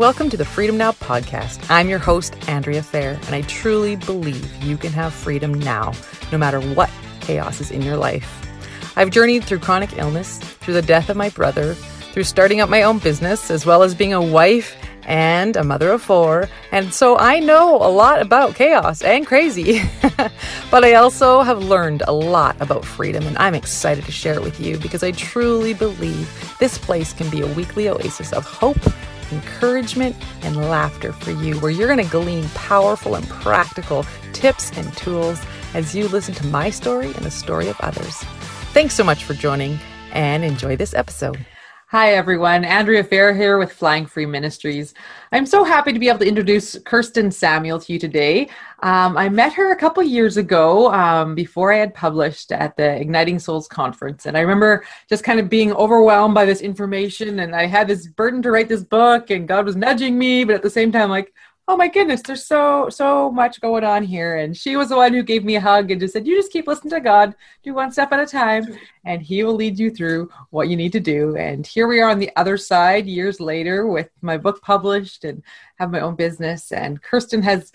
Welcome 0.00 0.30
to 0.30 0.38
the 0.38 0.46
Freedom 0.46 0.78
Now 0.78 0.92
podcast. 0.92 1.62
I'm 1.68 1.90
your 1.90 1.98
host, 1.98 2.34
Andrea 2.48 2.82
Fair, 2.82 3.20
and 3.26 3.34
I 3.34 3.42
truly 3.42 3.96
believe 3.96 4.50
you 4.64 4.78
can 4.78 4.92
have 4.92 5.12
freedom 5.12 5.52
now, 5.52 5.92
no 6.32 6.38
matter 6.38 6.58
what 6.58 6.88
chaos 7.20 7.60
is 7.60 7.70
in 7.70 7.82
your 7.82 7.98
life. 7.98 8.50
I've 8.96 9.10
journeyed 9.10 9.44
through 9.44 9.58
chronic 9.58 9.98
illness, 9.98 10.38
through 10.38 10.72
the 10.72 10.80
death 10.80 11.10
of 11.10 11.18
my 11.18 11.28
brother, 11.28 11.74
through 11.74 12.24
starting 12.24 12.62
up 12.62 12.70
my 12.70 12.82
own 12.82 12.98
business, 12.98 13.50
as 13.50 13.66
well 13.66 13.82
as 13.82 13.94
being 13.94 14.14
a 14.14 14.22
wife 14.22 14.74
and 15.02 15.54
a 15.54 15.64
mother 15.64 15.90
of 15.90 16.00
four. 16.00 16.48
And 16.72 16.94
so 16.94 17.18
I 17.18 17.38
know 17.38 17.76
a 17.76 17.92
lot 17.92 18.22
about 18.22 18.54
chaos 18.54 19.02
and 19.02 19.26
crazy. 19.26 19.82
but 20.70 20.82
I 20.82 20.94
also 20.94 21.42
have 21.42 21.62
learned 21.62 22.04
a 22.08 22.12
lot 22.14 22.58
about 22.58 22.86
freedom, 22.86 23.26
and 23.26 23.36
I'm 23.36 23.54
excited 23.54 24.06
to 24.06 24.12
share 24.12 24.32
it 24.32 24.42
with 24.42 24.60
you 24.60 24.78
because 24.78 25.02
I 25.02 25.10
truly 25.10 25.74
believe 25.74 26.56
this 26.58 26.78
place 26.78 27.12
can 27.12 27.28
be 27.28 27.42
a 27.42 27.46
weekly 27.54 27.86
oasis 27.86 28.32
of 28.32 28.44
hope, 28.44 28.80
encouragement, 29.32 30.16
and 30.42 30.56
laughter 30.56 31.12
for 31.12 31.30
you, 31.30 31.58
where 31.60 31.70
you're 31.70 31.88
going 31.94 32.04
to 32.04 32.10
glean 32.10 32.48
powerful 32.50 33.14
and 33.14 33.28
practical 33.28 34.04
tips 34.32 34.70
and 34.76 34.96
tools 34.96 35.40
as 35.74 35.94
you 35.94 36.08
listen 36.08 36.34
to 36.34 36.46
my 36.46 36.70
story 36.70 37.06
and 37.06 37.24
the 37.24 37.30
story 37.30 37.68
of 37.68 37.80
others. 37.80 38.16
Thanks 38.72 38.94
so 38.94 39.04
much 39.04 39.24
for 39.24 39.34
joining 39.34 39.78
and 40.12 40.44
enjoy 40.44 40.76
this 40.76 40.94
episode. 40.94 41.44
Hi, 41.92 42.12
everyone. 42.12 42.64
Andrea 42.64 43.02
Fair 43.02 43.34
here 43.34 43.58
with 43.58 43.72
Flying 43.72 44.06
Free 44.06 44.24
Ministries. 44.24 44.94
I'm 45.32 45.44
so 45.44 45.64
happy 45.64 45.92
to 45.92 45.98
be 45.98 46.08
able 46.08 46.20
to 46.20 46.28
introduce 46.28 46.78
Kirsten 46.84 47.32
Samuel 47.32 47.80
to 47.80 47.92
you 47.92 47.98
today. 47.98 48.48
Um, 48.84 49.16
I 49.16 49.28
met 49.28 49.52
her 49.54 49.72
a 49.72 49.76
couple 49.76 50.00
years 50.04 50.36
ago 50.36 50.92
um, 50.92 51.34
before 51.34 51.72
I 51.72 51.78
had 51.78 51.92
published 51.92 52.52
at 52.52 52.76
the 52.76 52.94
Igniting 52.94 53.40
Souls 53.40 53.66
conference. 53.66 54.26
And 54.26 54.36
I 54.36 54.40
remember 54.42 54.84
just 55.08 55.24
kind 55.24 55.40
of 55.40 55.48
being 55.48 55.72
overwhelmed 55.72 56.32
by 56.32 56.44
this 56.44 56.60
information. 56.60 57.40
And 57.40 57.56
I 57.56 57.66
had 57.66 57.88
this 57.88 58.06
burden 58.06 58.40
to 58.42 58.52
write 58.52 58.68
this 58.68 58.84
book, 58.84 59.30
and 59.30 59.48
God 59.48 59.66
was 59.66 59.74
nudging 59.74 60.16
me, 60.16 60.44
but 60.44 60.54
at 60.54 60.62
the 60.62 60.70
same 60.70 60.92
time, 60.92 61.10
like, 61.10 61.34
oh 61.70 61.76
my 61.76 61.86
goodness, 61.86 62.20
there's 62.22 62.44
so 62.44 62.88
so 62.90 63.30
much 63.30 63.60
going 63.60 63.84
on 63.84 64.02
here. 64.02 64.38
And 64.38 64.56
she 64.56 64.74
was 64.74 64.88
the 64.88 64.96
one 64.96 65.12
who 65.12 65.22
gave 65.22 65.44
me 65.44 65.54
a 65.54 65.60
hug 65.60 65.92
and 65.92 66.00
just 66.00 66.12
said, 66.12 66.26
you 66.26 66.36
just 66.36 66.50
keep 66.50 66.66
listening 66.66 66.90
to 66.90 67.00
God, 67.00 67.32
do 67.62 67.72
one 67.72 67.92
step 67.92 68.10
at 68.10 68.18
a 68.18 68.26
time, 68.26 68.76
and 69.04 69.22
He 69.22 69.44
will 69.44 69.54
lead 69.54 69.78
you 69.78 69.92
through 69.92 70.30
what 70.50 70.68
you 70.68 70.74
need 70.74 70.90
to 70.90 71.00
do. 71.00 71.36
And 71.36 71.64
here 71.64 71.86
we 71.86 72.00
are 72.00 72.10
on 72.10 72.18
the 72.18 72.32
other 72.34 72.56
side, 72.56 73.06
years 73.06 73.38
later, 73.38 73.86
with 73.86 74.10
my 74.20 74.36
book 74.36 74.60
published 74.62 75.22
and 75.22 75.44
have 75.76 75.92
my 75.92 76.00
own 76.00 76.16
business. 76.16 76.72
And 76.72 77.00
Kirsten 77.00 77.42
has 77.42 77.70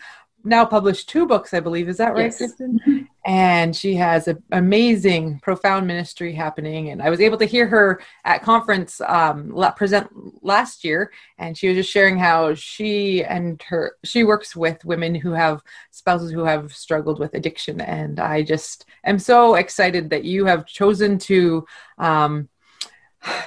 now 0.46 0.64
published 0.64 1.10
two 1.10 1.26
books, 1.26 1.54
I 1.54 1.60
believe. 1.60 1.90
Is 1.90 1.98
that 1.98 2.14
right, 2.14 2.26
yes. 2.26 2.38
Kristen? 2.38 2.80
Mm-hmm. 2.88 3.04
And 3.26 3.76
she 3.76 3.96
has 3.96 4.28
an 4.28 4.42
amazing, 4.52 5.40
profound 5.40 5.88
ministry 5.88 6.34
happening. 6.34 6.90
And 6.90 7.02
I 7.02 7.10
was 7.10 7.20
able 7.20 7.38
to 7.40 7.46
hear 7.46 7.68
her 7.68 8.00
at 8.24 8.44
conference 8.44 9.02
um, 9.02 9.52
present 9.76 10.10
last 10.44 10.84
year, 10.84 11.12
and 11.40 11.58
she 11.58 11.68
was 11.68 11.76
just 11.76 11.92
sharing 11.92 12.18
how 12.20 12.54
she 12.54 13.24
and 13.24 13.62
her 13.64 13.96
she 14.04 14.24
works 14.24 14.56
with 14.56 14.86
women 14.86 15.16
who 15.16 15.32
have 15.32 15.64
spouses 15.90 16.32
who 16.32 16.46
have 16.46 16.72
struggled 16.74 17.20
with 17.20 17.34
addiction. 17.34 17.82
And 17.82 18.20
I 18.20 18.44
just 18.44 18.86
am 19.04 19.18
so 19.18 19.56
excited 19.56 20.12
that 20.12 20.24
you 20.24 20.46
have 20.46 20.66
chosen 20.66 21.18
to. 21.20 21.66
Um, 21.98 22.50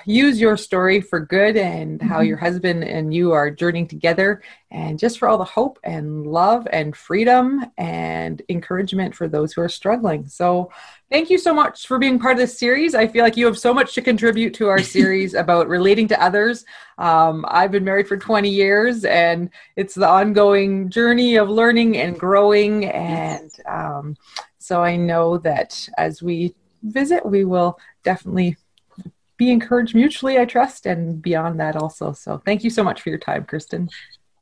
use 0.04 0.40
your 0.40 0.56
story 0.56 1.00
for 1.00 1.20
good 1.20 1.56
and 1.56 2.00
how 2.00 2.16
mm-hmm. 2.16 2.26
your 2.26 2.36
husband 2.36 2.84
and 2.84 3.12
you 3.12 3.32
are 3.32 3.50
journeying 3.50 3.86
together 3.86 4.42
and 4.70 4.98
just 4.98 5.18
for 5.18 5.28
all 5.28 5.38
the 5.38 5.44
hope 5.44 5.78
and 5.82 6.26
love 6.26 6.66
and 6.72 6.94
freedom 6.96 7.64
and 7.78 8.42
encouragement 8.48 9.14
for 9.14 9.28
those 9.28 9.52
who 9.52 9.60
are 9.62 9.68
struggling. 9.68 10.26
So, 10.26 10.70
thank 11.10 11.30
you 11.30 11.38
so 11.38 11.54
much 11.54 11.86
for 11.86 11.98
being 11.98 12.18
part 12.18 12.32
of 12.32 12.38
this 12.38 12.58
series. 12.58 12.94
I 12.94 13.06
feel 13.06 13.24
like 13.24 13.36
you 13.36 13.46
have 13.46 13.58
so 13.58 13.72
much 13.72 13.94
to 13.94 14.02
contribute 14.02 14.54
to 14.54 14.68
our 14.68 14.82
series 14.82 15.34
about 15.34 15.68
relating 15.68 16.08
to 16.08 16.22
others. 16.22 16.64
Um, 16.98 17.44
I've 17.48 17.72
been 17.72 17.84
married 17.84 18.08
for 18.08 18.16
20 18.16 18.48
years 18.50 19.04
and 19.04 19.50
it's 19.76 19.94
the 19.94 20.08
ongoing 20.08 20.90
journey 20.90 21.36
of 21.36 21.48
learning 21.48 21.96
and 21.98 22.18
growing. 22.18 22.86
And 22.86 23.50
um, 23.66 24.16
so, 24.58 24.82
I 24.82 24.96
know 24.96 25.38
that 25.38 25.88
as 25.96 26.22
we 26.22 26.54
visit, 26.82 27.24
we 27.24 27.44
will 27.44 27.78
definitely 28.04 28.56
be 29.38 29.50
encouraged 29.50 29.94
mutually, 29.94 30.38
I 30.38 30.44
trust, 30.44 30.84
and 30.84 31.22
beyond 31.22 31.58
that 31.60 31.76
also. 31.76 32.12
So 32.12 32.42
thank 32.44 32.62
you 32.64 32.70
so 32.70 32.84
much 32.84 33.00
for 33.00 33.08
your 33.08 33.18
time, 33.18 33.44
Kristen. 33.44 33.88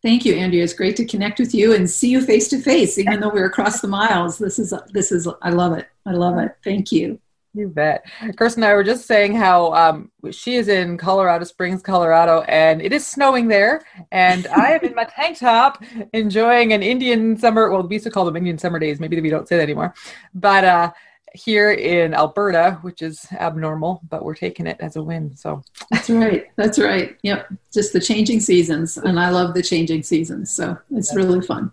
Thank 0.03 0.25
you, 0.25 0.35
Andrea. 0.35 0.65
It's 0.65 0.73
great 0.73 0.97
to 0.97 1.05
connect 1.05 1.39
with 1.39 1.55
you 1.55 1.75
and 1.75 1.89
see 1.89 2.09
you 2.09 2.21
face 2.21 2.49
to 2.49 2.61
face, 2.61 2.99
even 2.99 3.21
though 3.21 3.29
we're 3.29 3.47
across 3.47 3.81
the 3.81 3.89
miles. 3.89 4.39
This 4.39 4.59
is 4.59 4.75
this 4.93 5.13
is 5.13 5.29
I 5.43 5.51
love 5.51 5.77
it. 5.77 5.87
I 6.05 6.13
love 6.13 6.39
it. 6.39 6.57
Thank 6.65 6.93
you. 6.93 7.21
You 7.55 7.69
bet. 7.69 8.05
Kirsten 8.37 8.63
and 8.63 8.71
I 8.71 8.75
were 8.75 8.85
just 8.85 9.07
saying 9.07 9.35
how 9.35 9.73
um, 9.73 10.11
she 10.31 10.57
is 10.57 10.69
in 10.69 10.99
Colorado 10.99 11.45
Springs, 11.45 11.81
Colorado, 11.81 12.43
and 12.43 12.83
it 12.83 12.93
is 12.93 13.07
snowing 13.07 13.49
there. 13.49 13.83
And 14.13 14.47
I 14.49 14.73
am 14.73 14.85
in 14.85 14.95
my 14.95 15.05
tank 15.17 15.39
top 15.39 15.83
enjoying 16.13 16.75
an 16.75 16.83
Indian 16.83 17.37
summer. 17.39 17.71
Well, 17.71 17.83
we 17.83 17.95
used 17.95 18.05
to 18.05 18.11
call 18.11 18.27
them 18.27 18.37
Indian 18.37 18.59
summer 18.59 18.79
days. 18.79 19.01
Maybe 19.01 19.19
we 19.21 19.31
don't 19.31 19.49
say 19.49 19.57
that 19.57 19.63
anymore. 19.63 19.95
But 20.35 20.65
uh, 20.65 20.93
here 21.37 21.71
in 21.71 22.15
Alberta, 22.15 22.79
which 22.83 23.03
is 23.03 23.27
abnormal, 23.33 24.01
but 24.09 24.25
we're 24.25 24.35
taking 24.35 24.67
it 24.67 24.79
as 24.81 24.97
a 24.97 25.03
win. 25.03 25.37
So 25.37 25.63
that's 25.91 26.11
right. 26.11 26.47
That's 26.57 26.79
right. 26.79 27.17
Yep. 27.23 27.53
Just 27.73 27.93
the 27.93 28.01
changing 28.01 28.41
seasons. 28.41 28.97
And 28.97 29.21
I 29.21 29.31
love 29.31 29.55
the 29.55 29.63
changing 29.63 30.03
seasons. 30.03 30.51
So 30.51 30.77
it's 30.91 31.09
that's 31.09 31.17
really 31.17 31.41
fun. 31.47 31.71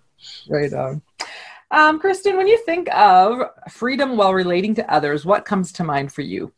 Right 0.48 0.74
on. 0.74 1.02
Um, 1.72 2.00
Kristen, 2.00 2.38
when 2.38 2.48
you 2.48 2.64
think 2.66 2.94
of 2.94 3.50
freedom 3.72 4.16
while 4.16 4.34
relating 4.34 4.76
to 4.76 4.94
others, 4.94 5.26
what 5.26 5.46
comes 5.46 5.72
to 5.74 5.84
mind 5.84 6.14
for 6.14 6.22
you? 6.22 6.52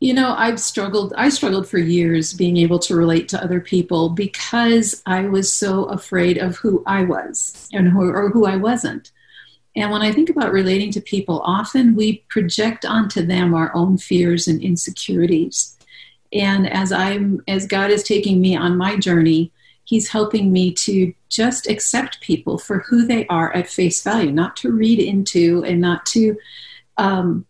You 0.00 0.12
know, 0.12 0.34
I've 0.36 0.60
struggled, 0.60 1.14
I 1.16 1.30
struggled 1.30 1.66
for 1.66 1.78
years 1.78 2.34
being 2.34 2.58
able 2.58 2.78
to 2.80 2.94
relate 2.94 3.28
to 3.30 3.42
other 3.42 3.60
people 3.60 4.10
because 4.10 5.02
I 5.06 5.22
was 5.22 5.50
so 5.50 5.84
afraid 5.84 6.36
of 6.36 6.56
who 6.56 6.82
I 6.86 7.04
was 7.04 7.70
and 7.72 7.88
who, 7.88 8.10
or 8.10 8.28
who 8.28 8.44
I 8.44 8.56
wasn't. 8.56 9.12
And 9.76 9.90
when 9.90 10.02
I 10.02 10.10
think 10.10 10.30
about 10.30 10.52
relating 10.52 10.90
to 10.92 11.00
people, 11.00 11.42
often 11.44 11.94
we 11.94 12.18
project 12.28 12.86
onto 12.86 13.24
them 13.24 13.54
our 13.54 13.74
own 13.74 13.98
fears 13.98 14.48
and 14.48 14.60
insecurities. 14.62 15.76
And 16.32 16.68
as 16.68 16.92
I'm 16.92 17.42
as 17.46 17.66
God 17.66 17.90
is 17.90 18.02
taking 18.02 18.40
me 18.40 18.56
on 18.56 18.76
my 18.76 18.96
journey, 18.96 19.52
he's 19.84 20.08
helping 20.08 20.50
me 20.50 20.72
to 20.72 21.12
just 21.28 21.68
accept 21.68 22.20
people 22.20 22.58
for 22.58 22.80
who 22.80 23.06
they 23.06 23.26
are 23.28 23.54
at 23.54 23.68
face 23.68 24.02
value, 24.02 24.32
not 24.32 24.56
to 24.56 24.72
read 24.72 24.98
into 24.98 25.62
and 25.64 25.80
not 25.80 26.04
to 26.06 26.36
um, 26.96 27.46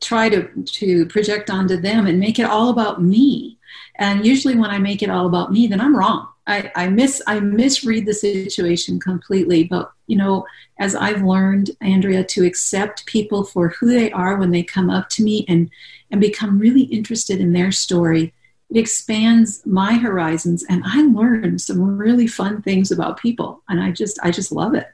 try 0.00 0.28
to, 0.28 0.48
to 0.64 1.06
project 1.06 1.50
onto 1.50 1.76
them 1.76 2.06
and 2.06 2.20
make 2.20 2.38
it 2.38 2.44
all 2.44 2.68
about 2.68 3.02
me. 3.02 3.58
And 3.96 4.24
usually 4.24 4.54
when 4.54 4.70
I 4.70 4.78
make 4.78 5.02
it 5.02 5.10
all 5.10 5.26
about 5.26 5.52
me, 5.52 5.66
then 5.66 5.80
I'm 5.80 5.96
wrong. 5.96 6.28
I, 6.46 6.70
I 6.74 6.88
miss 6.88 7.22
I 7.26 7.40
misread 7.40 8.06
the 8.06 8.14
situation 8.14 9.00
completely. 9.00 9.64
But 9.64 9.92
you 10.06 10.16
know, 10.16 10.46
as 10.78 10.94
I've 10.94 11.22
learned, 11.22 11.70
Andrea, 11.80 12.24
to 12.24 12.44
accept 12.44 13.06
people 13.06 13.44
for 13.44 13.68
who 13.70 13.88
they 13.88 14.12
are 14.12 14.36
when 14.36 14.50
they 14.50 14.62
come 14.62 14.90
up 14.90 15.08
to 15.10 15.22
me 15.22 15.44
and 15.48 15.70
and 16.10 16.20
become 16.20 16.58
really 16.58 16.82
interested 16.82 17.40
in 17.40 17.52
their 17.52 17.72
story, 17.72 18.32
it 18.70 18.78
expands 18.78 19.64
my 19.64 19.94
horizons 19.94 20.64
and 20.68 20.82
I 20.84 21.02
learn 21.02 21.58
some 21.58 21.98
really 21.98 22.26
fun 22.26 22.62
things 22.62 22.90
about 22.90 23.18
people. 23.18 23.62
And 23.68 23.82
I 23.82 23.90
just 23.90 24.18
I 24.22 24.30
just 24.30 24.52
love 24.52 24.74
it. 24.74 24.88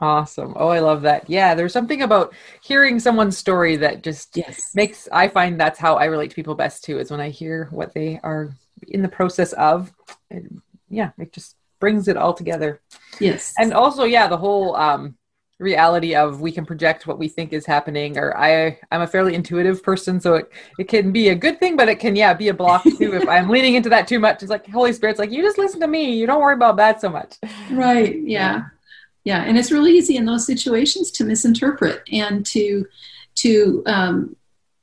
Awesome. 0.00 0.52
Oh, 0.56 0.68
I 0.68 0.80
love 0.80 1.02
that. 1.02 1.30
Yeah, 1.30 1.54
there's 1.54 1.72
something 1.72 2.02
about 2.02 2.34
hearing 2.62 3.00
someone's 3.00 3.38
story 3.38 3.76
that 3.76 4.02
just 4.02 4.36
yes. 4.36 4.74
makes 4.74 5.08
I 5.10 5.28
find 5.28 5.58
that's 5.58 5.78
how 5.78 5.96
I 5.96 6.06
relate 6.06 6.28
to 6.30 6.36
people 6.36 6.54
best 6.54 6.84
too, 6.84 6.98
is 6.98 7.10
when 7.10 7.20
I 7.20 7.30
hear 7.30 7.68
what 7.70 7.94
they 7.94 8.20
are 8.22 8.50
in 8.88 9.02
the 9.02 9.08
process 9.08 9.52
of. 9.54 9.92
yeah, 10.88 11.10
it 11.18 11.32
just 11.32 11.56
brings 11.80 12.08
it 12.08 12.16
all 12.16 12.34
together. 12.34 12.80
Yes. 13.20 13.52
And 13.58 13.72
also, 13.72 14.04
yeah, 14.04 14.28
the 14.28 14.36
whole 14.36 14.76
um, 14.76 15.16
reality 15.62 16.14
of 16.14 16.40
we 16.40 16.52
can 16.52 16.66
project 16.66 17.06
what 17.06 17.18
we 17.18 17.28
think 17.28 17.52
is 17.52 17.64
happening 17.64 18.18
or 18.18 18.36
i 18.36 18.76
i'm 18.90 19.02
a 19.02 19.06
fairly 19.06 19.34
intuitive 19.34 19.82
person 19.82 20.20
so 20.20 20.34
it, 20.34 20.50
it 20.78 20.88
can 20.88 21.12
be 21.12 21.28
a 21.28 21.34
good 21.34 21.58
thing 21.60 21.76
but 21.76 21.88
it 21.88 22.00
can 22.00 22.16
yeah 22.16 22.34
be 22.34 22.48
a 22.48 22.54
block 22.54 22.82
too 22.82 23.14
if 23.14 23.28
i'm 23.28 23.48
leaning 23.54 23.74
into 23.74 23.88
that 23.88 24.08
too 24.08 24.18
much 24.18 24.42
it's 24.42 24.50
like 24.50 24.66
holy 24.68 24.92
spirit's 24.92 25.18
like 25.18 25.30
you 25.30 25.40
just 25.40 25.58
listen 25.58 25.80
to 25.80 25.86
me 25.86 26.14
you 26.16 26.26
don't 26.26 26.40
worry 26.40 26.54
about 26.54 26.76
that 26.76 27.00
so 27.00 27.08
much 27.08 27.36
right 27.70 28.20
yeah 28.22 28.62
yeah 29.24 29.44
and 29.44 29.56
it's 29.56 29.70
really 29.70 29.92
easy 29.92 30.16
in 30.16 30.24
those 30.24 30.44
situations 30.44 31.10
to 31.12 31.24
misinterpret 31.24 32.02
and 32.10 32.44
to 32.44 32.84
to 33.34 33.82
um, 33.86 34.36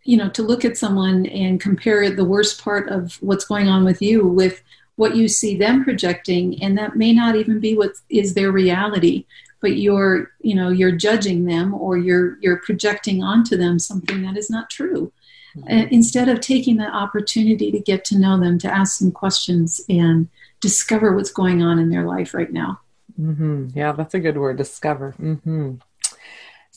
you 0.10 0.18
know 0.18 0.30
to 0.30 0.42
look 0.42 0.66
at 0.66 0.76
someone 0.76 1.28
and 1.28 1.62
compare 1.62 2.10
the 2.10 2.26
worst 2.26 2.64
part 2.64 2.90
of 2.90 3.22
what's 3.22 3.46
going 3.46 3.68
on 3.68 3.86
with 3.86 4.02
you 4.02 4.28
with 4.28 4.64
what 4.96 5.16
you 5.16 5.28
see 5.28 5.56
them 5.56 5.84
projecting 5.84 6.62
and 6.64 6.76
that 6.76 6.96
may 6.96 7.14
not 7.14 7.36
even 7.36 7.60
be 7.60 7.78
what 7.78 7.92
is 8.10 8.34
their 8.34 8.52
reality 8.52 9.24
but 9.62 9.78
you're 9.78 10.32
you 10.42 10.56
know 10.56 10.70
you're 10.70 10.92
judging 10.92 11.46
them 11.46 11.76
or 11.76 11.96
you're 11.96 12.40
you're 12.42 12.58
projecting 12.58 13.22
onto 13.22 13.56
them 13.56 13.78
something 13.78 14.24
that 14.24 14.36
is 14.36 14.50
not 14.50 14.68
true 14.72 15.12
mm-hmm. 15.56 15.94
instead 15.94 16.28
of 16.28 16.40
taking 16.40 16.78
the 16.78 16.88
opportunity 16.88 17.72
to 17.72 17.80
get 17.80 18.04
to 18.04 18.18
know 18.18 18.40
them 18.40 18.58
to 18.58 18.68
ask 18.68 18.98
some 18.98 19.12
questions 19.12 19.80
and 19.90 20.28
discover 20.60 21.16
what's 21.16 21.32
going 21.32 21.62
on 21.62 21.78
in 21.78 21.92
their 21.92 22.08
life 22.08 22.34
right 22.34 22.52
now 22.52 22.80
mm-hmm. 23.22 23.68
yeah 23.76 23.92
that's 23.92 24.16
a 24.16 24.20
good 24.20 24.40
word 24.40 24.58
discover 24.58 25.14
mm-hmm. 25.22 25.76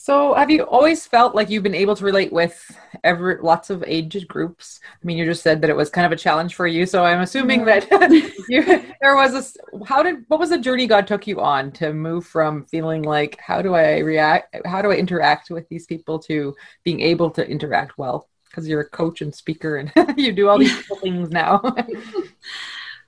So, 0.02 0.34
have 0.34 0.50
you 0.50 0.64
always 0.64 1.06
felt 1.06 1.36
like 1.36 1.48
you've 1.48 1.62
been 1.62 1.76
able 1.76 1.94
to 1.94 2.04
relate 2.04 2.32
with 2.32 2.76
every 3.04 3.36
lots 3.40 3.70
of 3.70 3.84
age 3.86 4.26
groups? 4.26 4.80
I 4.84 5.06
mean, 5.06 5.16
you 5.16 5.24
just 5.24 5.44
said 5.44 5.60
that 5.60 5.70
it 5.70 5.76
was 5.76 5.90
kind 5.90 6.04
of 6.04 6.10
a 6.10 6.16
challenge 6.16 6.56
for 6.56 6.66
you, 6.66 6.86
so 6.86 7.04
I'm 7.04 7.20
assuming 7.20 7.64
that 7.66 7.88
you, 8.48 8.82
there 9.00 9.14
was 9.14 9.32
a. 9.32 9.84
How 9.84 10.02
did 10.02 10.24
what 10.26 10.40
was 10.40 10.50
the 10.50 10.58
journey 10.58 10.88
God 10.88 11.06
took 11.06 11.28
you 11.28 11.40
on 11.40 11.70
to 11.74 11.92
move 11.92 12.26
from 12.26 12.64
feeling 12.64 13.02
like 13.02 13.38
how 13.38 13.62
do 13.62 13.74
I 13.76 13.98
react, 13.98 14.56
how 14.66 14.82
do 14.82 14.90
I 14.90 14.96
interact 14.96 15.50
with 15.50 15.68
these 15.68 15.86
people 15.86 16.18
to 16.24 16.52
being 16.82 16.98
able 16.98 17.30
to 17.30 17.48
interact 17.48 17.96
well? 17.96 18.28
Because 18.50 18.66
you're 18.66 18.80
a 18.80 18.90
coach 18.90 19.20
and 19.20 19.32
speaker, 19.32 19.76
and 19.76 19.92
you 20.18 20.32
do 20.32 20.48
all 20.48 20.58
these 20.58 20.84
things 21.00 21.30
now. 21.30 21.62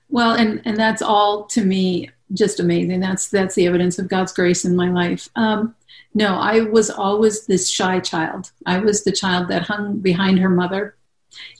well, 0.07 0.35
and 0.35 0.61
and 0.63 0.77
that's 0.77 1.01
all 1.01 1.43
to 1.47 1.65
me 1.65 2.09
just 2.33 2.61
amazing. 2.61 3.01
That's 3.01 3.27
that's 3.27 3.55
the 3.55 3.67
evidence 3.67 3.99
of 3.99 4.07
God's 4.07 4.31
grace 4.31 4.63
in 4.63 4.77
my 4.77 4.89
life. 4.89 5.27
Um, 5.35 5.75
no, 6.15 6.35
I 6.35 6.61
was 6.61 6.89
always 6.89 7.45
this 7.45 7.69
shy 7.69 7.99
child. 7.99 8.51
I 8.65 8.79
was 8.79 9.03
the 9.03 9.11
child 9.11 9.49
that 9.49 9.63
hung 9.63 9.99
behind 9.99 10.39
her 10.39 10.49
mother 10.49 10.95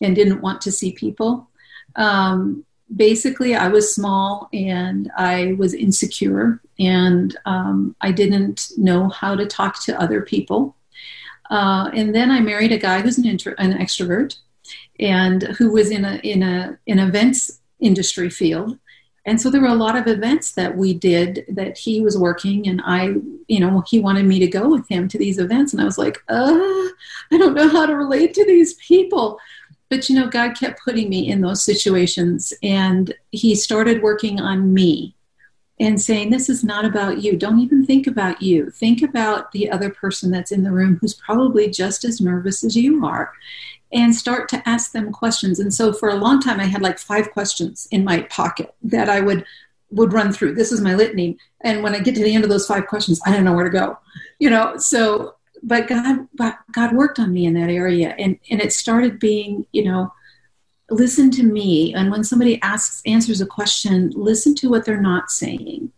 and 0.01 0.15
didn't 0.15 0.41
want 0.41 0.61
to 0.61 0.71
see 0.71 0.93
people. 0.93 1.49
Um, 1.97 2.65
basically, 2.95 3.53
I 3.53 3.67
was 3.67 3.93
small 3.93 4.47
and 4.53 5.11
I 5.17 5.55
was 5.57 5.73
insecure 5.73 6.61
and 6.79 7.35
um, 7.45 7.97
I 7.99 8.13
didn't 8.13 8.71
know 8.77 9.09
how 9.09 9.35
to 9.35 9.45
talk 9.45 9.83
to 9.83 10.01
other 10.01 10.21
people. 10.21 10.77
Uh, 11.51 11.91
and 11.93 12.15
then 12.15 12.31
I 12.31 12.39
married 12.39 12.71
a 12.71 12.77
guy 12.77 13.01
who's 13.01 13.17
an, 13.17 13.25
intro- 13.25 13.55
an 13.57 13.73
extrovert 13.73 14.37
and 15.01 15.43
who 15.43 15.69
was 15.69 15.91
in 15.91 16.05
a 16.05 16.15
in 16.23 16.41
a 16.41 16.79
an 16.87 16.99
events 16.99 17.59
industry 17.81 18.29
field 18.29 18.79
and 19.25 19.41
so 19.41 19.49
there 19.49 19.61
were 19.61 19.67
a 19.67 19.73
lot 19.73 19.95
of 19.95 20.07
events 20.07 20.51
that 20.51 20.77
we 20.77 20.93
did 20.93 21.45
that 21.49 21.77
he 21.77 22.01
was 22.01 22.17
working 22.17 22.67
and 22.67 22.81
i 22.85 23.15
you 23.47 23.59
know 23.59 23.83
he 23.87 23.99
wanted 23.99 24.25
me 24.25 24.39
to 24.39 24.47
go 24.47 24.69
with 24.69 24.87
him 24.87 25.07
to 25.07 25.17
these 25.17 25.39
events. 25.39 25.73
And 25.73 25.81
i 25.81 25.85
was 25.85 25.97
like 25.97 26.23
uh 26.29 26.53
i 27.31 27.37
don't 27.37 27.55
know 27.55 27.69
how 27.69 27.85
to 27.85 27.95
relate 27.95 28.33
to 28.35 28.45
these 28.45 28.75
people. 28.75 29.39
But 29.89 30.09
you 30.09 30.15
know 30.15 30.27
god 30.27 30.57
kept 30.57 30.83
putting 30.83 31.09
me 31.09 31.29
in 31.29 31.41
those 31.41 31.63
situations 31.63 32.53
and 32.63 33.13
he 33.31 33.55
started 33.55 34.01
working 34.01 34.39
on 34.39 34.73
me 34.73 35.15
and 35.79 36.01
saying 36.01 36.29
this 36.29 36.47
is 36.47 36.63
not 36.63 36.85
about 36.85 37.21
you. 37.21 37.35
Don't 37.35 37.59
even 37.59 37.85
think 37.85 38.07
about 38.07 38.41
you. 38.41 38.69
Think 38.69 39.01
about 39.01 39.51
the 39.51 39.69
other 39.69 39.89
person 39.89 40.31
that's 40.31 40.53
in 40.53 40.63
the 40.63 40.71
room 40.71 40.97
who's 41.01 41.13
probably 41.13 41.69
just 41.69 42.05
as 42.05 42.21
nervous 42.21 42.63
as 42.63 42.77
you 42.77 43.05
are 43.05 43.33
and 43.95 44.13
start 44.13 44.49
to 44.49 44.61
ask 44.69 44.91
them 44.91 45.11
questions. 45.11 45.59
And 45.59 45.73
so 45.73 45.93
for 45.93 46.09
a 46.09 46.15
long 46.15 46.41
time, 46.41 46.59
I 46.59 46.65
had 46.65 46.81
like 46.81 46.99
five 46.99 47.31
questions 47.31 47.87
in 47.89 48.03
my 48.03 48.21
pocket 48.23 48.75
that 48.83 49.09
I 49.09 49.21
would 49.21 49.45
would 49.91 50.11
run 50.11 50.33
through. 50.33 50.53
This 50.55 50.73
is 50.73 50.81
my 50.81 50.93
litany. 50.93 51.37
And 51.61 51.81
when 51.81 51.95
I 51.95 51.99
get 51.99 52.15
to 52.15 52.23
the 52.23 52.35
end 52.35 52.43
of 52.43 52.49
those 52.49 52.67
five 52.67 52.87
questions, 52.87 53.21
I 53.25 53.31
don't 53.31 53.45
know 53.45 53.53
where 53.53 53.63
to 53.63 53.69
go. 53.69 53.97
You 54.37 54.49
know, 54.49 54.77
so 54.77 55.35
but 55.63 55.87
God 55.87 56.27
but 56.35 56.57
God 56.73 56.93
worked 56.93 57.19
on 57.19 57.33
me 57.33 57.45
in 57.45 57.53
that 57.53 57.69
area 57.69 58.13
and 58.19 58.37
and 58.51 58.61
it 58.61 58.73
started 58.73 59.17
being, 59.17 59.65
you 59.71 59.85
know, 59.85 60.13
listen 60.89 61.31
to 61.31 61.43
me 61.43 61.93
and 61.95 62.11
when 62.11 62.23
somebody 62.23 62.61
asks 62.61 63.01
answers 63.05 63.39
a 63.39 63.45
question, 63.45 64.11
listen 64.13 64.53
to 64.55 64.69
what 64.69 64.85
they're 64.85 65.01
not 65.01 65.31
saying 65.31 65.91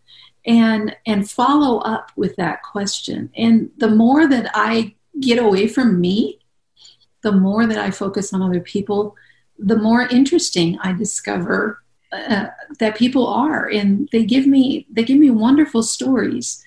and 0.45 0.95
and 1.07 1.29
follow 1.29 1.79
up 1.79 2.11
with 2.15 2.35
that 2.35 2.61
question. 2.61 3.31
And 3.35 3.71
the 3.77 3.89
more 3.89 4.27
that 4.27 4.51
I 4.53 4.93
get 5.19 5.39
away 5.39 5.67
from 5.67 5.99
me 5.99 6.39
the 7.21 7.31
more 7.31 7.65
that 7.65 7.77
I 7.77 7.91
focus 7.91 8.33
on 8.33 8.41
other 8.41 8.59
people, 8.59 9.15
the 9.57 9.77
more 9.77 10.03
interesting 10.03 10.77
I 10.79 10.93
discover 10.93 11.81
uh, 12.11 12.47
that 12.79 12.95
people 12.95 13.27
are, 13.27 13.67
and 13.69 14.07
they 14.11 14.23
give 14.23 14.47
me 14.47 14.85
they 14.89 15.03
give 15.03 15.17
me 15.17 15.29
wonderful 15.29 15.83
stories, 15.83 16.63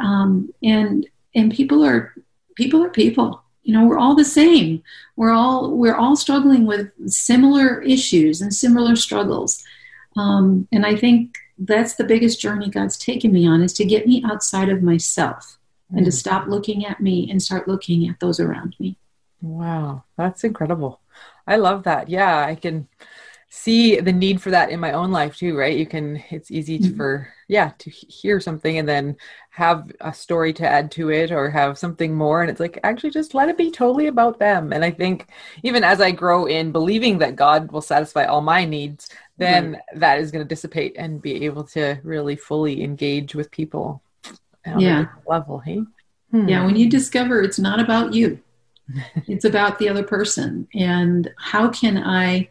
um, 0.00 0.52
and 0.62 1.06
and 1.34 1.52
people 1.52 1.84
are 1.84 2.14
people 2.56 2.82
are 2.84 2.90
people. 2.90 3.42
You 3.62 3.72
know, 3.74 3.86
we're 3.86 3.98
all 3.98 4.14
the 4.14 4.24
same. 4.24 4.82
We're 5.16 5.30
all 5.30 5.76
we're 5.76 5.94
all 5.94 6.16
struggling 6.16 6.66
with 6.66 6.90
similar 7.10 7.80
issues 7.82 8.42
and 8.42 8.54
similar 8.54 8.96
struggles, 8.96 9.64
um, 10.16 10.68
and 10.72 10.84
I 10.84 10.96
think 10.96 11.36
that's 11.58 11.94
the 11.94 12.04
biggest 12.04 12.40
journey 12.40 12.68
God's 12.68 12.98
taken 12.98 13.32
me 13.32 13.46
on 13.46 13.62
is 13.62 13.72
to 13.74 13.84
get 13.84 14.06
me 14.06 14.22
outside 14.26 14.68
of 14.68 14.82
myself 14.82 15.58
mm. 15.92 15.96
and 15.96 16.04
to 16.04 16.10
mm. 16.10 16.14
stop 16.14 16.48
looking 16.48 16.84
at 16.84 17.00
me 17.00 17.30
and 17.30 17.42
start 17.42 17.68
looking 17.68 18.08
at 18.08 18.20
those 18.20 18.40
around 18.40 18.76
me. 18.78 18.96
Wow, 19.42 20.04
that's 20.16 20.44
incredible. 20.44 21.00
I 21.46 21.56
love 21.56 21.82
that. 21.82 22.08
Yeah, 22.08 22.46
I 22.46 22.54
can 22.54 22.88
see 23.54 24.00
the 24.00 24.12
need 24.12 24.40
for 24.40 24.50
that 24.50 24.70
in 24.70 24.80
my 24.80 24.92
own 24.92 25.10
life 25.10 25.36
too, 25.36 25.54
right? 25.54 25.76
You 25.76 25.84
can 25.84 26.22
it's 26.30 26.50
easy 26.50 26.78
to, 26.78 26.88
mm-hmm. 26.88 26.96
for 26.96 27.28
yeah, 27.48 27.72
to 27.80 27.90
hear 27.90 28.40
something 28.40 28.78
and 28.78 28.88
then 28.88 29.16
have 29.50 29.92
a 30.00 30.14
story 30.14 30.54
to 30.54 30.66
add 30.66 30.90
to 30.92 31.10
it 31.10 31.30
or 31.30 31.50
have 31.50 31.76
something 31.76 32.14
more 32.14 32.40
and 32.40 32.50
it's 32.50 32.60
like 32.60 32.78
actually 32.82 33.10
just 33.10 33.34
let 33.34 33.50
it 33.50 33.58
be 33.58 33.70
totally 33.70 34.06
about 34.06 34.38
them. 34.38 34.72
And 34.72 34.82
I 34.82 34.90
think 34.90 35.28
even 35.62 35.84
as 35.84 36.00
I 36.00 36.12
grow 36.12 36.46
in 36.46 36.72
believing 36.72 37.18
that 37.18 37.36
God 37.36 37.70
will 37.70 37.82
satisfy 37.82 38.24
all 38.24 38.40
my 38.40 38.64
needs, 38.64 39.10
then 39.36 39.72
right. 39.72 39.82
that 39.96 40.18
is 40.18 40.30
going 40.30 40.44
to 40.44 40.48
dissipate 40.48 40.94
and 40.96 41.20
be 41.20 41.44
able 41.44 41.64
to 41.64 41.98
really 42.04 42.36
fully 42.36 42.82
engage 42.82 43.34
with 43.34 43.50
people 43.50 44.02
yeah. 44.78 45.06
level, 45.26 45.58
hey? 45.58 45.82
Hmm. 46.30 46.48
Yeah, 46.48 46.64
when 46.64 46.76
you 46.76 46.88
discover 46.88 47.42
it's 47.42 47.58
not 47.58 47.80
about 47.80 48.14
you 48.14 48.40
it's 49.26 49.44
about 49.44 49.78
the 49.78 49.88
other 49.88 50.02
person. 50.02 50.68
And 50.74 51.30
how 51.38 51.68
can 51.68 51.98
i 51.98 52.48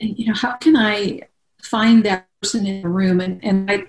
you 0.00 0.26
know 0.26 0.34
how 0.34 0.52
can 0.56 0.76
i 0.76 1.20
find 1.62 2.04
that 2.04 2.26
person 2.40 2.66
in 2.66 2.84
a 2.84 2.88
room? 2.88 3.20
And, 3.20 3.42
and 3.44 3.70
i 3.70 3.84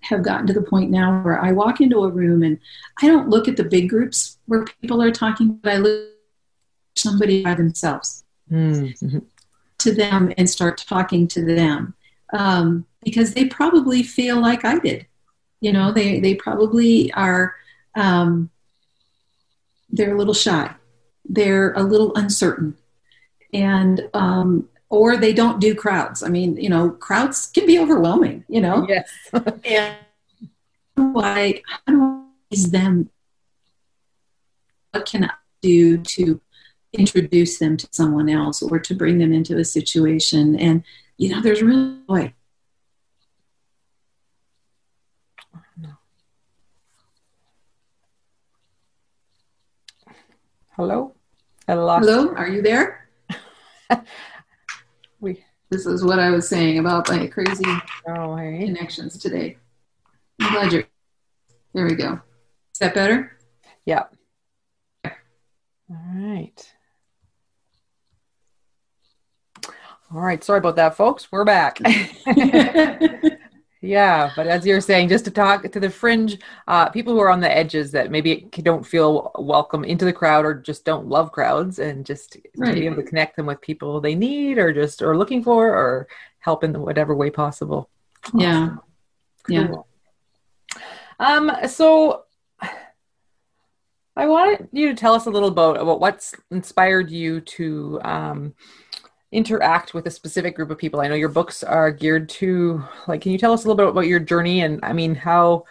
have 0.00 0.22
gotten 0.22 0.48
to 0.48 0.52
the 0.52 0.62
point 0.62 0.90
now 0.90 1.22
where 1.22 1.40
i 1.40 1.52
walk 1.52 1.80
into 1.80 2.02
a 2.02 2.10
room 2.10 2.42
and 2.42 2.58
i 3.00 3.06
don't 3.06 3.28
look 3.28 3.46
at 3.46 3.56
the 3.56 3.62
big 3.62 3.88
groups 3.88 4.36
where 4.46 4.64
people 4.80 5.00
are 5.00 5.12
talking 5.12 5.60
but 5.62 5.72
i 5.72 5.76
look 5.76 6.08
at 6.08 6.98
somebody 6.98 7.44
by 7.44 7.54
themselves. 7.54 8.24
Mm-hmm. 8.50 9.18
to 9.78 9.92
them 9.92 10.32
and 10.38 10.48
start 10.48 10.78
talking 10.78 11.26
to 11.28 11.44
them. 11.44 11.94
Um, 12.32 12.86
because 13.02 13.34
they 13.34 13.46
probably 13.46 14.02
feel 14.02 14.40
like 14.40 14.64
i 14.64 14.78
did. 14.78 15.06
You 15.60 15.72
know 15.72 15.92
they, 15.92 16.20
they 16.20 16.34
probably 16.34 17.12
are 17.12 17.54
um, 17.94 18.50
they're 19.92 20.14
a 20.14 20.18
little 20.18 20.34
shy, 20.34 20.74
they're 21.24 21.72
a 21.74 21.82
little 21.82 22.14
uncertain, 22.16 22.76
and 23.52 24.08
um, 24.14 24.68
or 24.88 25.16
they 25.16 25.32
don't 25.32 25.60
do 25.60 25.74
crowds. 25.74 26.22
I 26.22 26.28
mean, 26.28 26.56
you 26.56 26.68
know, 26.68 26.90
crowds 26.90 27.46
can 27.46 27.66
be 27.66 27.78
overwhelming. 27.78 28.44
You 28.48 28.62
know, 28.62 28.86
yes. 28.88 29.10
and 29.64 29.96
why? 30.94 31.62
How 31.66 31.92
do 31.92 32.02
I 32.02 32.24
use 32.50 32.70
them? 32.70 33.10
What 34.90 35.06
can 35.06 35.24
I 35.24 35.30
do 35.60 35.98
to 35.98 36.40
introduce 36.92 37.58
them 37.58 37.76
to 37.78 37.88
someone 37.92 38.28
else 38.28 38.62
or 38.62 38.78
to 38.78 38.94
bring 38.94 39.18
them 39.18 39.32
into 39.32 39.58
a 39.58 39.64
situation? 39.64 40.58
And 40.58 40.82
you 41.18 41.30
know, 41.30 41.40
there's 41.40 41.62
really 41.62 41.98
joy 42.08 42.34
Hello? 50.82 51.14
Hello, 51.68 52.34
are 52.34 52.48
you 52.48 52.60
there? 52.60 53.08
we. 55.20 55.44
This 55.70 55.86
is 55.86 56.02
what 56.02 56.18
I 56.18 56.30
was 56.30 56.48
saying 56.48 56.80
about 56.80 57.08
my 57.08 57.28
crazy 57.28 57.62
oh, 58.08 58.34
hey. 58.34 58.64
connections 58.64 59.16
today. 59.16 59.58
I'm 60.40 60.52
glad 60.52 60.72
you're. 60.72 60.82
There 61.72 61.84
we 61.86 61.94
go. 61.94 62.14
Is 62.72 62.80
that 62.80 62.94
better? 62.94 63.38
Yeah. 63.86 64.06
All 65.04 65.12
right. 65.88 66.74
All 70.12 70.20
right. 70.20 70.42
Sorry 70.42 70.58
about 70.58 70.74
that, 70.74 70.96
folks. 70.96 71.30
We're 71.30 71.44
back. 71.44 71.78
Yeah, 73.84 74.30
but 74.36 74.46
as 74.46 74.64
you're 74.64 74.80
saying, 74.80 75.08
just 75.08 75.24
to 75.24 75.32
talk 75.32 75.68
to 75.68 75.80
the 75.80 75.90
fringe 75.90 76.38
uh, 76.68 76.88
people 76.90 77.14
who 77.14 77.20
are 77.20 77.30
on 77.30 77.40
the 77.40 77.50
edges 77.50 77.90
that 77.90 78.12
maybe 78.12 78.48
don't 78.62 78.86
feel 78.86 79.32
welcome 79.36 79.82
into 79.82 80.04
the 80.04 80.12
crowd 80.12 80.44
or 80.44 80.54
just 80.54 80.84
don't 80.84 81.08
love 81.08 81.32
crowds, 81.32 81.80
and 81.80 82.06
just 82.06 82.36
right. 82.56 82.68
to 82.68 82.80
be 82.80 82.86
able 82.86 82.96
to 82.96 83.02
connect 83.02 83.34
them 83.34 83.46
with 83.46 83.60
people 83.60 84.00
they 84.00 84.14
need 84.14 84.58
or 84.58 84.72
just 84.72 85.02
or 85.02 85.18
looking 85.18 85.42
for 85.42 85.68
or 85.70 86.06
help 86.38 86.62
in 86.62 86.80
whatever 86.80 87.16
way 87.16 87.28
possible. 87.28 87.90
Yeah, 88.32 88.76
cool. 89.48 89.88
yeah. 90.68 90.78
Um. 91.18 91.50
So 91.66 92.22
I 94.14 94.26
wanted 94.28 94.68
you 94.70 94.90
to 94.90 94.94
tell 94.94 95.14
us 95.14 95.26
a 95.26 95.30
little 95.30 95.48
about 95.48 95.80
about 95.80 95.98
what's 95.98 96.36
inspired 96.52 97.10
you 97.10 97.40
to 97.40 98.00
um, 98.04 98.54
interact 99.32 99.94
with 99.94 100.06
a 100.06 100.10
specific 100.10 100.54
group 100.54 100.70
of 100.70 100.78
people? 100.78 101.00
I 101.00 101.08
know 101.08 101.14
your 101.14 101.28
books 101.28 101.62
are 101.62 101.90
geared 101.90 102.28
to 102.30 102.84
like 103.08 103.22
can 103.22 103.32
you 103.32 103.38
tell 103.38 103.52
us 103.52 103.64
a 103.64 103.68
little 103.68 103.84
bit 103.84 103.90
about 103.90 104.06
your 104.06 104.20
journey 104.20 104.60
and 104.60 104.80
I 104.82 104.92
mean 104.92 105.14
how 105.14 105.64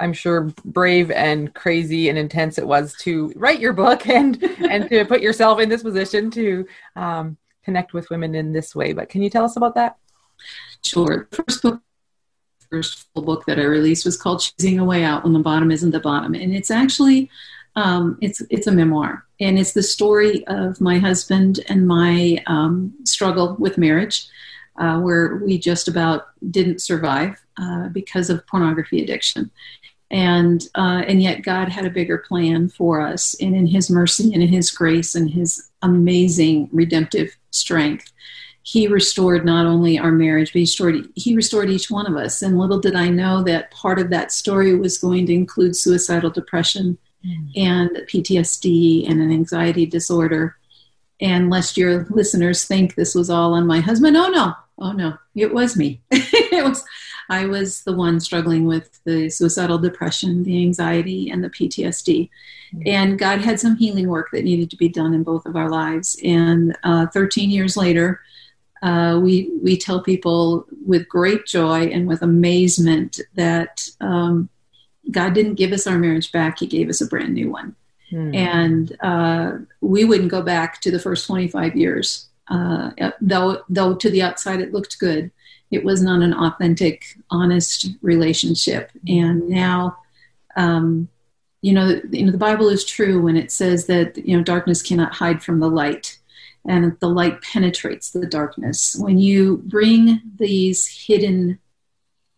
I'm 0.00 0.12
sure 0.12 0.52
brave 0.64 1.10
and 1.10 1.52
crazy 1.54 2.08
and 2.08 2.18
intense 2.18 2.58
it 2.58 2.66
was 2.66 2.94
to 3.02 3.32
write 3.36 3.60
your 3.60 3.72
book 3.72 4.08
and 4.08 4.42
and 4.42 4.88
to 4.88 5.04
put 5.04 5.20
yourself 5.20 5.60
in 5.60 5.68
this 5.68 5.82
position 5.82 6.30
to 6.32 6.66
um, 6.96 7.36
connect 7.64 7.92
with 7.92 8.10
women 8.10 8.34
in 8.34 8.52
this 8.52 8.74
way. 8.74 8.92
But 8.92 9.08
can 9.08 9.22
you 9.22 9.30
tell 9.30 9.44
us 9.44 9.56
about 9.56 9.74
that? 9.76 9.98
Sure. 10.82 11.28
First 11.30 11.62
book 11.62 11.80
first 12.70 13.06
full 13.12 13.22
book 13.22 13.44
that 13.44 13.58
I 13.58 13.64
released 13.64 14.06
was 14.06 14.16
called 14.16 14.40
Choosing 14.40 14.78
a 14.78 14.84
Way 14.84 15.04
Out 15.04 15.24
When 15.24 15.34
the 15.34 15.38
Bottom 15.38 15.70
Isn't 15.70 15.90
the 15.90 16.00
Bottom. 16.00 16.34
And 16.34 16.54
it's 16.54 16.70
actually 16.70 17.30
um, 17.76 18.18
it's 18.20 18.42
it's 18.50 18.66
a 18.66 18.72
memoir, 18.72 19.24
and 19.42 19.58
it's 19.58 19.72
the 19.72 19.82
story 19.82 20.46
of 20.46 20.80
my 20.80 20.98
husband 20.98 21.60
and 21.68 21.86
my 21.86 22.42
um, 22.46 22.94
struggle 23.04 23.56
with 23.58 23.78
marriage, 23.78 24.26
uh, 24.76 24.98
where 25.00 25.36
we 25.36 25.58
just 25.58 25.88
about 25.88 26.28
didn't 26.50 26.80
survive 26.80 27.40
uh, 27.60 27.88
because 27.88 28.30
of 28.30 28.46
pornography 28.46 29.02
addiction, 29.02 29.50
and 30.10 30.68
uh, 30.74 31.02
and 31.06 31.22
yet 31.22 31.42
God 31.42 31.68
had 31.68 31.84
a 31.84 31.90
bigger 31.90 32.18
plan 32.18 32.68
for 32.68 33.00
us, 33.00 33.34
and 33.40 33.54
in 33.54 33.66
His 33.66 33.90
mercy 33.90 34.32
and 34.32 34.42
in 34.42 34.48
His 34.48 34.70
grace 34.70 35.14
and 35.14 35.30
His 35.30 35.70
amazing 35.82 36.68
redemptive 36.72 37.36
strength, 37.50 38.12
He 38.62 38.86
restored 38.86 39.44
not 39.44 39.66
only 39.66 39.98
our 39.98 40.12
marriage, 40.12 40.52
but 40.52 40.60
He 40.60 40.64
restored 40.64 41.08
He 41.14 41.36
restored 41.36 41.70
each 41.70 41.90
one 41.90 42.06
of 42.06 42.16
us. 42.16 42.42
And 42.42 42.58
little 42.58 42.80
did 42.80 42.94
I 42.94 43.08
know 43.08 43.42
that 43.44 43.70
part 43.70 43.98
of 43.98 44.10
that 44.10 44.32
story 44.32 44.74
was 44.74 44.98
going 44.98 45.26
to 45.26 45.34
include 45.34 45.76
suicidal 45.76 46.30
depression. 46.30 46.98
And 47.56 47.90
PTSD 47.90 49.08
and 49.08 49.20
an 49.20 49.30
anxiety 49.30 49.86
disorder. 49.86 50.56
And 51.20 51.50
lest 51.50 51.76
your 51.76 52.06
listeners 52.10 52.64
think 52.64 52.94
this 52.94 53.14
was 53.14 53.30
all 53.30 53.54
on 53.54 53.66
my 53.66 53.80
husband, 53.80 54.16
oh 54.16 54.28
no, 54.28 54.54
oh 54.78 54.92
no, 54.92 55.16
it 55.34 55.54
was 55.54 55.76
me. 55.76 56.00
it 56.10 56.64
was 56.64 56.84
I 57.28 57.46
was 57.46 57.82
the 57.84 57.94
one 57.94 58.20
struggling 58.20 58.66
with 58.66 59.00
the 59.04 59.30
suicidal 59.30 59.78
depression, 59.78 60.42
the 60.42 60.60
anxiety, 60.60 61.30
and 61.30 61.42
the 61.42 61.50
PTSD. 61.50 62.28
Mm. 62.74 62.82
And 62.86 63.18
God 63.18 63.40
had 63.40 63.60
some 63.60 63.76
healing 63.76 64.08
work 64.08 64.30
that 64.32 64.44
needed 64.44 64.70
to 64.70 64.76
be 64.76 64.88
done 64.88 65.14
in 65.14 65.22
both 65.22 65.46
of 65.46 65.56
our 65.56 65.70
lives. 65.70 66.18
And 66.24 66.76
uh, 66.82 67.06
13 67.06 67.50
years 67.50 67.76
later, 67.76 68.20
uh, 68.82 69.20
we 69.22 69.50
we 69.62 69.76
tell 69.76 70.02
people 70.02 70.66
with 70.84 71.08
great 71.08 71.46
joy 71.46 71.84
and 71.84 72.06
with 72.08 72.20
amazement 72.20 73.20
that 73.34 73.88
um, 74.00 74.48
God 75.10 75.34
didn't 75.34 75.54
give 75.54 75.72
us 75.72 75.86
our 75.86 75.98
marriage 75.98 76.32
back; 76.32 76.58
He 76.58 76.66
gave 76.66 76.88
us 76.88 77.00
a 77.00 77.06
brand 77.06 77.34
new 77.34 77.50
one. 77.50 77.76
Hmm. 78.10 78.34
And 78.34 78.96
uh, 79.00 79.52
we 79.80 80.04
wouldn't 80.04 80.30
go 80.30 80.42
back 80.42 80.80
to 80.82 80.90
the 80.90 80.98
first 80.98 81.26
25 81.26 81.76
years, 81.76 82.28
uh, 82.48 82.90
though 83.20 83.62
though 83.68 83.94
to 83.94 84.10
the 84.10 84.22
outside 84.22 84.60
it 84.60 84.72
looked 84.72 84.98
good. 84.98 85.30
It 85.70 85.84
was 85.84 86.02
not 86.02 86.20
an 86.20 86.34
authentic, 86.34 87.04
honest 87.30 87.88
relationship. 88.02 88.90
And 89.08 89.48
now, 89.48 89.96
um, 90.56 91.08
you 91.62 91.72
know, 91.72 91.98
you 92.10 92.26
know, 92.26 92.32
the 92.32 92.36
Bible 92.36 92.68
is 92.68 92.84
true 92.84 93.22
when 93.22 93.38
it 93.38 93.50
says 93.50 93.86
that 93.86 94.18
you 94.18 94.36
know 94.36 94.42
darkness 94.42 94.82
cannot 94.82 95.14
hide 95.14 95.42
from 95.42 95.60
the 95.60 95.70
light 95.70 96.18
and 96.66 96.96
the 97.00 97.08
light 97.08 97.42
penetrates 97.42 98.10
the 98.10 98.26
darkness. 98.26 98.96
When 98.98 99.18
you 99.18 99.62
bring 99.64 100.20
these 100.36 100.86
hidden 100.86 101.58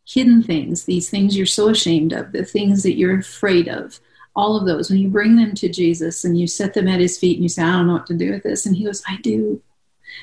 hidden 0.06 0.42
things, 0.42 0.84
these 0.84 1.08
things 1.10 1.36
you're 1.36 1.46
so 1.46 1.68
ashamed 1.68 2.12
of, 2.12 2.32
the 2.32 2.44
things 2.44 2.82
that 2.82 2.96
you're 2.96 3.18
afraid 3.18 3.68
of, 3.68 4.00
all 4.36 4.56
of 4.56 4.66
those, 4.66 4.90
when 4.90 4.98
you 4.98 5.08
bring 5.08 5.36
them 5.36 5.54
to 5.54 5.68
Jesus 5.68 6.24
and 6.24 6.38
you 6.38 6.46
set 6.46 6.74
them 6.74 6.88
at 6.88 7.00
his 7.00 7.18
feet 7.18 7.36
and 7.36 7.42
you 7.42 7.48
say, 7.48 7.62
I 7.62 7.72
don't 7.72 7.86
know 7.86 7.94
what 7.94 8.06
to 8.06 8.14
do 8.14 8.32
with 8.32 8.42
this, 8.42 8.66
and 8.66 8.74
he 8.74 8.84
goes, 8.84 9.02
I 9.08 9.16
do. 9.18 9.62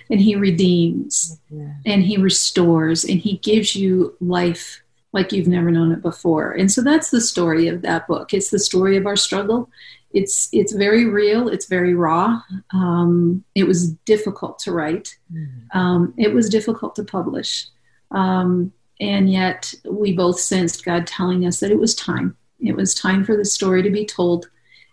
And 0.09 0.21
he 0.21 0.35
redeems 0.35 1.39
yeah. 1.49 1.73
and 1.85 2.01
he 2.01 2.15
restores 2.15 3.03
and 3.03 3.19
he 3.19 3.37
gives 3.37 3.75
you 3.75 4.15
life 4.21 4.81
like 5.11 5.33
you've 5.33 5.47
never 5.47 5.69
known 5.69 5.91
it 5.91 6.01
before. 6.01 6.53
And 6.53 6.71
so 6.71 6.81
that's 6.81 7.09
the 7.09 7.19
story 7.19 7.67
of 7.67 7.81
that 7.81 8.07
book. 8.07 8.33
It's 8.33 8.49
the 8.49 8.59
story 8.59 8.95
of 8.95 9.05
our 9.05 9.17
struggle. 9.17 9.69
It's 10.13 10.49
it's 10.51 10.73
very 10.73 11.05
real. 11.05 11.49
It's 11.49 11.65
very 11.65 11.93
raw. 11.93 12.41
Um, 12.73 13.43
it 13.55 13.65
was 13.65 13.91
difficult 14.05 14.59
to 14.59 14.71
write. 14.71 15.17
Mm-hmm. 15.33 15.77
Um, 15.77 16.13
it 16.17 16.33
was 16.33 16.49
difficult 16.49 16.95
to 16.95 17.03
publish. 17.03 17.67
Um, 18.11 18.71
and 19.01 19.31
yet 19.31 19.73
we 19.83 20.13
both 20.13 20.39
sensed 20.39 20.85
God 20.85 21.07
telling 21.07 21.45
us 21.45 21.59
that 21.59 21.71
it 21.71 21.79
was 21.79 21.95
time. 21.95 22.37
It 22.59 22.75
was 22.75 22.93
time 22.93 23.25
for 23.25 23.35
the 23.35 23.43
story 23.43 23.81
to 23.81 23.89
be 23.89 24.05
told, 24.05 24.49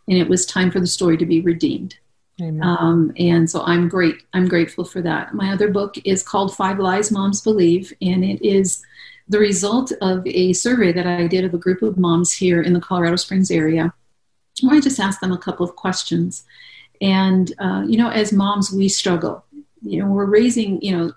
and 0.08 0.16
it 0.16 0.28
was 0.28 0.46
time 0.46 0.70
for 0.70 0.80
the 0.80 0.86
story 0.86 1.18
to 1.18 1.26
be 1.26 1.42
redeemed. 1.42 1.96
Um, 2.62 3.12
and 3.18 3.50
so 3.50 3.62
I'm 3.62 3.88
great. 3.88 4.22
I'm 4.32 4.48
grateful 4.48 4.84
for 4.84 5.02
that. 5.02 5.34
My 5.34 5.52
other 5.52 5.68
book 5.68 5.96
is 6.04 6.22
called 6.22 6.56
Five 6.56 6.78
Lies 6.78 7.12
Moms 7.12 7.42
Believe, 7.42 7.92
and 8.00 8.24
it 8.24 8.42
is 8.42 8.82
the 9.28 9.38
result 9.38 9.92
of 10.00 10.26
a 10.26 10.54
survey 10.54 10.90
that 10.92 11.06
I 11.06 11.26
did 11.26 11.44
of 11.44 11.52
a 11.52 11.58
group 11.58 11.82
of 11.82 11.98
moms 11.98 12.32
here 12.32 12.62
in 12.62 12.72
the 12.72 12.80
Colorado 12.80 13.16
Springs 13.16 13.50
area. 13.50 13.92
Where 14.62 14.76
I 14.76 14.80
just 14.80 14.98
asked 14.98 15.20
them 15.20 15.32
a 15.32 15.38
couple 15.38 15.66
of 15.66 15.76
questions, 15.76 16.44
and 17.00 17.52
uh, 17.58 17.84
you 17.86 17.98
know, 17.98 18.08
as 18.08 18.32
moms, 18.32 18.72
we 18.72 18.88
struggle. 18.88 19.44
You 19.82 20.02
know, 20.02 20.10
we're 20.10 20.24
raising 20.24 20.80
you 20.80 20.96
know 20.96 21.12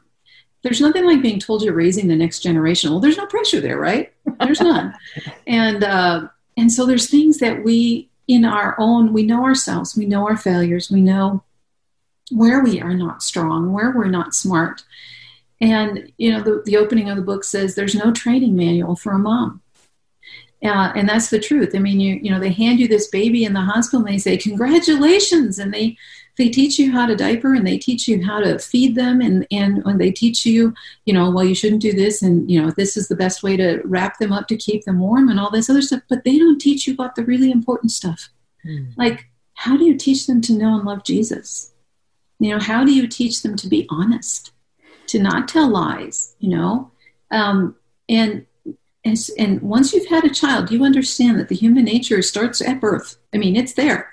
there's 0.64 0.82
nothing 0.82 1.06
like 1.06 1.22
being 1.22 1.40
told 1.40 1.64
you're 1.64 1.74
raising 1.74 2.08
the 2.08 2.16
next 2.16 2.42
generation. 2.42 2.92
Well, 2.92 3.00
there's 3.00 3.18
no 3.18 3.26
pressure 3.26 3.62
there, 3.62 3.80
right? 3.80 4.14
There's 4.40 4.62
none. 4.62 4.94
and 5.48 5.84
uh, 5.84 6.28
and 6.58 6.72
so 6.72 6.86
there's 6.86 7.10
things 7.10 7.40
that 7.40 7.64
we 7.64 8.10
in 8.28 8.46
our 8.46 8.76
own 8.80 9.14
we 9.14 9.24
know 9.24 9.44
ourselves, 9.44 9.98
we 9.98 10.06
know 10.06 10.28
our 10.28 10.38
failures, 10.38 10.92
we 10.92 11.02
know 11.02 11.44
where 12.32 12.64
we 12.64 12.80
are 12.80 12.94
not 12.94 13.24
strong, 13.24 13.74
where 13.74 13.92
we're 13.92 14.08
not 14.08 14.36
smart. 14.36 14.84
And 15.60 16.12
you 16.18 16.32
know, 16.32 16.42
the, 16.42 16.62
the 16.66 16.78
opening 16.78 17.10
of 17.10 17.18
the 17.18 17.24
book 17.24 17.44
says 17.44 17.76
there's 17.76 17.96
no 17.96 18.12
training 18.12 18.56
manual 18.56 18.96
for 18.96 19.12
a 19.14 19.20
mom. 19.20 19.62
Uh, 20.64 20.92
and 20.96 21.10
that's 21.10 21.32
the 21.32 21.40
truth. 21.40 21.72
I 21.76 21.80
mean, 21.80 22.00
you 22.00 22.20
you 22.22 22.30
know, 22.30 22.40
they 22.40 22.52
hand 22.52 22.80
you 22.80 22.88
this 22.88 23.08
baby 23.08 23.46
in 23.46 23.54
the 23.54 23.62
hospital 23.62 24.06
and 24.06 24.14
they 24.14 24.20
say 24.20 24.38
congratulations, 24.38 25.58
and 25.58 25.74
they 25.74 25.98
they 26.38 26.50
teach 26.50 26.80
you 26.80 26.92
how 26.92 27.06
to 27.06 27.16
diaper 27.16 27.54
and 27.54 27.66
they 27.66 27.78
teach 27.78 28.08
you 28.08 28.24
how 28.24 28.40
to 28.40 28.58
feed 28.60 28.96
them 28.96 29.22
and 29.22 29.46
and 29.52 29.84
when 29.84 29.98
they 29.98 30.12
teach 30.12 30.46
you 30.46 30.74
you 31.06 31.14
know 31.14 31.30
well 31.30 31.46
you 31.46 31.56
shouldn't 31.56 31.82
do 31.82 31.94
this 31.94 32.22
and 32.22 32.50
you 32.50 32.62
know 32.62 32.72
this 32.72 32.96
is 32.98 33.08
the 33.08 33.16
best 33.16 33.44
way 33.44 33.58
to 33.58 33.82
wrap 33.86 34.18
them 34.20 34.32
up 34.32 34.48
to 34.48 34.58
keep 34.58 34.84
them 34.86 35.00
warm 35.00 35.30
and 35.30 35.40
all 35.40 35.52
this 35.52 35.70
other 35.70 35.82
stuff 35.82 36.02
but 36.10 36.24
they 36.24 36.38
don't 36.38 36.60
teach 36.60 36.88
you 36.88 36.94
about 36.94 37.16
the 37.16 37.26
really 37.26 37.52
important 37.52 37.92
stuff 37.92 38.30
mm. 38.66 38.92
like 38.98 39.28
how 39.54 39.78
do 39.78 39.86
you 39.86 39.96
teach 39.96 40.28
them 40.28 40.42
to 40.42 40.54
know 40.54 40.76
and 40.76 40.86
love 40.86 41.04
jesus 41.04 41.74
you 42.40 42.50
know 42.50 42.60
how 42.60 42.84
do 42.84 42.94
you 42.94 43.08
teach 43.08 43.42
them 43.44 43.56
to 43.56 43.68
be 43.68 43.86
honest 43.90 44.52
to 45.08 45.20
not 45.20 45.48
tell 45.48 45.70
lies 45.70 46.36
you 46.40 46.50
know 46.50 46.92
um, 47.32 47.76
and 48.10 48.46
and, 49.04 49.18
and 49.40 49.62
once 49.64 49.94
you've 49.94 50.10
had 50.10 50.26
a 50.26 50.30
child, 50.30 50.70
you 50.70 50.86
understand 50.86 51.40
that 51.40 51.50
the 51.50 51.56
human 51.56 51.86
nature 51.86 52.22
starts 52.22 52.62
at 52.62 52.80
birth. 52.80 53.18
I 53.34 53.38
mean, 53.38 53.56
it's 53.56 53.74
there 53.74 54.12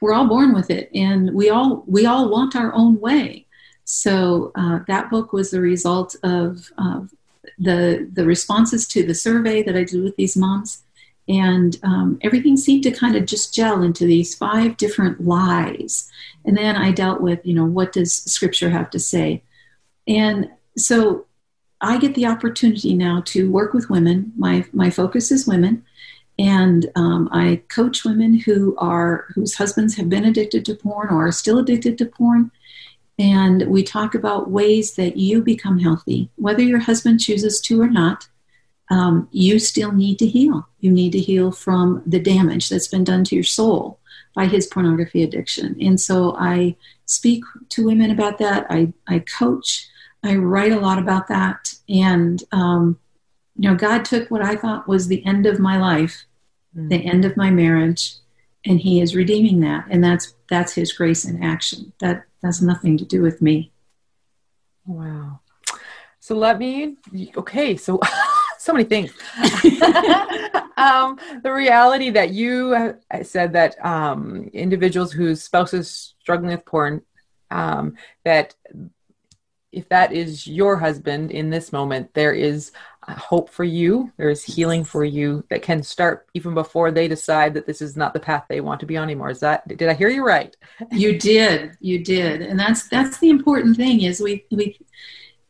we're 0.00 0.14
all 0.14 0.26
born 0.26 0.54
with 0.54 0.70
it 0.70 0.90
and 0.94 1.32
we 1.34 1.50
all 1.50 1.84
we 1.86 2.06
all 2.06 2.30
want 2.30 2.56
our 2.56 2.72
own 2.74 3.00
way. 3.00 3.46
So 3.84 4.52
uh, 4.54 4.80
that 4.86 5.10
book 5.10 5.32
was 5.32 5.50
the 5.50 5.60
result 5.60 6.16
of 6.22 6.70
uh, 6.78 7.02
the 7.58 8.08
the 8.12 8.24
responses 8.24 8.86
to 8.88 9.04
the 9.04 9.14
survey 9.14 9.62
that 9.62 9.76
i 9.76 9.84
did 9.84 10.02
with 10.02 10.16
these 10.16 10.36
moms. 10.36 10.82
And 11.28 11.78
um, 11.84 12.18
everything 12.22 12.56
seemed 12.56 12.82
to 12.84 12.90
kind 12.90 13.14
of 13.14 13.24
just 13.24 13.54
gel 13.54 13.82
into 13.82 14.04
these 14.04 14.34
five 14.34 14.76
different 14.76 15.24
lies 15.24 16.10
and 16.44 16.56
then 16.56 16.74
i 16.74 16.90
dealt 16.90 17.20
with 17.20 17.44
you 17.44 17.54
know 17.54 17.66
what 17.66 17.92
does 17.92 18.12
scripture 18.12 18.70
have 18.70 18.90
to 18.90 18.98
say? 18.98 19.42
And 20.06 20.50
so 20.76 21.26
i 21.80 21.98
get 21.98 22.14
the 22.14 22.26
opportunity 22.26 22.94
now 22.94 23.22
to 23.26 23.50
work 23.50 23.74
with 23.74 23.90
women. 23.90 24.32
My 24.36 24.64
my 24.72 24.90
focus 24.90 25.30
is 25.30 25.46
women 25.46 25.84
and 26.40 26.90
um, 26.96 27.28
I 27.32 27.60
coach 27.68 28.02
women 28.02 28.32
who 28.32 28.74
are 28.78 29.26
whose 29.34 29.54
husbands 29.54 29.94
have 29.96 30.08
been 30.08 30.24
addicted 30.24 30.64
to 30.64 30.74
porn 30.74 31.10
or 31.10 31.26
are 31.26 31.32
still 31.32 31.58
addicted 31.58 31.98
to 31.98 32.06
porn. 32.06 32.50
And 33.18 33.68
we 33.68 33.82
talk 33.82 34.14
about 34.14 34.50
ways 34.50 34.94
that 34.94 35.18
you 35.18 35.42
become 35.42 35.78
healthy, 35.78 36.30
whether 36.36 36.62
your 36.62 36.78
husband 36.78 37.20
chooses 37.20 37.60
to 37.62 37.82
or 37.82 37.90
not. 37.90 38.26
Um, 38.90 39.28
you 39.30 39.58
still 39.58 39.92
need 39.92 40.18
to 40.20 40.26
heal. 40.26 40.66
You 40.80 40.90
need 40.90 41.12
to 41.12 41.20
heal 41.20 41.52
from 41.52 42.02
the 42.06 42.18
damage 42.18 42.70
that's 42.70 42.88
been 42.88 43.04
done 43.04 43.22
to 43.24 43.34
your 43.34 43.44
soul 43.44 44.00
by 44.34 44.46
his 44.46 44.66
pornography 44.66 45.22
addiction. 45.22 45.76
And 45.78 46.00
so 46.00 46.34
I 46.38 46.74
speak 47.04 47.44
to 47.68 47.84
women 47.84 48.10
about 48.10 48.38
that. 48.38 48.66
I, 48.70 48.94
I 49.06 49.18
coach. 49.18 49.86
I 50.24 50.36
write 50.36 50.72
a 50.72 50.80
lot 50.80 50.98
about 50.98 51.28
that. 51.28 51.74
And, 51.90 52.42
um, 52.50 52.98
you 53.56 53.68
know, 53.68 53.76
God 53.76 54.06
took 54.06 54.30
what 54.30 54.42
I 54.42 54.56
thought 54.56 54.88
was 54.88 55.06
the 55.06 55.24
end 55.26 55.44
of 55.44 55.60
my 55.60 55.76
life 55.76 56.24
mm-hmm. 56.76 56.88
the 56.88 57.04
end 57.04 57.24
of 57.24 57.36
my 57.36 57.50
marriage, 57.50 58.14
and 58.64 58.80
He 58.80 59.00
is 59.00 59.14
redeeming 59.14 59.60
that, 59.60 59.86
and 59.90 60.02
that's 60.02 60.34
that's 60.48 60.74
His 60.74 60.92
grace 60.92 61.24
in 61.24 61.42
action. 61.42 61.92
That 62.00 62.24
has 62.42 62.62
nothing 62.62 62.98
to 62.98 63.04
do 63.04 63.22
with 63.22 63.40
me. 63.42 63.72
Wow. 64.86 65.40
So 66.20 66.34
let 66.34 66.58
me. 66.58 66.96
Okay, 67.36 67.76
so. 67.76 68.00
so 68.60 68.74
many 68.74 68.84
things. 68.84 69.10
um, 70.76 71.18
the 71.42 71.50
reality 71.50 72.10
that 72.10 72.30
you 72.30 72.94
said 73.22 73.54
that 73.54 73.82
um, 73.84 74.50
individuals 74.52 75.12
whose 75.12 75.42
spouses 75.42 76.14
struggling 76.20 76.50
with 76.50 76.66
porn, 76.66 77.00
um, 77.50 77.96
that 78.24 78.54
if 79.72 79.88
that 79.88 80.12
is 80.12 80.46
your 80.46 80.76
husband 80.76 81.30
in 81.30 81.48
this 81.48 81.72
moment, 81.72 82.12
there 82.12 82.34
is 82.34 82.72
hope 83.18 83.50
for 83.50 83.64
you. 83.64 84.12
There 84.16 84.30
is 84.30 84.42
healing 84.42 84.84
for 84.84 85.04
you 85.04 85.44
that 85.50 85.62
can 85.62 85.82
start 85.82 86.26
even 86.34 86.54
before 86.54 86.90
they 86.90 87.08
decide 87.08 87.54
that 87.54 87.66
this 87.66 87.82
is 87.82 87.96
not 87.96 88.12
the 88.12 88.20
path 88.20 88.46
they 88.48 88.60
want 88.60 88.80
to 88.80 88.86
be 88.86 88.96
on 88.96 89.04
anymore. 89.04 89.30
Is 89.30 89.40
that 89.40 89.66
did 89.68 89.88
I 89.88 89.94
hear 89.94 90.08
you 90.08 90.24
right? 90.24 90.56
you 90.92 91.18
did. 91.18 91.76
You 91.80 92.04
did. 92.04 92.42
And 92.42 92.58
that's 92.58 92.88
that's 92.88 93.18
the 93.18 93.30
important 93.30 93.76
thing 93.76 94.02
is 94.02 94.20
we 94.20 94.44
we 94.50 94.78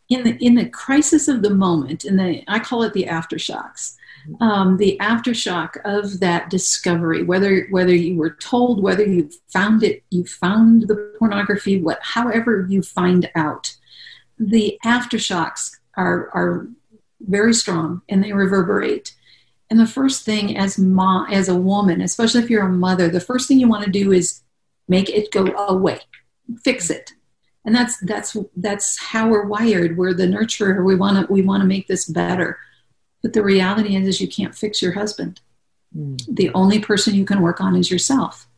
in 0.08 0.24
the 0.24 0.36
in 0.44 0.54
the 0.54 0.68
crisis 0.68 1.28
of 1.28 1.42
the 1.42 1.50
moment, 1.50 2.04
in 2.04 2.16
the 2.16 2.42
I 2.48 2.58
call 2.58 2.82
it 2.82 2.92
the 2.92 3.04
aftershocks. 3.04 3.96
Um, 4.40 4.76
the 4.76 4.98
aftershock 5.00 5.78
of 5.84 6.20
that 6.20 6.50
discovery, 6.50 7.22
whether 7.22 7.66
whether 7.70 7.94
you 7.94 8.16
were 8.16 8.34
told, 8.34 8.82
whether 8.82 9.04
you 9.04 9.30
found 9.48 9.82
it, 9.82 10.02
you 10.10 10.24
found 10.24 10.88
the 10.88 11.14
pornography, 11.18 11.80
what, 11.80 12.00
however 12.02 12.66
you 12.68 12.82
find 12.82 13.30
out, 13.34 13.74
the 14.38 14.78
aftershocks 14.84 15.78
are 15.96 16.30
are 16.34 16.68
very 17.20 17.54
strong 17.54 18.02
and 18.08 18.22
they 18.22 18.32
reverberate. 18.32 19.14
And 19.70 19.78
the 19.78 19.86
first 19.86 20.24
thing 20.24 20.56
as 20.56 20.78
mom, 20.78 21.30
as 21.30 21.48
a 21.48 21.54
woman, 21.54 22.00
especially 22.00 22.42
if 22.42 22.50
you're 22.50 22.66
a 22.66 22.72
mother, 22.72 23.08
the 23.08 23.20
first 23.20 23.46
thing 23.46 23.60
you 23.60 23.68
want 23.68 23.84
to 23.84 23.90
do 23.90 24.12
is 24.12 24.42
make 24.88 25.08
it 25.08 25.30
go 25.30 25.46
away, 25.68 26.00
fix 26.64 26.90
it. 26.90 27.12
And 27.64 27.74
that's 27.74 27.98
that's 28.00 28.36
that's 28.56 28.98
how 28.98 29.28
we're 29.28 29.46
wired. 29.46 29.96
We're 29.96 30.14
the 30.14 30.26
nurturer. 30.26 30.84
We 30.84 30.96
want 30.96 31.26
to 31.26 31.32
we 31.32 31.42
want 31.42 31.60
to 31.60 31.66
make 31.66 31.86
this 31.86 32.06
better. 32.06 32.58
But 33.22 33.34
the 33.34 33.42
reality 33.42 33.96
is, 33.96 34.08
is 34.08 34.20
you 34.20 34.28
can't 34.28 34.54
fix 34.54 34.80
your 34.80 34.92
husband. 34.92 35.40
Mm. 35.96 36.22
The 36.34 36.50
only 36.54 36.78
person 36.78 37.14
you 37.14 37.24
can 37.24 37.42
work 37.42 37.60
on 37.60 37.76
is 37.76 37.90
yourself. 37.90 38.48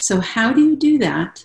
So 0.00 0.20
how 0.20 0.52
do 0.52 0.60
you 0.60 0.76
do 0.76 0.98
that 0.98 1.44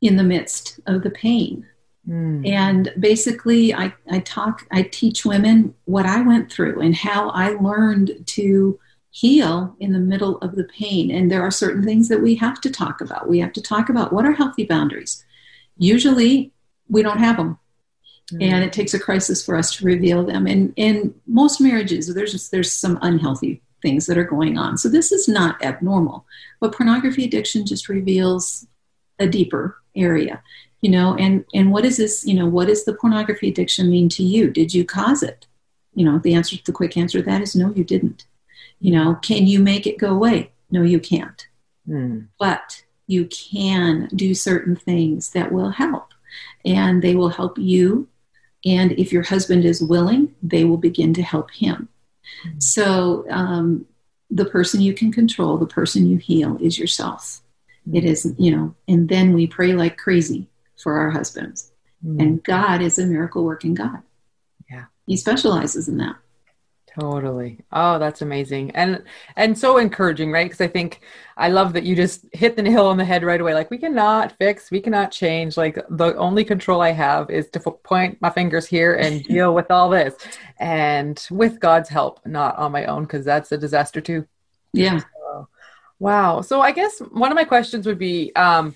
in 0.00 0.16
the 0.16 0.22
midst 0.22 0.80
of 0.86 1.02
the 1.02 1.10
pain? 1.10 1.66
Mm. 2.08 2.48
And 2.48 2.92
basically, 2.98 3.74
I, 3.74 3.92
I 4.10 4.20
talk, 4.20 4.66
I 4.70 4.82
teach 4.82 5.24
women 5.24 5.74
what 5.84 6.06
I 6.06 6.22
went 6.22 6.50
through 6.50 6.80
and 6.80 6.94
how 6.94 7.30
I 7.30 7.50
learned 7.50 8.24
to 8.26 8.80
heal 9.10 9.76
in 9.80 9.92
the 9.92 9.98
middle 9.98 10.38
of 10.38 10.54
the 10.54 10.64
pain. 10.64 11.10
And 11.10 11.30
there 11.30 11.42
are 11.42 11.50
certain 11.50 11.84
things 11.84 12.08
that 12.08 12.22
we 12.22 12.34
have 12.36 12.60
to 12.62 12.70
talk 12.70 13.00
about. 13.00 13.28
We 13.28 13.40
have 13.40 13.52
to 13.54 13.62
talk 13.62 13.88
about 13.88 14.12
what 14.12 14.24
are 14.24 14.32
healthy 14.32 14.64
boundaries. 14.64 15.24
Usually, 15.76 16.52
we 16.88 17.02
don't 17.02 17.18
have 17.18 17.36
them. 17.36 17.58
Mm. 18.32 18.42
And 18.42 18.64
it 18.64 18.72
takes 18.72 18.94
a 18.94 18.98
crisis 18.98 19.44
for 19.44 19.56
us 19.56 19.74
to 19.76 19.84
reveal 19.84 20.24
them. 20.24 20.46
And 20.46 20.72
in 20.76 21.14
most 21.26 21.60
marriages, 21.60 22.12
there's 22.14 22.32
just, 22.32 22.50
there's 22.50 22.72
some 22.72 22.98
unhealthy 23.02 23.62
things 23.82 24.06
that 24.06 24.18
are 24.18 24.24
going 24.24 24.58
on. 24.58 24.78
So 24.78 24.88
this 24.88 25.12
is 25.12 25.28
not 25.28 25.62
abnormal. 25.62 26.26
But 26.60 26.72
pornography 26.72 27.24
addiction 27.24 27.66
just 27.66 27.88
reveals 27.88 28.66
a 29.18 29.26
deeper 29.26 29.78
area 29.94 30.42
you 30.80 30.90
know 30.90 31.16
and 31.16 31.44
and 31.54 31.72
what 31.72 31.84
is 31.84 31.96
this 31.96 32.24
you 32.24 32.34
know 32.34 32.46
what 32.46 32.68
does 32.68 32.84
the 32.84 32.94
pornography 32.94 33.48
addiction 33.48 33.90
mean 33.90 34.08
to 34.10 34.22
you? 34.22 34.50
Did 34.50 34.74
you 34.74 34.84
cause 34.84 35.22
it? 35.22 35.46
You 35.94 36.04
know 36.04 36.18
the 36.18 36.34
answer 36.34 36.56
the 36.64 36.72
quick 36.72 36.96
answer 36.96 37.18
to 37.18 37.24
that 37.24 37.42
is 37.42 37.56
no 37.56 37.72
you 37.74 37.84
didn't. 37.84 38.26
You 38.80 38.92
know 38.92 39.14
can 39.16 39.46
you 39.46 39.58
make 39.58 39.86
it 39.86 39.98
go 39.98 40.14
away? 40.14 40.52
No 40.70 40.82
you 40.82 41.00
can't. 41.00 41.46
Mm. 41.88 42.28
but 42.38 42.84
you 43.06 43.24
can 43.24 44.10
do 44.14 44.34
certain 44.34 44.76
things 44.76 45.30
that 45.30 45.50
will 45.50 45.70
help 45.70 46.12
and 46.62 47.00
they 47.00 47.16
will 47.16 47.30
help 47.30 47.56
you. 47.56 48.08
And 48.66 48.92
if 48.92 49.10
your 49.10 49.22
husband 49.22 49.64
is 49.64 49.82
willing 49.82 50.34
they 50.42 50.64
will 50.64 50.76
begin 50.76 51.14
to 51.14 51.22
help 51.22 51.50
him. 51.50 51.88
Mm. 52.46 52.62
so 52.62 53.24
um, 53.30 53.86
the 54.30 54.44
person 54.44 54.82
you 54.82 54.92
can 54.92 55.10
control 55.10 55.56
the 55.56 55.66
person 55.66 56.06
you 56.06 56.18
heal 56.18 56.58
is 56.60 56.78
yourself. 56.78 57.40
It 57.92 58.04
is 58.04 58.32
you 58.38 58.54
know 58.54 58.74
and 58.86 59.08
then 59.08 59.32
we 59.32 59.46
pray 59.46 59.72
like 59.72 59.96
crazy 59.96 60.47
for 60.82 60.98
our 60.98 61.10
husbands. 61.10 61.72
Mm. 62.04 62.22
And 62.22 62.44
God 62.44 62.80
is 62.80 62.98
a 62.98 63.06
miracle 63.06 63.44
working 63.44 63.74
God. 63.74 64.02
Yeah. 64.70 64.84
He 65.06 65.16
specializes 65.16 65.88
in 65.88 65.96
that. 65.98 66.16
Totally. 66.98 67.60
Oh, 67.70 67.98
that's 67.98 68.22
amazing. 68.22 68.72
And 68.72 69.04
and 69.36 69.56
so 69.56 69.78
encouraging, 69.78 70.32
right? 70.32 70.46
Because 70.46 70.60
I 70.60 70.66
think 70.66 71.00
I 71.36 71.48
love 71.48 71.72
that 71.74 71.84
you 71.84 71.94
just 71.94 72.24
hit 72.32 72.56
the 72.56 72.62
nail 72.62 72.86
on 72.86 72.96
the 72.96 73.04
head 73.04 73.22
right 73.22 73.40
away. 73.40 73.54
Like 73.54 73.70
we 73.70 73.78
cannot 73.78 74.36
fix, 74.38 74.70
we 74.70 74.80
cannot 74.80 75.12
change. 75.12 75.56
Like 75.56 75.78
the 75.90 76.16
only 76.16 76.44
control 76.44 76.80
I 76.80 76.90
have 76.90 77.30
is 77.30 77.50
to 77.50 77.60
point 77.60 78.20
my 78.20 78.30
fingers 78.30 78.66
here 78.66 78.94
and 78.94 79.22
deal 79.28 79.54
with 79.54 79.70
all 79.70 79.90
this. 79.90 80.14
And 80.58 81.24
with 81.30 81.60
God's 81.60 81.88
help, 81.88 82.24
not 82.26 82.56
on 82.56 82.72
my 82.72 82.86
own, 82.86 83.04
because 83.04 83.24
that's 83.24 83.52
a 83.52 83.58
disaster 83.58 84.00
too. 84.00 84.26
Yeah. 84.72 84.98
So, 84.98 85.48
wow. 86.00 86.40
So 86.40 86.60
I 86.60 86.72
guess 86.72 86.98
one 86.98 87.30
of 87.30 87.36
my 87.36 87.44
questions 87.44 87.86
would 87.86 87.98
be 87.98 88.34
um, 88.34 88.74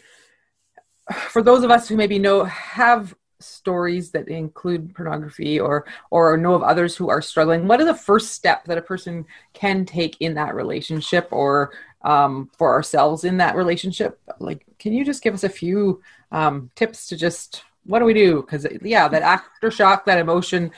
for 1.29 1.43
those 1.43 1.65
of 1.65 1.71
us 1.71 1.89
who 1.89 1.97
maybe 1.97 2.19
know 2.19 2.45
have 2.45 3.15
stories 3.43 4.11
that 4.13 4.29
include 4.29 4.95
pornography 4.95 5.59
or 5.59 5.85
or 6.11 6.37
know 6.37 6.55
of 6.55 6.63
others 6.63 6.97
who 6.97 7.09
are 7.09 7.21
struggling 7.21 7.67
what 7.67 7.81
is 7.81 7.87
the 7.87 7.95
first 7.95 8.35
step 8.35 8.65
that 8.65 8.79
a 8.79 8.83
person 8.83 9.27
can 9.53 9.85
take 9.85 10.17
in 10.21 10.35
that 10.35 10.55
relationship 10.55 11.27
or 11.33 11.73
um, 12.03 12.51
for 12.57 12.73
ourselves 12.73 13.23
in 13.25 13.37
that 13.37 13.55
relationship? 13.57 14.21
Like 14.39 14.65
can 14.79 14.93
you 14.93 15.05
just 15.05 15.23
give 15.23 15.35
us 15.35 15.45
a 15.45 15.49
few 15.49 16.03
um, 16.31 16.71
tips 16.75 17.07
to 17.09 17.17
just 17.17 17.65
what 17.85 17.99
do 17.99 18.05
we 18.05 18.15
do? 18.15 18.43
Because 18.43 18.67
yeah 18.83 19.09
that 19.09 19.23
aftershock 19.63 20.05
that 20.05 20.19
emotion 20.19 20.71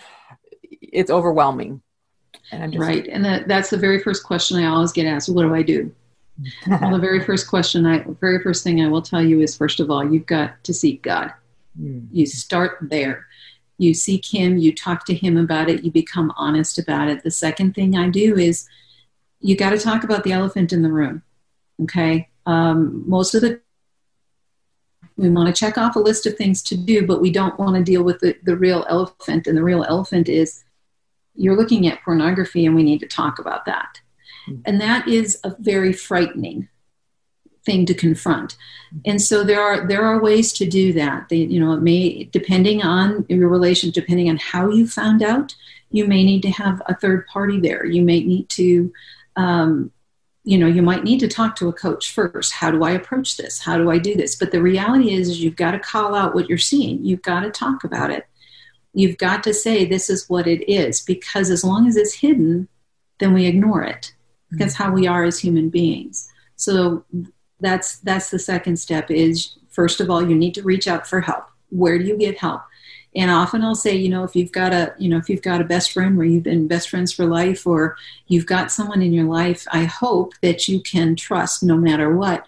it's 0.63 1.11
overwhelming. 1.11 1.83
And 2.53 2.73
just, 2.73 2.81
right. 2.81 3.07
And 3.07 3.25
that, 3.25 3.49
that's 3.49 3.71
the 3.71 3.79
very 3.79 4.03
first 4.03 4.23
question 4.25 4.59
i 4.59 4.67
always 4.67 4.93
get 4.93 5.07
asked 5.07 5.29
what 5.29 5.43
do 5.43 5.55
i 5.55 5.63
do 5.63 5.95
well, 6.67 6.91
the 6.93 6.99
very 6.99 7.25
first 7.25 7.49
question, 7.49 7.87
I 7.87 8.05
very 8.21 8.43
first 8.43 8.65
thing 8.65 8.81
I 8.81 8.89
will 8.89 9.03
tell 9.03 9.23
you 9.23 9.41
is 9.41 9.57
first 9.57 9.81
of 9.81 9.91
all, 9.91 10.05
you've 10.05 10.27
got 10.27 10.63
to 10.65 10.75
seek 10.75 11.03
God. 11.03 11.33
Mm. 11.81 12.09
You 12.11 12.27
start 12.27 12.79
there. 12.83 13.27
You 13.79 13.95
seek 13.95 14.25
Him. 14.25 14.59
You 14.59 14.75
talk 14.75 15.05
to 15.07 15.15
Him 15.15 15.37
about 15.37 15.69
it. 15.69 15.85
You 15.85 15.91
become 15.91 16.33
honest 16.37 16.79
about 16.79 17.09
it. 17.09 17.23
The 17.23 17.31
second 17.31 17.75
thing 17.75 17.97
I 17.97 18.09
do 18.09 18.37
is 18.37 18.69
you 19.41 19.57
got 19.57 19.71
to 19.71 19.79
talk 19.79 20.05
about 20.05 20.25
the 20.25 20.33
elephant 20.33 20.73
in 20.73 20.83
the 20.83 20.93
room. 20.93 21.23
Okay. 21.83 22.29
Um, 22.47 23.05
most 23.09 23.35
of 23.35 23.43
the 23.43 23.61
we 25.17 25.29
want 25.29 25.55
to 25.55 25.59
check 25.59 25.79
off 25.79 25.95
a 25.95 26.01
list 26.01 26.27
of 26.27 26.37
things 26.37 26.61
to 26.63 26.77
do, 26.77 27.07
but 27.07 27.21
we 27.21 27.31
don't 27.31 27.59
want 27.59 27.77
to 27.77 27.83
deal 27.85 28.03
with 28.03 28.19
the, 28.19 28.37
the 28.43 28.57
real 28.57 28.85
elephant. 28.89 29.47
And 29.47 29.57
the 29.57 29.63
real 29.63 29.85
elephant 29.85 30.29
is 30.29 30.65
you're 31.37 31.57
looking 31.57 31.87
at 31.87 32.03
pornography, 32.03 32.67
and 32.67 32.75
we 32.75 32.83
need 32.83 32.99
to 33.01 33.07
talk 33.07 33.39
about 33.39 33.65
that. 33.67 34.01
And 34.65 34.81
that 34.81 35.09
is 35.09 35.39
a 35.45 35.55
very 35.59 35.93
frightening 35.93 36.69
thing 37.65 37.87
to 37.87 37.95
confront. 37.95 38.57
And 39.07 39.21
so 39.21 39.43
there 39.43 39.61
are 39.61 39.87
there 39.87 40.05
are 40.05 40.21
ways 40.21 40.53
to 40.55 40.67
do 40.67 40.93
that. 40.95 41.29
They, 41.29 41.37
you 41.37 41.59
know, 41.59 41.73
it 41.73 41.83
may 41.83 42.25
depending 42.25 42.83
on 42.83 43.25
your 43.29 43.49
relation, 43.49 43.91
depending 43.91 44.29
on 44.29 44.37
how 44.37 44.71
you 44.71 44.87
found 44.87 45.23
out, 45.23 45.55
you 45.91 46.07
may 46.07 46.25
need 46.25 46.43
to 46.43 46.51
have 46.51 46.83
a 46.87 46.95
third 46.95 47.27
party 47.27 47.59
there. 47.59 47.87
You 47.87 48.03
may 48.03 48.21
need 48.21 48.49
to 48.51 48.93
um, 49.37 49.91
you 50.45 50.59
know, 50.59 50.67
you 50.67 50.83
might 50.83 51.05
need 51.05 51.21
to 51.21 51.29
talk 51.29 51.57
to 51.57 51.69
a 51.69 51.73
coach 51.73 52.13
first. 52.13 52.53
How 52.53 52.71
do 52.71 52.85
I 52.85 52.91
approach 52.91 53.39
this? 53.39 53.59
How 53.59 53.79
do 53.79 53.91
I 53.91 53.97
do 53.97 54.15
this? 54.15 54.37
But 54.37 54.53
the 54.53 54.61
reality 54.61 55.15
is, 55.15 55.31
is 55.31 55.43
you've 55.43 55.57
got 55.57 55.71
to 55.71 55.79
call 55.79 56.15
out 56.15 56.35
what 56.35 56.51
you're 56.51 56.59
seeing. 56.59 57.03
You've 57.03 57.23
got 57.23 57.41
to 57.41 57.51
talk 57.51 57.83
about 57.83 58.11
it. 58.11 58.27
You've 58.93 59.17
got 59.17 59.43
to 59.45 59.55
say 59.55 59.85
this 59.85 60.11
is 60.11 60.29
what 60.29 60.47
it 60.47 60.71
is 60.71 61.01
because 61.01 61.49
as 61.51 61.65
long 61.65 61.89
as 61.89 61.97
it's 61.97 62.15
hidden, 62.15 62.69
then 63.19 63.33
we 63.33 63.47
ignore 63.47 63.83
it. 63.83 64.14
That's 64.59 64.75
how 64.75 64.93
we 64.93 65.07
are 65.07 65.25
as 65.25 65.39
human 65.39 65.69
beings. 65.69 66.29
So 66.57 67.05
that's 67.61 67.99
that's 67.99 68.31
the 68.31 68.39
second 68.39 68.77
step 68.79 69.11
is 69.11 69.57
first 69.71 70.01
of 70.01 70.11
all 70.11 70.27
you 70.27 70.35
need 70.35 70.55
to 70.55 70.63
reach 70.63 70.87
out 70.87 71.07
for 71.07 71.21
help. 71.21 71.45
Where 71.71 71.99
do 71.99 72.05
you 72.05 72.17
get 72.17 72.39
help? 72.39 72.63
And 73.17 73.31
often 73.31 73.63
I'll 73.63 73.77
say, 73.77 73.95
you 73.95 74.09
know, 74.09 74.25
if 74.25 74.35
you've 74.35 74.51
got 74.51 74.73
a, 74.73 74.93
you 74.99 75.09
know, 75.09 75.19
if 75.19 75.29
you've 75.29 75.43
got 75.43 75.61
a 75.61 75.65
best 75.65 75.93
friend 75.93 76.17
where 76.17 76.27
you've 76.27 76.43
been 76.43 76.67
best 76.67 76.89
friends 76.89 77.13
for 77.13 77.27
life 77.27 77.67
or 77.67 77.97
you've 78.27 78.47
got 78.47 78.73
someone 78.73 79.03
in 79.03 79.13
your 79.13 79.27
life, 79.27 79.67
I 79.71 79.85
hope 79.85 80.35
that 80.43 80.67
you 80.67 80.81
can 80.81 81.15
trust 81.15 81.63
no 81.63 81.77
matter 81.77 82.17
what. 82.17 82.47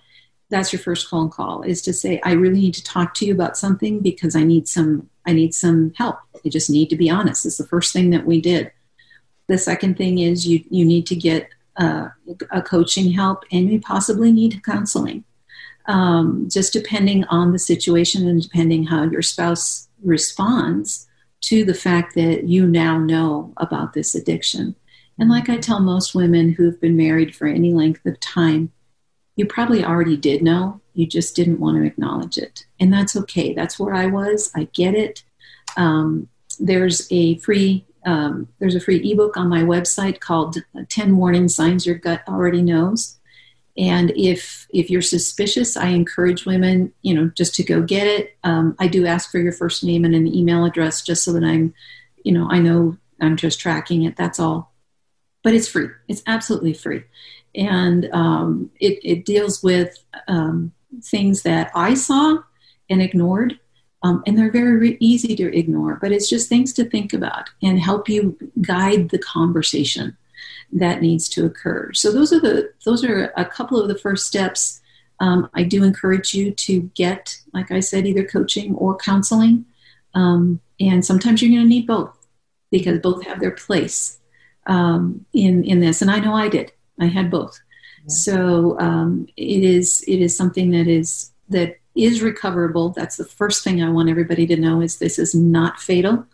That's 0.50 0.72
your 0.72 0.80
first 0.80 1.08
phone 1.08 1.30
call 1.30 1.62
is 1.62 1.82
to 1.82 1.92
say, 1.92 2.20
I 2.24 2.32
really 2.32 2.60
need 2.60 2.74
to 2.74 2.84
talk 2.84 3.14
to 3.14 3.26
you 3.26 3.32
about 3.32 3.56
something 3.56 4.00
because 4.00 4.34
I 4.34 4.42
need 4.42 4.68
some 4.68 5.08
I 5.24 5.32
need 5.32 5.54
some 5.54 5.92
help. 5.96 6.18
You 6.42 6.50
just 6.50 6.70
need 6.70 6.90
to 6.90 6.96
be 6.96 7.10
honest. 7.10 7.46
It's 7.46 7.58
the 7.58 7.66
first 7.66 7.92
thing 7.92 8.10
that 8.10 8.26
we 8.26 8.40
did. 8.40 8.70
The 9.48 9.58
second 9.58 9.96
thing 9.96 10.18
is 10.18 10.46
you 10.46 10.64
you 10.70 10.84
need 10.84 11.06
to 11.06 11.16
get 11.16 11.48
uh, 11.78 12.08
a 12.50 12.62
coaching 12.62 13.12
help, 13.12 13.44
and 13.52 13.68
we 13.68 13.78
possibly 13.78 14.32
need 14.32 14.62
counseling. 14.64 15.24
Um, 15.86 16.48
just 16.50 16.72
depending 16.72 17.24
on 17.24 17.52
the 17.52 17.58
situation 17.58 18.26
and 18.26 18.42
depending 18.42 18.84
how 18.84 19.04
your 19.04 19.22
spouse 19.22 19.88
responds 20.02 21.06
to 21.42 21.64
the 21.64 21.74
fact 21.74 22.14
that 22.16 22.44
you 22.44 22.66
now 22.66 22.98
know 22.98 23.52
about 23.58 23.92
this 23.92 24.14
addiction. 24.14 24.74
And 25.18 25.30
like 25.30 25.48
I 25.48 25.58
tell 25.58 25.80
most 25.80 26.14
women 26.14 26.50
who've 26.52 26.80
been 26.80 26.96
married 26.96 27.34
for 27.34 27.46
any 27.46 27.72
length 27.72 28.04
of 28.04 28.18
time, 28.18 28.72
you 29.36 29.46
probably 29.46 29.84
already 29.84 30.16
did 30.16 30.42
know, 30.42 30.80
you 30.94 31.06
just 31.06 31.36
didn't 31.36 31.60
want 31.60 31.76
to 31.76 31.86
acknowledge 31.86 32.38
it. 32.38 32.66
And 32.80 32.92
that's 32.92 33.16
okay. 33.16 33.54
That's 33.54 33.78
where 33.78 33.94
I 33.94 34.06
was. 34.06 34.50
I 34.56 34.64
get 34.72 34.94
it. 34.94 35.22
Um, 35.76 36.28
there's 36.58 37.06
a 37.12 37.38
free 37.38 37.84
um, 38.06 38.48
there's 38.58 38.76
a 38.76 38.80
free 38.80 39.12
ebook 39.12 39.36
on 39.36 39.48
my 39.48 39.62
website 39.62 40.20
called 40.20 40.56
10 40.88 41.16
warning 41.16 41.48
signs 41.48 41.84
your 41.84 41.96
gut 41.96 42.22
already 42.28 42.62
knows. 42.62 43.18
And 43.76 44.10
if 44.16 44.66
if 44.72 44.88
you're 44.88 45.02
suspicious 45.02 45.76
i 45.76 45.88
encourage 45.88 46.46
women 46.46 46.94
you 47.02 47.12
know 47.12 47.30
just 47.36 47.54
to 47.56 47.62
go 47.62 47.82
get 47.82 48.06
it. 48.06 48.36
Um, 48.42 48.74
i 48.78 48.86
do 48.86 49.04
ask 49.06 49.30
for 49.30 49.38
your 49.38 49.52
first 49.52 49.84
name 49.84 50.04
and 50.06 50.14
an 50.14 50.26
email 50.26 50.64
address 50.64 51.02
just 51.02 51.22
so 51.24 51.32
that 51.34 51.44
i'm 51.44 51.74
you 52.24 52.32
know 52.32 52.48
i 52.50 52.58
know 52.58 52.96
i'm 53.20 53.36
just 53.36 53.60
tracking 53.60 54.04
it 54.04 54.16
that's 54.16 54.40
all. 54.40 54.72
But 55.42 55.54
it's 55.54 55.68
free. 55.68 55.88
It's 56.08 56.22
absolutely 56.26 56.72
free. 56.72 57.04
And 57.54 58.08
um, 58.12 58.70
it, 58.80 58.98
it 59.04 59.24
deals 59.24 59.62
with 59.62 59.96
um, 60.26 60.72
things 61.02 61.42
that 61.42 61.70
i 61.74 61.92
saw 61.92 62.38
and 62.88 63.02
ignored 63.02 63.58
Um, 64.02 64.22
and 64.26 64.36
they're 64.36 64.52
very 64.52 64.76
re- 64.76 64.96
easy 65.00 65.34
to 65.36 65.56
ignore, 65.56 65.98
but 66.00 66.12
it's 66.12 66.28
just 66.28 66.48
things 66.48 66.72
to 66.74 66.84
think 66.84 67.12
about 67.12 67.48
and 67.62 67.80
help 67.80 68.08
you 68.08 68.36
guide 68.60 69.08
the 69.08 69.18
conversation 69.18 70.16
that 70.72 71.00
needs 71.00 71.28
to 71.30 71.46
occur. 71.46 71.92
So 71.92 72.12
those 72.12 72.32
are 72.32 72.40
the 72.40 72.72
those 72.84 73.04
are 73.04 73.32
a 73.36 73.44
couple 73.44 73.80
of 73.80 73.88
the 73.88 73.98
first 73.98 74.26
steps. 74.26 74.80
Um, 75.18 75.48
I 75.54 75.62
do 75.62 75.82
encourage 75.82 76.34
you 76.34 76.50
to 76.52 76.82
get, 76.94 77.38
like 77.54 77.70
I 77.70 77.80
said, 77.80 78.06
either 78.06 78.24
coaching 78.24 78.74
or 78.74 78.96
counseling, 78.96 79.64
um, 80.14 80.60
and 80.78 81.04
sometimes 81.04 81.40
you're 81.40 81.50
going 81.50 81.62
to 81.62 81.68
need 81.68 81.86
both 81.86 82.26
because 82.70 82.98
both 82.98 83.24
have 83.24 83.40
their 83.40 83.52
place 83.52 84.18
um, 84.66 85.24
in 85.32 85.64
in 85.64 85.80
this. 85.80 86.02
And 86.02 86.10
I 86.10 86.20
know 86.20 86.34
I 86.34 86.48
did. 86.48 86.72
I 87.00 87.06
had 87.06 87.30
both. 87.30 87.60
Yeah. 88.02 88.14
So 88.14 88.78
um, 88.78 89.26
it 89.36 89.62
is 89.62 90.04
it 90.06 90.20
is 90.20 90.36
something 90.36 90.70
that 90.72 90.86
is 90.86 91.32
that 91.48 91.78
is 91.96 92.22
recoverable. 92.22 92.90
That's 92.90 93.16
the 93.16 93.24
first 93.24 93.64
thing 93.64 93.82
I 93.82 93.90
want 93.90 94.08
everybody 94.08 94.46
to 94.48 94.56
know 94.56 94.80
is 94.80 94.98
this 94.98 95.18
is 95.18 95.34
not 95.34 95.80
fatal. 95.80 96.26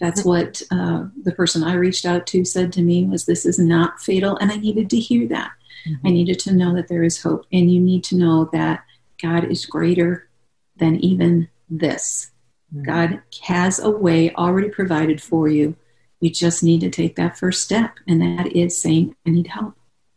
That's 0.00 0.24
what 0.24 0.62
uh, 0.70 1.04
the 1.22 1.32
person 1.32 1.62
I 1.62 1.74
reached 1.74 2.06
out 2.06 2.26
to 2.28 2.44
said 2.44 2.72
to 2.72 2.82
me 2.82 3.04
was 3.04 3.26
this 3.26 3.44
is 3.44 3.58
not 3.58 4.00
fatal, 4.00 4.36
and 4.38 4.50
I 4.50 4.56
needed 4.56 4.88
to 4.90 4.98
hear 4.98 5.28
that. 5.28 5.52
Mm-hmm. 5.86 6.06
I 6.06 6.10
needed 6.10 6.38
to 6.40 6.54
know 6.54 6.74
that 6.74 6.88
there 6.88 7.02
is 7.02 7.22
hope, 7.22 7.44
and 7.52 7.70
you 7.70 7.80
need 7.80 8.02
to 8.04 8.16
know 8.16 8.48
that 8.52 8.84
God 9.20 9.44
is 9.44 9.66
greater 9.66 10.28
than 10.76 10.96
even 10.96 11.48
this. 11.68 12.30
Mm-hmm. 12.74 12.84
God 12.84 13.22
has 13.42 13.78
a 13.78 13.90
way 13.90 14.32
already 14.34 14.70
provided 14.70 15.22
for 15.22 15.48
you. 15.48 15.76
You 16.20 16.30
just 16.30 16.62
need 16.62 16.80
to 16.80 16.90
take 16.90 17.16
that 17.16 17.38
first 17.38 17.62
step, 17.62 17.98
and 18.08 18.22
that 18.22 18.56
is 18.56 18.80
saying, 18.80 19.14
"I 19.26 19.30
need 19.30 19.48
help." 19.48 19.74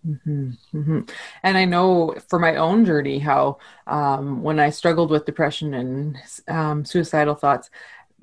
Mm-hmm, 0.07 0.51
mm-hmm. 0.73 0.99
And 1.43 1.57
I 1.57 1.65
know 1.65 2.15
for 2.27 2.39
my 2.39 2.57
own 2.57 2.85
journey 2.85 3.19
how 3.19 3.59
um, 3.87 4.43
when 4.43 4.59
I 4.59 4.69
struggled 4.69 5.09
with 5.09 5.25
depression 5.25 5.73
and 5.73 6.17
um, 6.47 6.85
suicidal 6.85 7.35
thoughts, 7.35 7.69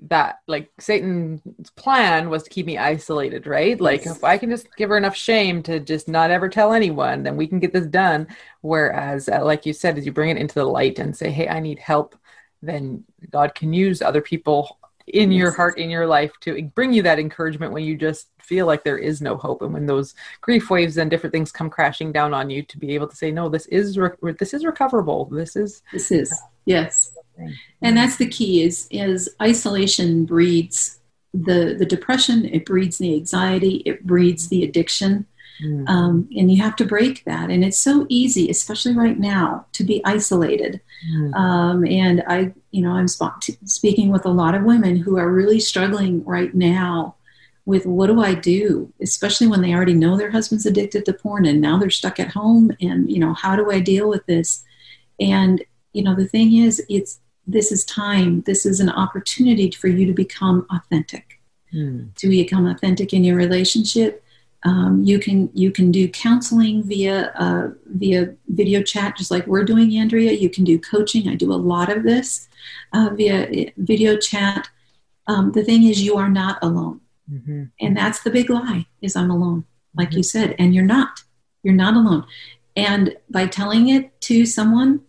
that 0.09 0.41
like 0.47 0.71
Satan's 0.79 1.71
plan 1.77 2.31
was 2.31 2.43
to 2.43 2.51
keep 2.51 2.65
me 2.67 2.79
isolated, 2.79 3.47
right? 3.47 3.79
Like 3.81 4.07
if 4.07 4.25
I 4.25 4.39
can 4.39 4.51
just 4.51 4.75
give 4.77 4.89
her 4.89 4.97
enough 4.97 5.17
shame 5.17 5.63
to 5.65 5.79
just 5.79 6.09
not 6.09 6.31
ever 6.31 6.49
tell 6.49 6.73
anyone, 6.73 7.23
then 7.23 7.37
we 7.37 7.47
can 7.47 7.61
get 7.61 7.73
this 7.73 7.87
done. 7.87 8.27
Whereas, 8.63 9.29
uh, 9.29 9.45
like 9.45 9.67
you 9.67 9.73
said, 9.73 9.99
as 9.99 10.07
you 10.07 10.13
bring 10.13 10.31
it 10.31 10.39
into 10.39 10.55
the 10.55 10.65
light 10.65 10.99
and 10.99 11.15
say, 11.15 11.31
"Hey, 11.31 11.49
I 11.49 11.61
need 11.61 11.79
help," 11.79 12.17
then 12.63 13.05
God 13.31 13.55
can 13.55 13.73
use 13.75 14.01
other 14.01 14.23
people 14.23 14.79
in 15.15 15.33
your 15.33 15.51
heart, 15.51 15.79
in 15.79 15.91
your 15.91 16.07
life, 16.07 16.33
to 16.41 16.63
bring 16.75 16.93
you 16.93 17.03
that 17.03 17.19
encouragement 17.19 17.73
when 17.73 17.85
you 17.85 17.97
just 17.97 18.29
feel 18.41 18.67
like 18.67 18.85
there 18.85 18.99
is 18.99 19.21
no 19.21 19.37
hope, 19.37 19.63
and 19.63 19.73
when 19.73 19.87
those 19.87 20.15
grief 20.41 20.71
waves 20.71 20.97
and 20.97 21.11
different 21.11 21.33
things 21.33 21.53
come 21.53 21.71
crashing 21.71 22.13
down 22.13 22.35
on 22.35 22.51
you, 22.51 22.63
to 22.63 22.79
be 22.79 22.95
able 22.95 23.09
to 23.09 23.17
say, 23.17 23.31
"No, 23.31 23.49
this 23.49 23.67
is 23.67 23.99
re- 23.99 24.11
this 24.39 24.55
is 24.55 24.65
recoverable. 24.65 25.27
This 25.27 25.57
is 25.57 25.83
this 25.93 26.11
is 26.11 26.33
yes." 26.65 27.13
And 27.83 27.97
that's 27.97 28.17
the 28.17 28.29
key 28.29 28.63
is 28.63 28.87
is 28.91 29.31
isolation 29.41 30.25
breeds 30.25 31.01
the 31.33 31.77
the 31.79 31.87
depression, 31.87 32.45
it 32.47 32.67
breeds 32.67 32.99
the 32.99 33.15
anxiety, 33.15 33.77
it 33.87 34.07
breeds 34.07 34.49
the 34.49 34.65
addiction. 34.65 35.27
Mm. 35.63 35.89
Um, 35.89 36.29
and 36.37 36.51
you 36.51 36.63
have 36.63 36.77
to 36.77 36.87
break 36.87 37.25
that. 37.25 37.51
And 37.51 37.63
it's 37.63 37.79
so 37.79 38.07
easy, 38.09 38.49
especially 38.49 38.95
right 38.95 39.19
now, 39.19 39.67
to 39.73 39.85
be 39.85 40.03
isolated. 40.05 40.81
Mm. 41.09 41.35
Um, 41.35 41.87
and 41.87 42.23
I, 42.27 42.53
you 42.71 42.83
know, 42.83 42.93
I'm 42.93 43.09
sp- 43.09 43.41
speaking 43.65 44.11
with 44.11 44.27
a 44.27 44.31
lot 44.31 44.55
of 44.55 44.65
women 44.65 44.97
who 44.97 45.19
are 45.19 45.31
really 45.31 45.61
struggling 45.61 46.25
right 46.25 46.55
now 46.55 47.17
with 47.67 47.87
what 47.87 48.09
do 48.09 48.21
I 48.21 48.35
do, 48.35 48.93
especially 49.01 49.47
when 49.47 49.63
they 49.63 49.73
already 49.73 49.95
know 49.95 50.17
their 50.17 50.31
husband's 50.31 50.67
addicted 50.67 51.05
to 51.05 51.13
porn 51.13 51.47
and 51.47 51.61
now 51.61 51.79
they're 51.79 51.91
stuck 51.91 52.19
at 52.19 52.33
home. 52.33 52.73
And, 52.81 53.11
you 53.11 53.19
know, 53.19 53.35
how 53.35 53.57
do 53.57 53.71
I 53.71 53.81
deal 53.81 54.09
with 54.09 54.27
this? 54.27 54.65
And, 55.21 55.63
you 55.93 56.03
know, 56.03 56.15
the 56.15 56.27
thing 56.27 56.57
is, 56.57 56.85
it's 56.89 57.21
this 57.47 57.73
is 57.73 57.85
time, 57.85 58.43
this 58.43 58.65
is 58.65 58.81
an 58.81 58.91
opportunity 58.91 59.71
for 59.71 59.89
you 59.89 60.07
to 60.07 60.13
become 60.13 60.67
authentic, 60.71 61.41
hmm. 61.71 62.05
to 62.17 62.29
become 62.29 62.67
authentic 62.67 63.13
in 63.13 63.25
your 63.25 63.37
relationship. 63.37 64.25
Um, 64.63 65.03
you 65.03 65.19
can 65.19 65.51
you 65.55 65.71
can 65.71 65.91
do 65.91 66.09
counseling 66.09 66.83
via 66.83 67.33
uh, 67.35 67.69
via 67.87 68.35
video 68.49 68.83
chat, 68.83 69.17
just 69.17 69.31
like 69.31 69.47
we're 69.47 69.65
doing, 69.65 69.97
Andrea. 69.97 70.33
You 70.33 70.51
can 70.51 70.65
do 70.65 70.79
coaching. 70.79 71.29
I 71.29 71.35
do 71.35 71.53
a 71.53 71.55
lot 71.55 71.91
of 71.91 72.03
this 72.03 72.49
uh, 72.93 73.11
via 73.15 73.49
uh, 73.49 73.71
video 73.79 74.19
chat. 74.19 74.69
Um, 75.27 75.53
the 75.53 75.65
thing 75.65 75.85
is, 75.85 76.03
you 76.03 76.17
are 76.17 76.29
not 76.29 76.59
alone, 76.61 77.01
mm-hmm. 77.31 77.65
and 77.81 77.97
that's 77.97 78.23
the 78.23 78.31
big 78.31 78.51
lie: 78.51 78.87
is 79.01 79.17
I'm 79.17 79.31
alone, 79.31 79.65
like 79.95 80.11
mm-hmm. 80.11 80.19
you 80.19 80.23
said, 80.23 80.55
and 80.59 80.75
you're 80.75 80.85
not. 80.85 81.23
You're 81.63 81.75
not 81.75 81.95
alone. 81.95 82.27
And 82.77 83.17
by 83.29 83.47
telling 83.47 83.89
it 83.89 84.19
to 84.23 84.45
someone, 84.45 85.01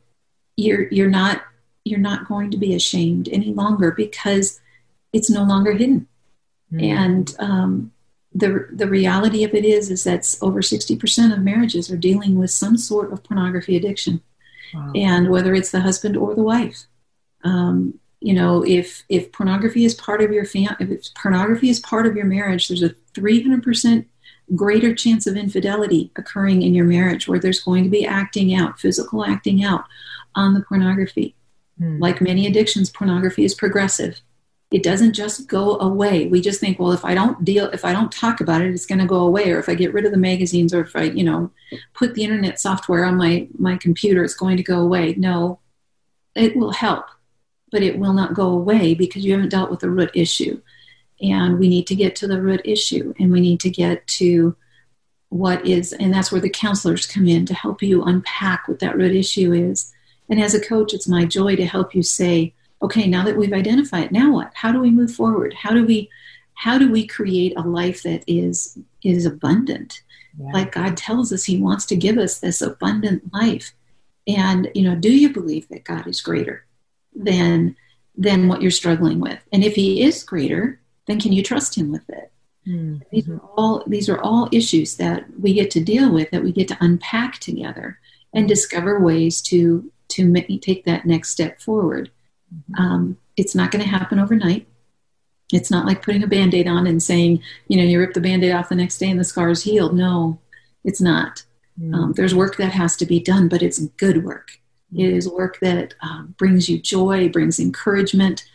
you're 0.55 0.87
you're 0.89 1.09
not 1.09 1.43
you're 1.83 1.99
not 1.99 2.27
going 2.27 2.51
to 2.51 2.57
be 2.57 2.73
ashamed 2.75 3.27
any 3.29 3.53
longer 3.53 3.91
because 3.91 4.61
it's 5.13 5.29
no 5.29 5.43
longer 5.43 5.73
hidden. 5.73 6.07
Mm. 6.71 6.83
And 6.83 7.35
um, 7.39 7.91
the 8.33 8.67
the 8.71 8.87
reality 8.87 9.43
of 9.43 9.53
it 9.53 9.65
is 9.65 9.89
is 9.89 10.03
that 10.05 10.37
over 10.41 10.61
60% 10.61 11.33
of 11.33 11.39
marriages 11.39 11.91
are 11.91 11.97
dealing 11.97 12.37
with 12.37 12.49
some 12.51 12.77
sort 12.77 13.11
of 13.11 13.23
pornography 13.23 13.75
addiction, 13.75 14.21
wow. 14.73 14.91
and 14.95 15.29
whether 15.29 15.53
it's 15.53 15.71
the 15.71 15.81
husband 15.81 16.15
or 16.15 16.33
the 16.33 16.43
wife. 16.43 16.85
Um, 17.43 17.99
you 18.21 18.33
know, 18.33 18.63
if 18.65 19.03
if 19.09 19.31
pornography 19.31 19.83
is 19.83 19.95
part 19.95 20.21
of 20.21 20.31
your 20.31 20.45
fam- 20.45 20.77
if 20.79 21.13
pornography 21.15 21.69
is 21.69 21.79
part 21.79 22.07
of 22.07 22.15
your 22.15 22.25
marriage, 22.25 22.67
there's 22.67 22.83
a 22.83 22.95
300% 23.13 24.05
greater 24.55 24.93
chance 24.93 25.27
of 25.27 25.35
infidelity 25.35 26.11
occurring 26.15 26.61
in 26.61 26.73
your 26.73 26.85
marriage, 26.85 27.27
where 27.27 27.39
there's 27.39 27.59
going 27.59 27.83
to 27.83 27.89
be 27.89 28.05
acting 28.05 28.53
out, 28.53 28.79
physical 28.79 29.25
acting 29.25 29.63
out 29.63 29.85
on 30.35 30.53
the 30.53 30.61
pornography. 30.61 31.35
Hmm. 31.79 31.99
Like 31.99 32.21
many 32.21 32.45
addictions, 32.47 32.89
pornography 32.89 33.43
is 33.43 33.55
progressive. 33.55 34.21
It 34.71 34.83
doesn't 34.83 35.13
just 35.13 35.47
go 35.47 35.77
away. 35.79 36.27
We 36.27 36.39
just 36.39 36.61
think, 36.61 36.79
well, 36.79 36.93
if 36.93 37.03
I 37.03 37.13
don't 37.13 37.43
deal, 37.43 37.65
if 37.71 37.83
I 37.83 37.91
don't 37.91 38.11
talk 38.11 38.39
about 38.39 38.61
it, 38.61 38.71
it's 38.71 38.85
going 38.85 38.99
to 38.99 39.05
go 39.05 39.19
away. 39.21 39.51
Or 39.51 39.59
if 39.59 39.67
I 39.67 39.75
get 39.75 39.93
rid 39.93 40.05
of 40.05 40.11
the 40.11 40.17
magazines, 40.17 40.73
or 40.73 40.81
if 40.81 40.95
I, 40.95 41.03
you 41.03 41.23
know, 41.23 41.51
put 41.93 42.13
the 42.15 42.23
internet 42.23 42.59
software 42.59 43.03
on 43.03 43.17
my 43.17 43.47
my 43.57 43.77
computer, 43.77 44.23
it's 44.23 44.33
going 44.33 44.57
to 44.57 44.63
go 44.63 44.79
away. 44.79 45.13
No, 45.17 45.59
it 46.35 46.55
will 46.55 46.71
help, 46.71 47.05
but 47.71 47.83
it 47.83 47.99
will 47.99 48.13
not 48.13 48.33
go 48.33 48.49
away 48.49 48.93
because 48.93 49.25
you 49.25 49.33
haven't 49.33 49.49
dealt 49.49 49.71
with 49.71 49.81
the 49.81 49.89
root 49.89 50.11
issue. 50.13 50.61
And 51.21 51.59
we 51.59 51.67
need 51.69 51.85
to 51.87 51.95
get 51.95 52.15
to 52.17 52.27
the 52.27 52.41
root 52.41 52.61
issue, 52.65 53.13
and 53.19 53.31
we 53.31 53.41
need 53.41 53.59
to 53.61 53.69
get 53.69 54.07
to 54.07 54.55
what 55.29 55.65
is, 55.65 55.93
and 55.93 56.13
that's 56.13 56.31
where 56.31 56.41
the 56.41 56.49
counselors 56.49 57.05
come 57.05 57.27
in 57.27 57.45
to 57.45 57.53
help 57.53 57.81
you 57.81 58.03
unpack 58.03 58.67
what 58.67 58.79
that 58.79 58.97
root 58.97 59.15
issue 59.15 59.53
is 59.53 59.93
and 60.31 60.41
as 60.41 60.53
a 60.53 60.61
coach, 60.61 60.93
it's 60.93 61.09
my 61.09 61.25
joy 61.25 61.57
to 61.57 61.65
help 61.65 61.93
you 61.93 62.01
say, 62.01 62.53
okay, 62.81 63.07
now 63.07 63.23
that 63.23 63.37
we've 63.37 63.53
identified, 63.53 64.05
it, 64.05 64.11
now 64.11 64.33
what? 64.33 64.51
How 64.53 64.71
do 64.71 64.79
we 64.79 64.89
move 64.89 65.13
forward? 65.13 65.53
How 65.53 65.71
do 65.71 65.85
we 65.85 66.09
how 66.53 66.77
do 66.77 66.91
we 66.91 67.07
create 67.07 67.53
a 67.57 67.61
life 67.61 68.03
that 68.03 68.23
is 68.27 68.77
is 69.03 69.25
abundant? 69.25 70.01
Yeah. 70.37 70.51
Like 70.51 70.71
God 70.71 70.97
tells 70.97 71.33
us 71.33 71.43
he 71.43 71.57
wants 71.57 71.85
to 71.87 71.95
give 71.95 72.17
us 72.17 72.39
this 72.39 72.61
abundant 72.61 73.33
life. 73.33 73.73
And 74.27 74.69
you 74.75 74.83
know, 74.83 74.95
do 74.95 75.11
you 75.11 75.33
believe 75.33 75.67
that 75.69 75.83
God 75.83 76.07
is 76.07 76.21
greater 76.21 76.65
than 77.15 77.75
than 78.15 78.47
what 78.47 78.61
you're 78.61 78.71
struggling 78.71 79.19
with? 79.19 79.39
And 79.51 79.63
if 79.63 79.75
he 79.75 80.03
is 80.03 80.23
greater, 80.23 80.79
then 81.07 81.19
can 81.19 81.31
you 81.31 81.43
trust 81.43 81.77
him 81.77 81.91
with 81.91 82.07
it? 82.09 82.31
Mm-hmm. 82.67 82.97
These 83.11 83.29
are 83.29 83.41
all 83.57 83.83
these 83.87 84.09
are 84.09 84.21
all 84.21 84.49
issues 84.51 84.97
that 84.97 85.25
we 85.39 85.53
get 85.53 85.71
to 85.71 85.83
deal 85.83 86.11
with 86.11 86.29
that 86.31 86.43
we 86.43 86.51
get 86.51 86.67
to 86.69 86.77
unpack 86.79 87.39
together 87.39 87.99
and 88.33 88.47
discover 88.47 88.99
ways 88.99 89.41
to 89.43 89.91
to 90.09 90.25
make, 90.25 90.61
take 90.61 90.85
that 90.85 91.05
next 91.05 91.29
step 91.29 91.59
forward. 91.59 92.11
Mm-hmm. 92.53 92.81
Um, 92.81 93.17
it's 93.37 93.55
not 93.55 93.71
going 93.71 93.83
to 93.83 93.89
happen 93.89 94.19
overnight. 94.19 94.67
It's 95.51 95.71
not 95.71 95.85
like 95.85 96.01
putting 96.01 96.23
a 96.23 96.27
band 96.27 96.53
aid 96.53 96.67
on 96.67 96.87
and 96.87 97.03
saying, 97.03 97.41
you 97.67 97.77
know, 97.77 97.83
you 97.83 97.99
rip 97.99 98.13
the 98.13 98.21
band 98.21 98.43
aid 98.43 98.53
off 98.53 98.69
the 98.69 98.75
next 98.75 98.97
day 98.97 99.09
and 99.09 99.19
the 99.19 99.25
scar 99.25 99.49
is 99.49 99.63
healed. 99.63 99.93
No, 99.93 100.39
it's 100.83 101.01
not. 101.01 101.43
Mm-hmm. 101.79 101.93
Um, 101.93 102.13
there's 102.13 102.35
work 102.35 102.57
that 102.57 102.71
has 102.71 102.95
to 102.97 103.05
be 103.05 103.19
done, 103.19 103.47
but 103.47 103.61
it's 103.61 103.79
good 103.79 104.23
work. 104.23 104.59
Mm-hmm. 104.93 105.01
It 105.01 105.13
is 105.13 105.27
work 105.27 105.59
that 105.61 105.93
um, 106.01 106.35
brings 106.37 106.69
you 106.69 106.79
joy, 106.79 107.29
brings 107.29 107.59
encouragement, 107.59 108.45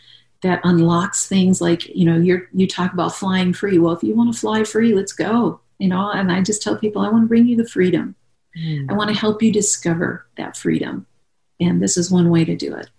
that 0.43 0.61
unlocks 0.63 1.27
things 1.27 1.61
like, 1.61 1.87
you 1.87 2.05
know, 2.05 2.15
you're, 2.15 2.47
you 2.53 2.67
talk 2.67 2.93
about 2.93 3.15
flying 3.15 3.53
free. 3.53 3.79
Well, 3.79 3.93
if 3.93 4.03
you 4.03 4.15
want 4.15 4.33
to 4.33 4.39
fly 4.39 4.63
free, 4.63 4.93
let's 4.93 5.13
go. 5.13 5.59
You 5.79 5.89
know, 5.89 6.11
and 6.11 6.31
I 6.31 6.41
just 6.41 6.61
tell 6.61 6.77
people, 6.77 7.01
I 7.01 7.09
want 7.09 7.23
to 7.23 7.27
bring 7.27 7.47
you 7.47 7.55
the 7.55 7.67
freedom. 7.67 8.15
Mm. 8.57 8.89
I 8.89 8.93
want 8.93 9.09
to 9.09 9.19
help 9.19 9.41
you 9.43 9.51
discover 9.51 10.25
that 10.37 10.57
freedom 10.57 11.05
and 11.59 11.81
this 11.81 11.97
is 11.97 12.11
one 12.11 12.29
way 12.29 12.45
to 12.45 12.55
do 12.55 12.75
it 12.75 12.89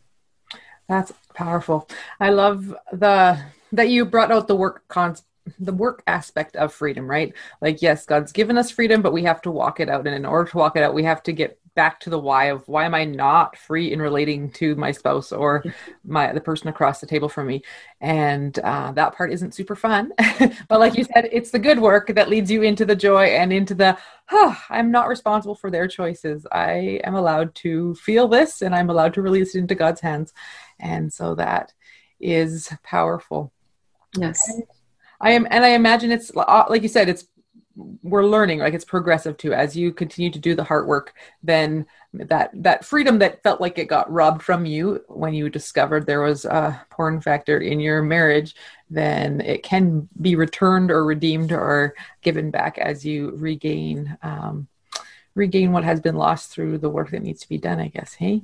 that's 0.88 1.12
powerful. 1.34 1.88
I 2.18 2.30
love 2.30 2.74
the 2.92 3.38
that 3.72 3.90
you 3.90 4.04
brought 4.04 4.32
out 4.32 4.48
the 4.48 4.56
work 4.56 4.88
cons 4.88 5.22
the 5.58 5.72
work 5.72 6.02
aspect 6.06 6.56
of 6.56 6.72
freedom 6.72 7.08
right? 7.08 7.32
Like 7.60 7.80
yes 7.80 8.04
god's 8.06 8.32
given 8.32 8.58
us 8.58 8.70
freedom 8.70 9.02
but 9.02 9.12
we 9.12 9.22
have 9.24 9.42
to 9.42 9.50
walk 9.50 9.80
it 9.80 9.88
out. 9.88 10.06
And 10.06 10.14
in 10.14 10.26
order 10.26 10.50
to 10.50 10.56
walk 10.56 10.76
it 10.76 10.82
out 10.82 10.94
we 10.94 11.04
have 11.04 11.22
to 11.24 11.32
get 11.32 11.58
back 11.78 12.00
to 12.00 12.10
the 12.10 12.18
why 12.18 12.46
of 12.46 12.66
why 12.66 12.84
am 12.84 12.92
I 12.92 13.04
not 13.04 13.56
free 13.56 13.92
in 13.92 14.02
relating 14.02 14.50
to 14.54 14.74
my 14.74 14.90
spouse 14.90 15.30
or 15.30 15.62
my 16.04 16.32
the 16.32 16.40
person 16.40 16.66
across 16.66 17.00
the 17.00 17.06
table 17.06 17.28
from 17.28 17.46
me, 17.46 17.62
and 18.00 18.58
uh, 18.58 18.90
that 18.92 19.14
part 19.14 19.32
isn't 19.32 19.54
super 19.54 19.76
fun. 19.76 20.10
but 20.68 20.80
like 20.80 20.96
you 20.96 21.04
said, 21.04 21.28
it's 21.30 21.52
the 21.52 21.58
good 21.60 21.78
work 21.78 22.08
that 22.16 22.28
leads 22.28 22.50
you 22.50 22.62
into 22.62 22.84
the 22.84 22.96
joy 22.96 23.26
and 23.26 23.52
into 23.52 23.76
the 23.76 23.96
oh, 24.32 24.60
I'm 24.68 24.90
not 24.90 25.06
responsible 25.06 25.54
for 25.54 25.70
their 25.70 25.86
choices. 25.86 26.48
I 26.50 27.00
am 27.04 27.14
allowed 27.14 27.54
to 27.56 27.94
feel 27.94 28.26
this, 28.26 28.60
and 28.60 28.74
I'm 28.74 28.90
allowed 28.90 29.14
to 29.14 29.22
release 29.22 29.54
it 29.54 29.60
into 29.60 29.76
God's 29.76 30.00
hands, 30.00 30.32
and 30.80 31.12
so 31.12 31.34
that 31.34 31.72
is 32.20 32.72
powerful. 32.82 33.52
Yes. 34.16 34.50
I 35.20 35.32
am, 35.32 35.46
and 35.50 35.64
I 35.64 35.70
imagine 35.70 36.12
it's 36.12 36.30
uh, 36.36 36.64
like 36.68 36.82
you 36.82 36.88
said, 36.88 37.08
it's 37.08 37.26
we're 38.02 38.26
learning 38.26 38.58
like 38.58 38.74
it's 38.74 38.84
progressive 38.84 39.36
too 39.36 39.52
as 39.52 39.76
you 39.76 39.92
continue 39.92 40.30
to 40.30 40.38
do 40.38 40.54
the 40.54 40.64
hard 40.64 40.86
work 40.86 41.14
then 41.44 41.86
that 42.12 42.50
that 42.52 42.84
freedom 42.84 43.20
that 43.20 43.42
felt 43.42 43.60
like 43.60 43.78
it 43.78 43.86
got 43.86 44.10
robbed 44.10 44.42
from 44.42 44.66
you 44.66 45.00
when 45.08 45.32
you 45.32 45.48
discovered 45.48 46.04
there 46.04 46.22
was 46.22 46.44
a 46.44 46.84
porn 46.90 47.20
factor 47.20 47.60
in 47.60 47.78
your 47.78 48.02
marriage 48.02 48.56
then 48.90 49.40
it 49.42 49.62
can 49.62 50.08
be 50.20 50.34
returned 50.34 50.90
or 50.90 51.04
redeemed 51.04 51.52
or 51.52 51.94
given 52.20 52.50
back 52.50 52.78
as 52.78 53.06
you 53.06 53.30
regain 53.36 54.18
um, 54.22 54.66
regain 55.36 55.70
what 55.70 55.84
has 55.84 56.00
been 56.00 56.16
lost 56.16 56.50
through 56.50 56.78
the 56.78 56.90
work 56.90 57.10
that 57.10 57.22
needs 57.22 57.40
to 57.40 57.48
be 57.48 57.58
done 57.58 57.78
i 57.78 57.86
guess 57.86 58.14
hey 58.14 58.42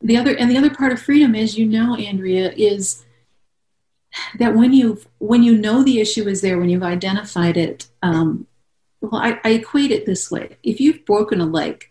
the 0.00 0.16
other 0.16 0.36
and 0.36 0.50
the 0.50 0.56
other 0.56 0.70
part 0.70 0.92
of 0.92 1.00
freedom 1.00 1.34
is 1.34 1.58
you 1.58 1.66
know 1.66 1.96
andrea 1.96 2.52
is 2.56 3.04
that 4.38 4.54
when 4.54 4.72
you 4.72 5.00
when 5.18 5.42
you 5.42 5.56
know 5.56 5.82
the 5.82 6.00
issue 6.00 6.26
is 6.28 6.40
there 6.40 6.58
when 6.58 6.68
you've 6.68 6.82
identified 6.82 7.56
it 7.56 7.88
um, 8.02 8.46
well 9.00 9.20
I, 9.20 9.40
I 9.44 9.50
equate 9.50 9.90
it 9.90 10.06
this 10.06 10.30
way. 10.30 10.56
If 10.62 10.80
you've 10.80 11.04
broken 11.04 11.40
a 11.40 11.46
leg 11.46 11.90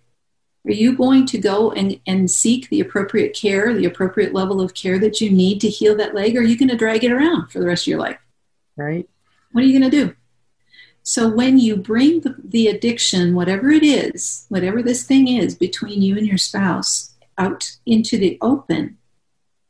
are 0.66 0.72
you 0.72 0.98
going 0.98 1.26
to 1.28 1.38
go 1.38 1.72
and, 1.72 1.98
and 2.06 2.30
seek 2.30 2.70
the 2.70 2.82
appropriate 2.82 3.34
care 3.34 3.74
the 3.74 3.86
appropriate 3.86 4.34
level 4.34 4.60
of 4.60 4.74
care 4.74 5.00
that 5.00 5.22
you 5.22 5.30
need 5.30 5.62
to 5.62 5.70
heal 5.70 5.96
that 5.96 6.16
leg 6.16 6.36
or 6.36 6.40
are 6.40 6.44
you 6.44 6.58
going 6.58 6.70
to 6.70 6.78
drag 6.78 7.04
it 7.04 7.12
around 7.12 7.50
for 7.50 7.60
the 7.60 7.68
rest 7.68 7.84
of 7.84 7.88
your 7.88 8.00
life? 8.00 8.20
Right. 8.76 9.08
What 9.52 9.64
are 9.64 9.68
you 9.68 9.80
going 9.80 9.90
to 9.90 10.06
do? 10.06 10.16
So 11.04 11.30
when 11.30 11.58
you 11.58 11.78
bring 11.78 12.20
the, 12.20 12.36
the 12.44 12.68
addiction 12.68 13.34
whatever 13.34 13.70
it 13.70 13.84
is 13.84 14.46
whatever 14.50 14.82
this 14.82 15.04
thing 15.04 15.28
is 15.28 15.56
between 15.56 16.02
you 16.02 16.18
and 16.18 16.28
your 16.28 16.38
spouse 16.38 17.14
out 17.38 17.78
into 17.86 18.18
the 18.18 18.38
open 18.42 18.98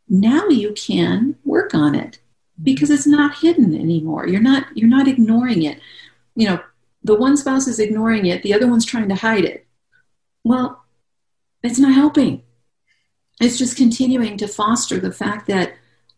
now 0.09 0.47
you 0.47 0.73
can 0.73 1.35
work 1.43 1.73
on 1.73 1.95
it 1.95 2.11
mm-hmm. 2.11 2.63
because 2.63 2.89
it's 2.89 3.07
not 3.07 3.39
hidden 3.39 3.75
anymore. 3.75 4.27
You're 4.27 4.41
not 4.41 4.65
you're 4.75 4.89
not 4.89 5.07
ignoring 5.07 5.63
it. 5.63 5.79
You 6.35 6.47
know, 6.47 6.59
the 7.03 7.15
one 7.15 7.37
spouse 7.37 7.67
is 7.67 7.79
ignoring 7.79 8.25
it, 8.25 8.43
the 8.43 8.53
other 8.53 8.67
one's 8.67 8.85
trying 8.85 9.09
to 9.09 9.15
hide 9.15 9.45
it. 9.45 9.65
Well, 10.43 10.83
it's 11.63 11.79
not 11.79 11.93
helping. 11.93 12.43
It's 13.39 13.57
just 13.57 13.77
continuing 13.77 14.37
to 14.37 14.47
foster 14.47 14.99
the 14.99 15.11
fact 15.11 15.47
that 15.47 15.73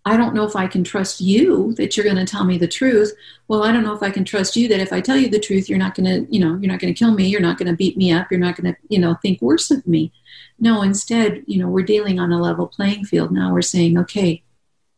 I 0.06 0.18
don't 0.18 0.34
know 0.34 0.46
if 0.46 0.56
I 0.56 0.68
can 0.68 0.84
trust 0.84 1.20
you 1.22 1.74
that 1.74 1.96
you're 1.96 2.06
going 2.06 2.16
to 2.16 2.26
tell 2.26 2.44
me 2.44 2.58
the 2.58 2.68
truth. 2.68 3.14
Well, 3.48 3.64
I 3.64 3.72
don't 3.72 3.84
know 3.84 3.94
if 3.94 4.02
I 4.02 4.10
can 4.10 4.24
trust 4.24 4.56
you 4.56 4.68
that 4.70 4.80
if 4.80 4.94
I 4.94 5.02
tell 5.02 5.18
you 5.18 5.30
the 5.30 5.40
truth, 5.40 5.70
you're 5.70 5.78
not 5.78 5.94
going 5.94 6.06
to, 6.06 6.34
you 6.34 6.40
know, 6.40 6.58
you're 6.58 6.72
not 6.72 6.80
going 6.80 6.94
to 6.94 6.98
kill 6.98 7.14
me. 7.14 7.28
You're 7.28 7.42
not 7.42 7.58
going 7.58 7.68
to 7.68 7.76
beat 7.76 7.98
me 7.98 8.12
up. 8.12 8.32
You're 8.32 8.40
not 8.40 8.56
going 8.56 8.74
to, 8.74 8.80
you 8.88 9.00
know, 9.00 9.16
think 9.16 9.42
worse 9.42 9.70
of 9.72 9.86
me. 9.86 10.12
No, 10.60 10.82
instead, 10.82 11.44
you 11.48 11.60
know, 11.60 11.68
we're 11.68 11.84
dealing 11.84 12.20
on 12.20 12.32
a 12.32 12.42
level 12.42 12.68
playing 12.68 13.06
field. 13.06 13.32
Now 13.32 13.54
we're 13.54 13.62
saying, 13.62 13.98
okay, 13.98 14.44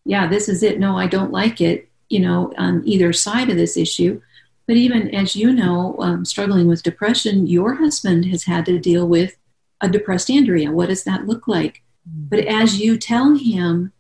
yeah, 0.05 0.27
this 0.27 0.47
is 0.47 0.63
it. 0.63 0.79
No, 0.79 0.97
I 0.97 1.07
don't 1.07 1.31
like 1.31 1.61
it, 1.61 1.89
you 2.09 2.19
know, 2.19 2.53
on 2.57 2.87
either 2.87 3.11
side 3.11 3.49
of 3.49 3.57
this 3.57 3.77
issue. 3.77 4.21
But 4.67 4.77
even 4.77 5.13
as 5.13 5.35
you 5.35 5.51
know, 5.51 5.95
um, 5.99 6.25
struggling 6.25 6.67
with 6.67 6.83
depression, 6.83 7.47
your 7.47 7.75
husband 7.75 8.25
has 8.27 8.43
had 8.43 8.65
to 8.67 8.79
deal 8.79 9.07
with 9.07 9.35
a 9.81 9.89
depressed 9.89 10.29
Andrea. 10.29 10.71
What 10.71 10.89
does 10.89 11.03
that 11.03 11.27
look 11.27 11.47
like? 11.47 11.81
Mm-hmm. 12.07 12.27
But 12.29 12.45
as 12.45 12.79
you 12.79 12.97
tell 12.97 13.35
him, 13.35 13.91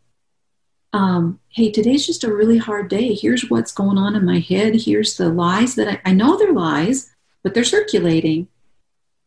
um, 0.93 1.39
hey, 1.49 1.71
today's 1.71 2.05
just 2.05 2.23
a 2.23 2.33
really 2.33 2.57
hard 2.57 2.89
day. 2.89 3.13
Here's 3.13 3.49
what's 3.49 3.71
going 3.71 3.97
on 3.97 4.15
in 4.15 4.25
my 4.25 4.39
head. 4.39 4.75
Here's 4.75 5.17
the 5.17 5.29
lies 5.29 5.75
that 5.75 5.87
I, 5.87 6.09
I 6.09 6.13
know 6.13 6.37
they're 6.37 6.53
lies, 6.53 7.11
but 7.43 7.53
they're 7.53 7.63
circulating. 7.63 8.47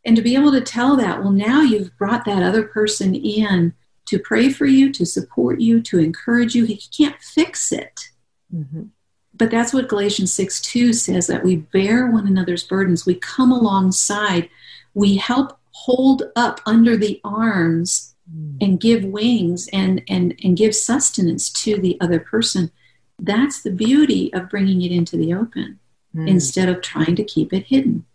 And 0.05 0.16
to 0.16 0.22
be 0.22 0.35
able 0.35 0.53
to 0.53 0.61
tell 0.61 0.96
that, 0.96 1.20
well, 1.20 1.33
now 1.33 1.62
you've 1.62 1.96
brought 1.96 2.27
that 2.27 2.42
other 2.42 2.64
person 2.64 3.14
in 3.14 3.72
to 4.07 4.18
pray 4.18 4.50
for 4.50 4.66
you, 4.66 4.92
to 4.92 5.07
support 5.07 5.61
you, 5.61 5.81
to 5.83 5.98
encourage 5.98 6.55
you. 6.55 6.66
He 6.66 6.81
can't 6.96 7.20
fix 7.22 7.72
it. 7.72 8.11
Mm-hmm. 8.55 8.85
But 9.33 9.50
that's 9.50 9.72
what 9.72 9.88
Galatians 9.88 10.33
6 10.33 10.61
2 10.61 10.92
says 10.92 11.27
that 11.27 11.42
we 11.42 11.57
bear 11.57 12.11
one 12.11 12.27
another's 12.27 12.62
burdens. 12.62 13.07
We 13.07 13.16
come 13.16 13.50
alongside. 13.50 14.48
We 14.92 15.16
help 15.16 15.59
hold 15.72 16.24
up 16.37 16.61
under 16.66 16.96
the 16.96 17.20
arms. 17.24 18.13
And 18.61 18.81
give 18.81 19.05
wings 19.05 19.69
and, 19.73 20.03
and, 20.09 20.35
and 20.43 20.57
give 20.57 20.75
sustenance 20.75 21.51
to 21.51 21.79
the 21.79 21.99
other 22.01 22.21
person. 22.21 22.71
That's 23.19 23.63
the 23.63 23.71
beauty 23.71 24.33
of 24.33 24.51
bringing 24.51 24.83
it 24.83 24.91
into 24.91 25.17
the 25.17 25.35
open 25.35 25.79
mm. 26.15 26.29
instead 26.29 26.69
of 26.69 26.81
trying 26.81 27.17
to 27.17 27.25
keep 27.25 27.53
it 27.53 27.67
hidden. 27.67 28.07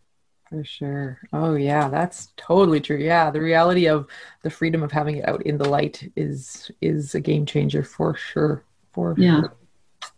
For 0.50 0.64
sure. 0.64 1.20
Oh 1.32 1.54
yeah, 1.54 1.90
that's 1.90 2.34
totally 2.36 2.80
true. 2.80 2.98
Yeah, 2.98 3.30
the 3.30 3.40
reality 3.40 3.88
of 3.88 4.08
the 4.42 4.50
freedom 4.50 4.82
of 4.82 4.92
having 4.92 5.18
it 5.18 5.28
out 5.28 5.44
in 5.44 5.60
the 5.60 5.70
light 5.70 6.12
is 6.16 6.72
is 6.82 7.14
a 7.14 7.20
game 7.20 7.46
changer 7.46 7.84
for 7.84 8.16
sure. 8.16 8.64
For 8.94 9.14
yeah. 9.16 9.42
Sure. 9.42 9.54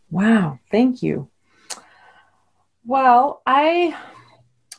Wow, 0.09 0.59
thank 0.71 1.03
you. 1.03 1.29
Well, 2.85 3.41
I 3.45 3.95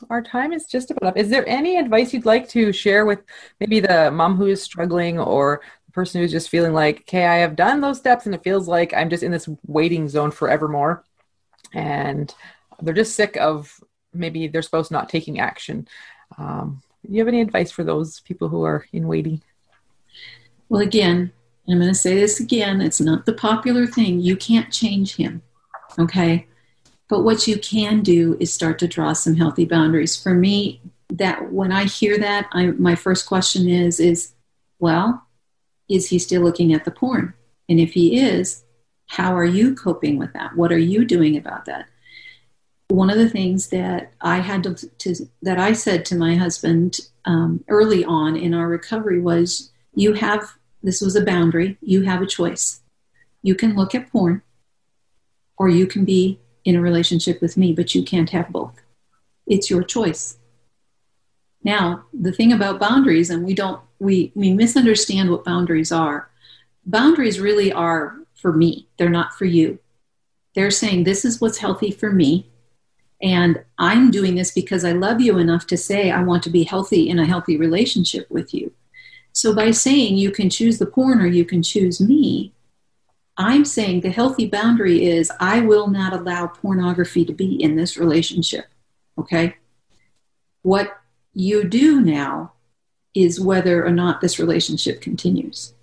our 0.09 0.21
time 0.21 0.53
is 0.53 0.65
just 0.65 0.91
about 0.91 1.03
up. 1.03 1.17
Is 1.17 1.29
there 1.29 1.47
any 1.47 1.77
advice 1.77 2.13
you'd 2.13 2.25
like 2.25 2.47
to 2.49 2.71
share 2.71 3.05
with 3.05 3.19
maybe 3.59 3.79
the 3.79 4.11
mom 4.11 4.35
who 4.35 4.47
is 4.47 4.61
struggling 4.61 5.19
or 5.19 5.61
the 5.85 5.91
person 5.91 6.21
who's 6.21 6.31
just 6.31 6.49
feeling 6.49 6.73
like, 6.73 7.01
okay, 7.01 7.25
I 7.25 7.37
have 7.37 7.55
done 7.55 7.81
those 7.81 7.97
steps 7.97 8.25
and 8.25 8.33
it 8.33 8.43
feels 8.43 8.67
like 8.67 8.93
I'm 8.93 9.09
just 9.09 9.23
in 9.23 9.31
this 9.31 9.49
waiting 9.67 10.07
zone 10.07 10.31
forevermore 10.31 11.03
and 11.73 12.33
they're 12.81 12.93
just 12.93 13.15
sick 13.15 13.37
of 13.37 13.79
maybe 14.13 14.47
they're 14.47 14.61
supposed 14.61 14.91
not 14.91 15.09
taking 15.09 15.39
action. 15.39 15.87
Um, 16.37 16.81
do 17.05 17.13
you 17.13 17.19
have 17.19 17.27
any 17.27 17.41
advice 17.41 17.71
for 17.71 17.83
those 17.83 18.21
people 18.21 18.47
who 18.47 18.63
are 18.63 18.85
in 18.93 19.07
waiting? 19.07 19.41
Well, 20.69 20.81
again, 20.81 21.31
I'm 21.67 21.79
going 21.79 21.89
to 21.89 21.95
say 21.95 22.15
this 22.15 22.39
again. 22.39 22.81
It's 22.81 23.01
not 23.01 23.25
the 23.25 23.33
popular 23.33 23.85
thing. 23.85 24.19
You 24.19 24.35
can't 24.35 24.71
change 24.71 25.15
him. 25.15 25.41
Okay. 25.99 26.47
But 27.13 27.25
what 27.25 27.47
you 27.47 27.59
can 27.59 28.01
do 28.01 28.35
is 28.39 28.51
start 28.51 28.79
to 28.79 28.87
draw 28.87 29.13
some 29.13 29.35
healthy 29.35 29.65
boundaries. 29.65 30.19
For 30.19 30.33
me, 30.33 30.81
that 31.09 31.51
when 31.51 31.71
I 31.71 31.83
hear 31.83 32.17
that, 32.17 32.47
I, 32.53 32.71
my 32.71 32.95
first 32.95 33.27
question 33.27 33.69
is, 33.69 33.99
is, 33.99 34.33
well, 34.79 35.23
is 35.87 36.09
he 36.09 36.17
still 36.17 36.41
looking 36.41 36.73
at 36.73 36.85
the 36.85 36.89
porn? 36.89 37.35
And 37.69 37.79
if 37.79 37.93
he 37.93 38.19
is, 38.19 38.63
how 39.05 39.37
are 39.37 39.45
you 39.45 39.75
coping 39.75 40.17
with 40.17 40.33
that? 40.33 40.55
What 40.55 40.71
are 40.71 40.79
you 40.79 41.05
doing 41.05 41.37
about 41.37 41.65
that? 41.65 41.85
one 42.87 43.11
of 43.11 43.17
the 43.17 43.29
things 43.29 43.69
that 43.69 44.13
I 44.21 44.39
had 44.39 44.63
to, 44.63 44.73
to 44.73 45.15
that 45.43 45.59
I 45.59 45.73
said 45.73 46.05
to 46.05 46.15
my 46.15 46.35
husband 46.35 46.99
um, 47.25 47.63
early 47.67 48.03
on 48.03 48.35
in 48.35 48.55
our 48.55 48.67
recovery 48.67 49.19
was, 49.19 49.71
"You 49.93 50.13
have 50.13 50.53
this 50.81 50.99
was 51.01 51.15
a 51.15 51.25
boundary. 51.25 51.77
You 51.81 52.03
have 52.03 52.21
a 52.21 52.27
choice. 52.27 52.81
You 53.41 53.55
can 53.55 53.75
look 53.75 53.95
at 53.95 54.11
porn, 54.11 54.43
or 55.57 55.69
you 55.69 55.87
can 55.87 56.05
be 56.05 56.39
in 56.65 56.75
a 56.75 56.81
relationship 56.81 57.41
with 57.41 57.57
me, 57.57 57.73
but 57.73 57.93
you 57.93 58.03
can't 58.03 58.29
have 58.31 58.49
both. 58.49 58.81
It's 59.47 59.69
your 59.69 59.83
choice." 59.83 60.37
Now, 61.63 62.05
the 62.13 62.31
thing 62.31 62.51
about 62.51 62.79
boundaries, 62.79 63.29
and 63.29 63.43
we 63.43 63.53
don't 63.53 63.81
we 63.99 64.31
we 64.35 64.51
misunderstand 64.51 65.29
what 65.29 65.45
boundaries 65.45 65.91
are. 65.91 66.29
Boundaries 66.85 67.39
really 67.39 67.71
are 67.71 68.17
for 68.35 68.51
me. 68.51 68.87
They're 68.97 69.09
not 69.09 69.33
for 69.33 69.45
you. 69.45 69.79
They're 70.55 70.71
saying 70.71 71.03
this 71.03 71.25
is 71.25 71.39
what's 71.39 71.59
healthy 71.59 71.91
for 71.91 72.11
me 72.11 72.51
and 73.23 73.63
I'm 73.79 74.11
doing 74.11 74.35
this 74.35 74.51
because 74.51 74.83
I 74.83 74.91
love 74.91 75.21
you 75.21 75.37
enough 75.37 75.65
to 75.67 75.77
say 75.77 76.11
I 76.11 76.21
want 76.21 76.43
to 76.43 76.49
be 76.49 76.63
healthy 76.63 77.09
in 77.09 77.19
a 77.19 77.25
healthy 77.25 77.55
relationship 77.55 78.29
with 78.29 78.53
you. 78.53 78.73
So 79.31 79.55
by 79.55 79.71
saying 79.71 80.17
you 80.17 80.29
can 80.29 80.49
choose 80.49 80.77
the 80.77 80.85
porn 80.85 81.21
or 81.21 81.25
you 81.25 81.45
can 81.45 81.63
choose 81.63 82.01
me, 82.01 82.53
I'm 83.37 83.65
saying 83.65 84.01
the 84.01 84.11
healthy 84.11 84.47
boundary 84.47 85.05
is 85.05 85.31
I 85.39 85.61
will 85.61 85.87
not 85.87 86.13
allow 86.13 86.47
pornography 86.47 87.25
to 87.25 87.33
be 87.33 87.61
in 87.61 87.75
this 87.75 87.97
relationship. 87.97 88.65
Okay? 89.17 89.55
What 90.61 91.01
you 91.33 91.63
do 91.63 91.99
now 91.99 92.53
is 93.13 93.39
whether 93.39 93.85
or 93.85 93.91
not 93.91 94.21
this 94.21 94.39
relationship 94.39 95.01
continues. 95.01 95.73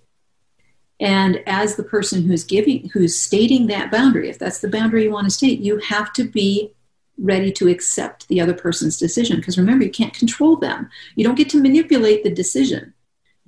And 0.99 1.41
as 1.47 1.75
the 1.75 1.83
person 1.83 2.23
who's 2.23 2.43
giving, 2.43 2.89
who's 2.89 3.17
stating 3.17 3.67
that 3.67 3.91
boundary, 3.91 4.29
if 4.29 4.37
that's 4.37 4.59
the 4.59 4.69
boundary 4.69 5.03
you 5.03 5.11
want 5.11 5.25
to 5.25 5.31
state, 5.31 5.59
you 5.59 5.77
have 5.79 6.13
to 6.13 6.23
be 6.23 6.73
ready 7.17 7.51
to 7.53 7.67
accept 7.67 8.27
the 8.27 8.39
other 8.39 8.53
person's 8.53 8.97
decision. 8.97 9.37
Because 9.37 9.57
remember, 9.57 9.83
you 9.83 9.91
can't 9.91 10.13
control 10.13 10.55
them. 10.55 10.89
You 11.15 11.23
don't 11.23 11.35
get 11.35 11.49
to 11.49 11.61
manipulate 11.61 12.23
the 12.23 12.29
decision. 12.29 12.93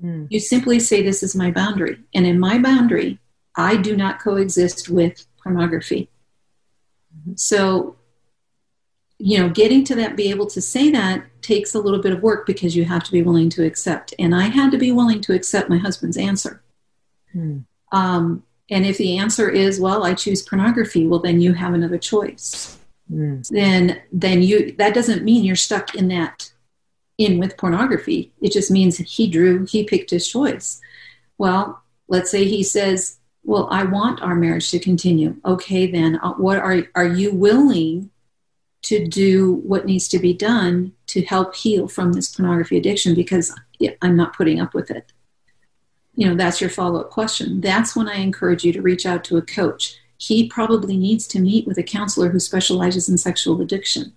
Mm. 0.03 0.27
You 0.31 0.39
simply 0.39 0.79
say, 0.79 1.03
This 1.03 1.21
is 1.21 1.35
my 1.35 1.51
boundary. 1.51 1.99
And 2.15 2.25
in 2.25 2.39
my 2.39 2.57
boundary, 2.57 3.19
I 3.55 3.77
do 3.77 3.95
not 3.95 4.19
coexist 4.19 4.89
with 4.89 5.25
pornography. 5.41 6.09
So, 7.35 7.95
you 9.19 9.37
know, 9.39 9.49
getting 9.49 9.83
to 9.85 9.95
that, 9.95 10.15
be 10.15 10.29
able 10.29 10.47
to 10.47 10.61
say 10.61 10.89
that 10.91 11.25
takes 11.41 11.75
a 11.75 11.79
little 11.79 12.01
bit 12.01 12.13
of 12.13 12.23
work 12.23 12.45
because 12.45 12.75
you 12.75 12.85
have 12.85 13.03
to 13.03 13.11
be 13.11 13.21
willing 13.21 13.49
to 13.51 13.65
accept. 13.65 14.13
And 14.17 14.33
I 14.35 14.43
had 14.43 14.71
to 14.71 14.77
be 14.77 14.91
willing 14.91 15.21
to 15.21 15.33
accept 15.33 15.69
my 15.69 15.77
husband's 15.77 16.17
answer. 16.17 16.63
Mm. 17.35 17.65
Um, 17.91 18.43
and 18.69 18.85
if 18.85 18.97
the 18.97 19.17
answer 19.17 19.49
is, 19.49 19.79
well, 19.79 20.03
I 20.03 20.15
choose 20.15 20.41
pornography, 20.41 21.05
well, 21.05 21.19
then 21.19 21.39
you 21.41 21.53
have 21.53 21.73
another 21.73 21.97
choice 21.97 22.77
mm. 23.11 23.47
then 23.49 24.01
then 24.11 24.41
you 24.41 24.71
that 24.73 24.93
doesn't 24.93 25.23
mean 25.23 25.43
you're 25.43 25.55
stuck 25.55 25.93
in 25.93 26.07
that 26.07 26.53
in 27.17 27.39
with 27.39 27.57
pornography. 27.57 28.31
It 28.41 28.51
just 28.51 28.71
means 28.71 28.97
he 28.97 29.27
drew, 29.27 29.65
he 29.65 29.83
picked 29.83 30.09
his 30.09 30.27
choice. 30.27 30.81
Well, 31.37 31.81
let's 32.07 32.31
say 32.31 32.45
he 32.45 32.63
says, 32.63 33.19
well, 33.43 33.67
I 33.69 33.83
want 33.83 34.21
our 34.21 34.35
marriage 34.35 34.71
to 34.71 34.79
continue. 34.79 35.35
Okay, 35.45 35.91
then 35.91 36.17
uh, 36.17 36.33
what 36.33 36.57
are, 36.57 36.83
are 36.95 37.07
you 37.07 37.33
willing 37.33 38.09
to 38.83 39.05
do 39.05 39.55
what 39.65 39.85
needs 39.85 40.07
to 40.09 40.19
be 40.19 40.33
done 40.33 40.93
to 41.07 41.21
help 41.23 41.55
heal 41.55 41.87
from 41.87 42.13
this 42.13 42.33
pornography 42.33 42.77
addiction 42.77 43.15
because 43.15 43.53
I'm 44.01 44.15
not 44.15 44.35
putting 44.35 44.61
up 44.61 44.73
with 44.73 44.91
it? 44.91 45.11
You 46.15 46.29
know, 46.29 46.35
that's 46.35 46.61
your 46.61 46.69
follow 46.69 47.01
up 47.01 47.09
question. 47.09 47.59
That's 47.59 47.95
when 47.95 48.07
I 48.07 48.15
encourage 48.15 48.63
you 48.63 48.71
to 48.73 48.81
reach 48.81 49.05
out 49.05 49.23
to 49.25 49.37
a 49.37 49.41
coach. 49.41 49.97
He 50.17 50.47
probably 50.47 50.95
needs 50.95 51.27
to 51.27 51.39
meet 51.39 51.67
with 51.67 51.77
a 51.77 51.83
counselor 51.83 52.29
who 52.29 52.39
specializes 52.39 53.09
in 53.09 53.17
sexual 53.17 53.61
addiction. 53.61 54.13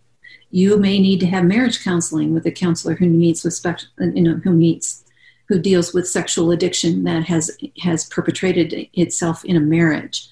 You 0.50 0.76
may 0.76 1.00
need 1.00 1.18
to 1.20 1.26
have 1.26 1.44
marriage 1.44 1.82
counseling 1.82 2.32
with 2.32 2.46
a 2.46 2.52
counselor 2.52 2.94
who 2.94 3.06
meets 3.06 3.42
with 3.42 3.54
special, 3.54 3.88
you 3.98 4.22
know, 4.22 4.36
who 4.36 4.52
meets 4.52 5.04
who 5.48 5.59
deals 5.59 5.94
with 5.94 6.09
sexual 6.09 6.50
addiction 6.50 7.04
that 7.04 7.24
has 7.24 7.56
has 7.82 8.04
perpetrated 8.04 8.88
itself 8.94 9.44
in 9.44 9.56
a 9.56 9.61
marriage. 9.61 10.28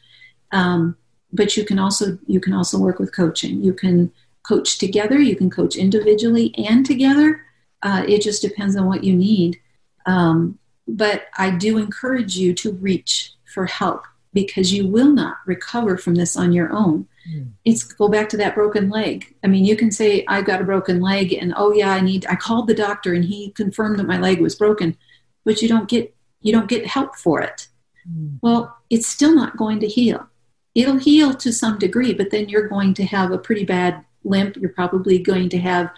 Um, 0.53 0.96
but 1.33 1.57
you 1.57 1.64
can 1.64 1.79
also 1.79 2.18
you 2.27 2.40
can 2.40 2.53
also 2.53 2.79
work 2.79 2.98
with 2.98 3.14
coaching. 3.14 3.62
You 3.62 3.72
can 3.72 4.12
coach 4.42 4.79
together. 4.79 5.18
You 5.18 5.37
can 5.37 5.50
coach 5.50 5.77
individually 5.77 6.55
and 6.57 6.85
together. 6.85 7.42
Uh, 7.83 8.05
it 8.07 8.22
just 8.22 8.42
depends 8.42 8.77
on 8.77 8.87
what 8.87 9.05
you 9.05 9.14
need. 9.14 9.59
Um, 10.07 10.59
but 10.87 11.27
I 11.37 11.50
do 11.50 11.79
encourage 11.79 12.37
you 12.37 12.55
to 12.55 12.72
reach 12.72 13.33
for 13.44 13.66
help 13.66 14.05
because 14.35 14.73
you 14.73 14.87
will 14.87 15.12
not 15.12 15.37
recover 15.47 15.97
from 15.97 16.16
this 16.16 16.37
on 16.37 16.53
your 16.53 16.73
own. 16.73 17.07
Mm. 17.33 17.53
It's 17.64 17.85
go 17.85 18.09
back 18.09 18.29
to 18.31 18.37
that 18.37 18.55
broken 18.55 18.90
leg. 18.90 19.35
I 19.42 19.47
mean, 19.47 19.64
you 19.64 19.77
can 19.77 19.90
say 19.90 20.25
I've 20.29 20.44
got 20.44 20.61
a 20.61 20.64
broken 20.64 21.01
leg, 21.01 21.33
and 21.33 21.55
oh 21.57 21.73
yeah, 21.73 21.90
I 21.90 22.01
need. 22.01 22.27
I 22.27 22.35
called 22.37 22.66
the 22.66 22.75
doctor, 22.75 23.14
and 23.14 23.25
he 23.25 23.53
confirmed 23.53 23.99
that 23.99 24.07
my 24.07 24.18
leg 24.18 24.40
was 24.40 24.57
broken, 24.57 24.97
but 25.44 25.62
you 25.62 25.68
don't 25.68 25.88
get 25.88 26.14
you 26.42 26.53
don't 26.53 26.68
get 26.68 26.87
help 26.87 27.16
for 27.16 27.40
it. 27.40 27.68
Mm. 28.11 28.38
Well, 28.42 28.77
it's 28.90 29.07
still 29.07 29.35
not 29.35 29.57
going 29.57 29.81
to 29.81 29.87
heal. 29.87 30.29
It'll 30.75 30.99
heal 30.99 31.33
to 31.35 31.53
some 31.53 31.79
degree, 31.79 32.12
but 32.12 32.31
then 32.31 32.49
you're 32.49 32.68
going 32.68 32.92
to 32.94 33.05
have 33.05 33.31
a 33.31 33.38
pretty 33.38 33.64
bad 33.64 34.05
limp. 34.25 34.57
You're 34.57 34.70
probably 34.70 35.18
going 35.18 35.49
to 35.51 35.59
have 35.59 35.90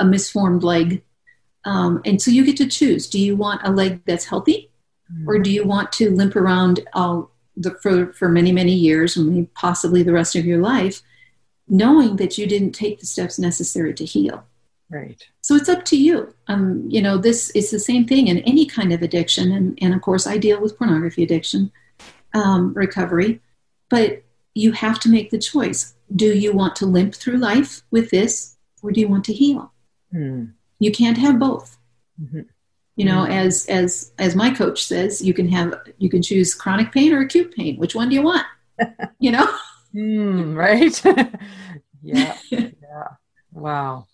a 0.00 0.04
misformed 0.04 0.64
leg, 0.64 1.02
um, 1.64 2.02
and 2.04 2.20
so 2.20 2.32
you 2.32 2.44
get 2.44 2.56
to 2.56 2.66
choose. 2.66 3.08
Do 3.08 3.20
you 3.20 3.36
want 3.36 3.62
a 3.64 3.70
leg 3.70 4.02
that's 4.04 4.24
healthy, 4.24 4.70
mm. 5.10 5.26
or 5.28 5.38
do 5.38 5.50
you 5.52 5.64
want 5.64 5.92
to 5.92 6.10
limp 6.10 6.34
around 6.34 6.80
all 6.92 7.30
the, 7.56 7.72
for, 7.82 8.12
for 8.12 8.28
many, 8.28 8.52
many 8.52 8.72
years, 8.72 9.16
and 9.16 9.52
possibly 9.54 10.02
the 10.02 10.12
rest 10.12 10.36
of 10.36 10.44
your 10.44 10.60
life, 10.60 11.02
knowing 11.68 12.16
that 12.16 12.36
you 12.38 12.46
didn't 12.46 12.72
take 12.72 13.00
the 13.00 13.06
steps 13.06 13.38
necessary 13.38 13.94
to 13.94 14.04
heal. 14.04 14.44
Right. 14.90 15.22
So 15.40 15.54
it's 15.54 15.68
up 15.68 15.84
to 15.86 16.00
you. 16.00 16.34
Um, 16.48 16.86
you 16.88 17.00
know, 17.00 17.16
this 17.16 17.50
is 17.50 17.70
the 17.70 17.78
same 17.78 18.06
thing 18.06 18.28
in 18.28 18.38
any 18.38 18.66
kind 18.66 18.92
of 18.92 19.02
addiction, 19.02 19.52
and, 19.52 19.78
and 19.80 19.94
of 19.94 20.02
course, 20.02 20.26
I 20.26 20.38
deal 20.38 20.60
with 20.60 20.78
pornography 20.78 21.22
addiction 21.22 21.72
um, 22.34 22.74
recovery, 22.74 23.40
but 23.88 24.22
you 24.54 24.72
have 24.72 25.00
to 25.00 25.08
make 25.08 25.30
the 25.30 25.38
choice. 25.38 25.94
Do 26.14 26.26
you 26.26 26.52
want 26.52 26.76
to 26.76 26.86
limp 26.86 27.14
through 27.14 27.38
life 27.38 27.82
with 27.90 28.10
this, 28.10 28.56
or 28.82 28.92
do 28.92 29.00
you 29.00 29.08
want 29.08 29.24
to 29.24 29.32
heal? 29.32 29.72
Hmm. 30.12 30.46
You 30.78 30.92
can't 30.92 31.18
have 31.18 31.38
both. 31.38 31.78
Mm-hmm 32.20 32.42
you 32.96 33.04
know 33.04 33.22
mm-hmm. 33.22 33.32
as 33.32 33.66
as 33.66 34.12
as 34.18 34.36
my 34.36 34.50
coach 34.50 34.84
says 34.84 35.20
you 35.22 35.34
can 35.34 35.48
have 35.48 35.74
you 35.98 36.08
can 36.08 36.22
choose 36.22 36.54
chronic 36.54 36.92
pain 36.92 37.12
or 37.12 37.20
acute 37.20 37.54
pain. 37.54 37.76
Which 37.76 37.94
one 37.94 38.08
do 38.08 38.14
you 38.14 38.22
want? 38.22 38.46
You 39.18 39.32
know? 39.32 39.48
Mm, 39.94 40.56
right? 40.56 41.02
Yeah 42.02 42.36
yeah. 42.50 43.08
Wow. 43.52 44.06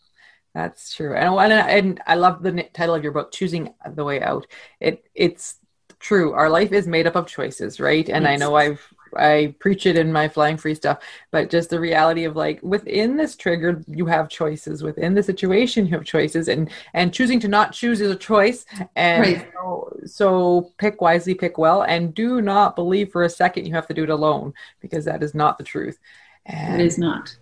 That's 0.54 0.94
true. 0.94 1.16
And, 1.16 1.34
and 1.52 1.52
and 1.52 2.00
i 2.06 2.14
love 2.14 2.42
the 2.42 2.52
title 2.72 2.94
of 2.94 3.02
your 3.02 3.12
book 3.12 3.32
choosing 3.32 3.74
the 3.94 4.04
way 4.04 4.20
out. 4.20 4.46
It 4.80 5.04
it's 5.14 5.56
true. 5.98 6.32
Our 6.32 6.48
life 6.48 6.72
is 6.72 6.86
made 6.86 7.06
up 7.06 7.16
of 7.16 7.26
choices 7.26 7.80
right? 7.80 8.08
And 8.08 8.24
yes. 8.24 8.32
i 8.32 8.36
know 8.36 8.54
i've 8.54 8.82
I 9.16 9.54
preach 9.58 9.86
it 9.86 9.96
in 9.96 10.12
my 10.12 10.28
flying 10.28 10.56
free 10.56 10.74
stuff, 10.74 10.98
but 11.30 11.50
just 11.50 11.70
the 11.70 11.80
reality 11.80 12.24
of 12.24 12.36
like 12.36 12.60
within 12.62 13.16
this 13.16 13.36
trigger, 13.36 13.82
you 13.86 14.06
have 14.06 14.28
choices. 14.28 14.82
Within 14.82 15.14
the 15.14 15.22
situation, 15.22 15.86
you 15.86 15.92
have 15.92 16.04
choices, 16.04 16.48
and 16.48 16.70
and 16.94 17.12
choosing 17.12 17.40
to 17.40 17.48
not 17.48 17.72
choose 17.72 18.00
is 18.00 18.10
a 18.10 18.16
choice. 18.16 18.64
And 18.96 19.22
right. 19.22 19.48
so, 19.54 20.00
so 20.06 20.72
pick 20.78 21.00
wisely, 21.00 21.34
pick 21.34 21.58
well, 21.58 21.82
and 21.82 22.14
do 22.14 22.40
not 22.40 22.76
believe 22.76 23.12
for 23.12 23.24
a 23.24 23.30
second 23.30 23.66
you 23.66 23.74
have 23.74 23.86
to 23.88 23.94
do 23.94 24.04
it 24.04 24.10
alone 24.10 24.54
because 24.80 25.04
that 25.04 25.22
is 25.22 25.34
not 25.34 25.58
the 25.58 25.64
truth. 25.64 25.98
And 26.46 26.80
it 26.80 26.84
is 26.84 26.98
not. 26.98 27.36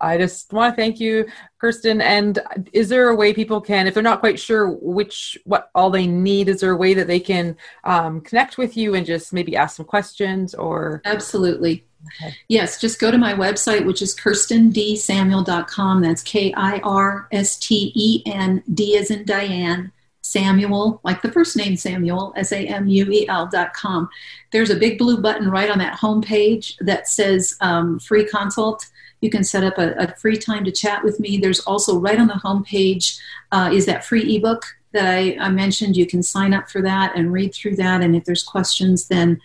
I 0.00 0.16
just 0.16 0.52
want 0.52 0.74
to 0.74 0.80
thank 0.80 0.98
you, 0.98 1.26
Kirsten. 1.58 2.00
And 2.00 2.38
is 2.72 2.88
there 2.88 3.08
a 3.08 3.14
way 3.14 3.34
people 3.34 3.60
can, 3.60 3.86
if 3.86 3.94
they're 3.94 4.02
not 4.02 4.20
quite 4.20 4.38
sure 4.38 4.70
which 4.70 5.38
what 5.44 5.70
all 5.74 5.90
they 5.90 6.06
need, 6.06 6.48
is 6.48 6.60
there 6.60 6.72
a 6.72 6.76
way 6.76 6.94
that 6.94 7.06
they 7.06 7.20
can 7.20 7.56
um, 7.84 8.20
connect 8.22 8.56
with 8.58 8.76
you 8.76 8.94
and 8.94 9.04
just 9.04 9.32
maybe 9.32 9.56
ask 9.56 9.76
some 9.76 9.86
questions 9.86 10.54
or? 10.54 11.02
Absolutely. 11.04 11.84
Okay. 12.22 12.34
Yes, 12.48 12.80
just 12.80 12.98
go 12.98 13.10
to 13.10 13.18
my 13.18 13.34
website, 13.34 13.84
which 13.84 14.00
is 14.00 14.16
kirstendsamuel.com. 14.16 16.00
That's 16.00 16.22
K 16.22 16.52
I 16.56 16.78
R 16.78 17.28
S 17.30 17.58
T 17.58 17.92
E 17.94 18.22
N 18.26 18.62
D 18.72 18.96
as 18.96 19.10
in 19.10 19.24
Diane. 19.24 19.92
Samuel, 20.22 21.00
like 21.02 21.22
the 21.22 21.32
first 21.32 21.56
name 21.56 21.76
Samuel, 21.76 22.32
S 22.36 22.52
A 22.52 22.66
M 22.66 22.86
U 22.86 23.10
E 23.10 23.26
L 23.28 23.48
dot 23.48 23.72
com. 23.74 24.08
There's 24.52 24.70
a 24.70 24.76
big 24.76 24.98
blue 24.98 25.20
button 25.20 25.50
right 25.50 25.70
on 25.70 25.78
that 25.78 25.94
home 25.94 26.22
page 26.22 26.76
that 26.78 27.08
says 27.08 27.56
um, 27.60 27.98
free 27.98 28.26
consult 28.26 28.86
you 29.20 29.30
can 29.30 29.44
set 29.44 29.64
up 29.64 29.78
a, 29.78 29.92
a, 29.94 30.14
free 30.16 30.36
time 30.36 30.64
to 30.64 30.72
chat 30.72 31.04
with 31.04 31.20
me. 31.20 31.36
There's 31.36 31.60
also 31.60 31.98
right 31.98 32.18
on 32.18 32.26
the 32.26 32.34
homepage 32.34 33.18
uh, 33.52 33.70
is 33.72 33.86
that 33.86 34.04
free 34.04 34.36
ebook 34.36 34.64
that 34.92 35.06
I, 35.06 35.36
I, 35.38 35.50
mentioned. 35.50 35.96
You 35.96 36.06
can 36.06 36.22
sign 36.22 36.54
up 36.54 36.70
for 36.70 36.82
that 36.82 37.14
and 37.16 37.32
read 37.32 37.54
through 37.54 37.76
that. 37.76 38.00
And 38.00 38.16
if 38.16 38.24
there's 38.24 38.42
questions, 38.42 39.08
then 39.08 39.40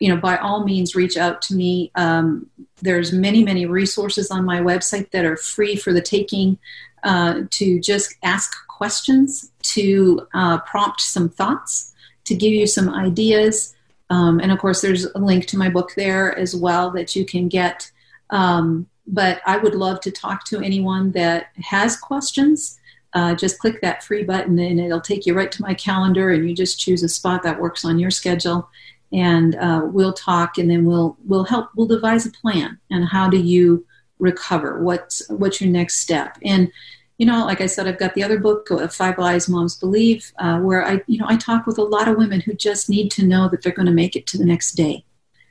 you 0.00 0.08
know 0.08 0.20
by 0.20 0.36
all 0.36 0.64
means 0.64 0.94
reach 0.94 1.16
out 1.16 1.42
to 1.42 1.54
me. 1.54 1.90
Um, 1.94 2.50
there's 2.82 3.12
many 3.12 3.44
many 3.44 3.66
resources 3.66 4.30
on 4.30 4.44
my 4.44 4.60
website 4.60 5.10
that 5.10 5.24
are 5.24 5.36
free 5.36 5.76
for 5.76 5.92
the 5.92 6.02
taking 6.02 6.58
uh, 7.02 7.42
to 7.50 7.80
just 7.80 8.16
ask 8.22 8.52
questions, 8.68 9.52
to 9.62 10.26
uh, 10.34 10.58
prompt 10.60 11.00
some 11.00 11.28
thoughts, 11.28 11.94
to 12.24 12.34
give 12.34 12.52
you 12.52 12.66
some 12.66 12.88
ideas. 12.88 13.74
Um, 14.08 14.40
and 14.40 14.50
of 14.50 14.58
course, 14.58 14.80
there's 14.80 15.04
a 15.04 15.18
link 15.18 15.46
to 15.46 15.58
my 15.58 15.68
book 15.68 15.92
there 15.96 16.36
as 16.36 16.56
well 16.56 16.90
that 16.92 17.14
you 17.14 17.24
can 17.24 17.48
get. 17.48 17.90
Um, 18.30 18.86
but 19.10 19.40
I 19.44 19.56
would 19.58 19.74
love 19.74 20.00
to 20.02 20.10
talk 20.10 20.44
to 20.46 20.60
anyone 20.60 21.12
that 21.12 21.48
has 21.56 21.96
questions. 21.96 22.78
Uh, 23.12 23.34
just 23.34 23.58
click 23.58 23.80
that 23.80 24.04
free 24.04 24.22
button 24.22 24.58
and 24.58 24.78
it'll 24.78 25.00
take 25.00 25.26
you 25.26 25.34
right 25.34 25.50
to 25.50 25.62
my 25.62 25.74
calendar 25.74 26.30
and 26.30 26.48
you 26.48 26.54
just 26.54 26.78
choose 26.78 27.02
a 27.02 27.08
spot 27.08 27.42
that 27.42 27.60
works 27.60 27.84
on 27.84 27.98
your 27.98 28.10
schedule 28.10 28.68
and 29.12 29.56
uh, 29.56 29.82
we'll 29.84 30.12
talk 30.12 30.58
and 30.58 30.70
then 30.70 30.84
we'll 30.84 31.16
we'll 31.24 31.44
help 31.44 31.70
we'll 31.74 31.86
devise 31.86 32.26
a 32.26 32.30
plan 32.30 32.78
and 32.90 33.08
how 33.08 33.28
do 33.28 33.38
you 33.38 33.84
recover 34.18 34.82
what's 34.82 35.28
what's 35.28 35.60
your 35.60 35.70
next 35.70 35.98
step 35.98 36.38
and 36.44 36.70
you 37.18 37.26
know 37.26 37.44
like 37.44 37.60
i 37.60 37.66
said 37.66 37.88
i've 37.88 37.98
got 37.98 38.14
the 38.14 38.22
other 38.22 38.38
book 38.38 38.70
uh, 38.70 38.86
five 38.86 39.18
lies 39.18 39.48
moms 39.48 39.76
believe 39.76 40.32
uh, 40.38 40.58
where 40.58 40.86
i 40.86 41.02
you 41.06 41.18
know 41.18 41.26
i 41.28 41.36
talk 41.36 41.66
with 41.66 41.78
a 41.78 41.82
lot 41.82 42.06
of 42.06 42.16
women 42.16 42.40
who 42.40 42.54
just 42.54 42.88
need 42.88 43.10
to 43.10 43.26
know 43.26 43.48
that 43.48 43.62
they're 43.62 43.72
going 43.72 43.86
to 43.86 43.92
make 43.92 44.14
it 44.14 44.26
to 44.26 44.38
the 44.38 44.44
next 44.44 44.72
day 44.72 45.04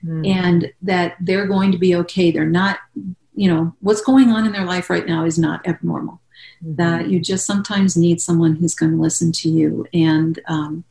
mm. 0.06 0.26
and 0.26 0.72
that 0.82 1.16
they're 1.20 1.48
going 1.48 1.72
to 1.72 1.78
be 1.78 1.96
okay 1.96 2.32
they're 2.32 2.46
not 2.46 2.80
you 3.40 3.48
know 3.48 3.74
what's 3.80 4.02
going 4.02 4.30
on 4.30 4.46
in 4.46 4.52
their 4.52 4.66
life 4.66 4.90
right 4.90 5.08
now 5.08 5.24
is 5.24 5.40
not 5.40 5.66
abnormal. 5.66 6.20
Mm-hmm. 6.64 6.76
that 6.76 7.10
you 7.10 7.22
just 7.22 7.46
sometimes 7.46 7.96
need 7.96 8.20
someone 8.20 8.56
who's 8.56 8.76
going 8.76 8.92
to 8.92 9.02
listen 9.02 9.32
to 9.32 9.50
you. 9.50 9.86
And 9.94 10.40
um, 10.48 10.84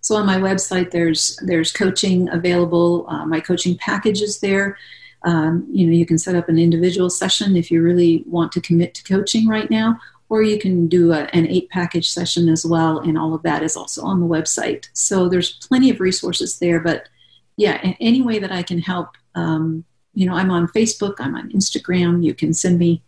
so 0.00 0.16
on 0.16 0.24
my 0.24 0.36
website 0.36 0.92
there's 0.92 1.38
there's 1.44 1.72
coaching 1.72 2.28
available 2.30 3.06
uh, 3.08 3.26
my 3.26 3.40
coaching 3.40 3.76
package 3.76 4.22
is 4.22 4.40
there. 4.40 4.78
Um, 5.22 5.66
you 5.70 5.86
know 5.86 5.92
you 5.92 6.06
can 6.06 6.16
set 6.16 6.34
up 6.34 6.48
an 6.48 6.58
individual 6.58 7.10
session 7.10 7.54
if 7.54 7.70
you 7.70 7.82
really 7.82 8.24
want 8.26 8.52
to 8.52 8.62
commit 8.62 8.94
to 8.94 9.04
coaching 9.04 9.46
right 9.46 9.70
now 9.70 9.98
or 10.30 10.42
you 10.42 10.58
can 10.58 10.86
do 10.86 11.12
a, 11.12 11.24
an 11.34 11.46
eight 11.48 11.68
package 11.68 12.08
session 12.10 12.48
as 12.48 12.64
well 12.64 12.98
and 12.98 13.18
all 13.18 13.34
of 13.34 13.42
that 13.42 13.62
is 13.62 13.76
also 13.76 14.02
on 14.02 14.20
the 14.20 14.26
website. 14.26 14.88
So 14.94 15.28
there's 15.28 15.58
plenty 15.68 15.90
of 15.90 16.00
resources 16.00 16.58
there 16.58 16.80
but 16.80 17.10
yeah 17.58 17.94
any 18.00 18.22
way 18.22 18.38
that 18.38 18.50
i 18.50 18.62
can 18.62 18.78
help 18.78 19.08
um, 19.34 19.84
you 20.14 20.26
know, 20.26 20.34
I'm 20.34 20.50
on 20.50 20.68
Facebook, 20.68 21.16
I'm 21.18 21.34
on 21.34 21.50
Instagram. 21.50 22.24
You 22.24 22.34
can 22.34 22.52
send 22.52 22.78
me 22.78 23.02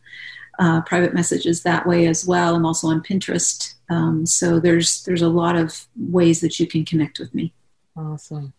uh, 0.59 0.83
private 0.83 1.15
messages 1.15 1.63
that 1.63 1.87
way 1.87 2.07
as 2.07 2.27
well. 2.27 2.55
I'm 2.55 2.67
also 2.67 2.89
on 2.89 3.03
Pinterest. 3.03 3.75
Um, 3.91 4.27
so 4.27 4.61
there's 4.61 5.03
there's 5.05 5.23
a 5.23 5.29
lot 5.29 5.57
of 5.57 5.87
ways 5.97 6.41
that 6.41 6.59
you 6.61 6.67
can 6.67 6.85
connect 6.85 7.19
with 7.19 7.35
me. 7.35 7.53
Awesome. 7.97 8.53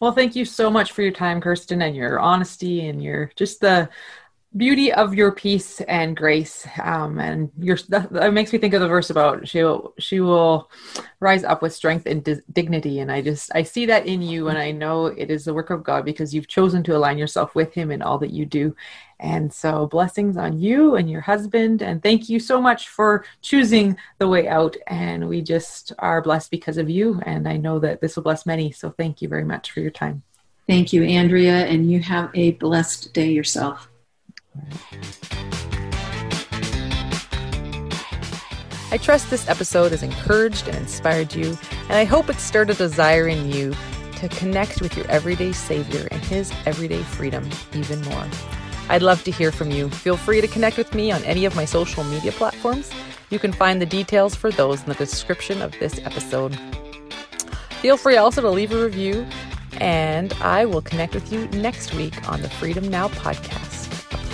Well, 0.00 0.12
thank 0.12 0.34
you 0.34 0.44
so 0.44 0.70
much 0.70 0.92
for 0.92 1.02
your 1.02 1.12
time, 1.12 1.40
Kirsten, 1.40 1.82
and 1.82 1.94
your 1.94 2.18
honesty 2.18 2.88
and 2.88 3.02
your 3.02 3.30
just 3.36 3.60
the 3.60 3.88
beauty 4.56 4.92
of 4.92 5.14
your 5.14 5.32
peace 5.32 5.80
and 5.82 6.16
grace 6.16 6.66
um, 6.82 7.18
and 7.18 7.50
your 7.58 7.76
that, 7.88 8.12
that, 8.12 8.32
makes 8.32 8.52
me 8.52 8.58
think 8.58 8.72
of 8.72 8.80
the 8.80 8.88
verse 8.88 9.10
about 9.10 9.48
she 9.48 9.62
will 9.62 9.94
she 9.98 10.20
will 10.20 10.70
rise 11.18 11.42
up 11.42 11.60
with 11.60 11.74
strength 11.74 12.06
and 12.06 12.22
di- 12.22 12.40
dignity. 12.52 13.00
And 13.00 13.10
i 13.10 13.20
just 13.20 13.50
i 13.54 13.62
see 13.62 13.86
that 13.86 14.06
in 14.06 14.22
you 14.22 14.48
and 14.48 14.58
i 14.58 14.70
know 14.70 15.06
it 15.06 15.30
is 15.30 15.44
the 15.44 15.54
work 15.54 15.70
of 15.70 15.82
god 15.82 16.04
because 16.04 16.32
you've 16.32 16.46
chosen 16.46 16.82
to 16.84 16.96
align 16.96 17.18
yourself 17.18 17.54
with 17.54 17.74
him 17.74 17.90
in 17.90 18.02
all 18.02 18.18
that 18.18 18.30
you 18.30 18.46
do. 18.46 18.76
And 19.18 19.52
so 19.52 19.86
blessings 19.86 20.36
on 20.36 20.58
you 20.58 20.96
and 20.96 21.10
your 21.10 21.22
husband. 21.22 21.82
And 21.82 22.02
thank 22.02 22.28
you 22.28 22.38
so 22.38 22.60
much 22.60 22.88
for 22.88 23.24
choosing 23.42 23.96
the 24.18 24.28
way 24.28 24.48
out. 24.48 24.76
And 24.86 25.28
we 25.28 25.40
just 25.40 25.92
are 25.98 26.20
blessed 26.20 26.50
because 26.50 26.78
of 26.78 26.90
you. 26.90 27.20
And 27.24 27.48
i 27.48 27.56
know 27.56 27.78
that 27.80 28.00
this 28.00 28.16
will 28.16 28.22
bless 28.22 28.46
many. 28.46 28.70
So 28.70 28.90
thank 28.90 29.20
you 29.22 29.28
very 29.28 29.44
much 29.44 29.72
for 29.72 29.80
your 29.80 29.90
time. 29.90 30.22
Thank 30.66 30.94
you, 30.94 31.02
Andrea, 31.02 31.66
and 31.66 31.90
you 31.90 32.00
have 32.00 32.30
a 32.34 32.52
blessed 32.52 33.12
day 33.12 33.30
yourself. 33.30 33.90
I 38.90 38.96
trust 38.96 39.28
this 39.28 39.48
episode 39.48 39.90
has 39.90 40.04
encouraged 40.04 40.68
and 40.68 40.76
inspired 40.76 41.34
you, 41.34 41.58
and 41.88 41.94
I 41.94 42.04
hope 42.04 42.30
it 42.30 42.36
stirred 42.36 42.70
a 42.70 42.74
desire 42.74 43.26
in 43.26 43.50
you 43.50 43.74
to 44.16 44.28
connect 44.28 44.80
with 44.80 44.96
your 44.96 45.06
everyday 45.08 45.52
Savior 45.52 46.06
and 46.12 46.22
His 46.22 46.52
everyday 46.64 47.02
freedom 47.02 47.50
even 47.72 48.00
more. 48.02 48.24
I'd 48.88 49.02
love 49.02 49.24
to 49.24 49.30
hear 49.30 49.50
from 49.50 49.70
you. 49.70 49.90
Feel 49.90 50.16
free 50.16 50.40
to 50.40 50.46
connect 50.46 50.76
with 50.76 50.94
me 50.94 51.10
on 51.10 51.24
any 51.24 51.44
of 51.44 51.56
my 51.56 51.64
social 51.64 52.04
media 52.04 52.30
platforms. 52.32 52.90
You 53.30 53.38
can 53.38 53.52
find 53.52 53.82
the 53.82 53.86
details 53.86 54.34
for 54.34 54.50
those 54.52 54.82
in 54.82 54.88
the 54.88 54.94
description 54.94 55.60
of 55.60 55.72
this 55.80 55.98
episode. 56.04 56.56
Feel 57.80 57.96
free 57.96 58.16
also 58.16 58.42
to 58.42 58.50
leave 58.50 58.72
a 58.72 58.82
review, 58.82 59.26
and 59.80 60.32
I 60.34 60.66
will 60.66 60.82
connect 60.82 61.14
with 61.14 61.32
you 61.32 61.48
next 61.48 61.94
week 61.94 62.30
on 62.30 62.42
the 62.42 62.48
Freedom 62.48 62.86
Now 62.86 63.08
podcast, 63.08 63.83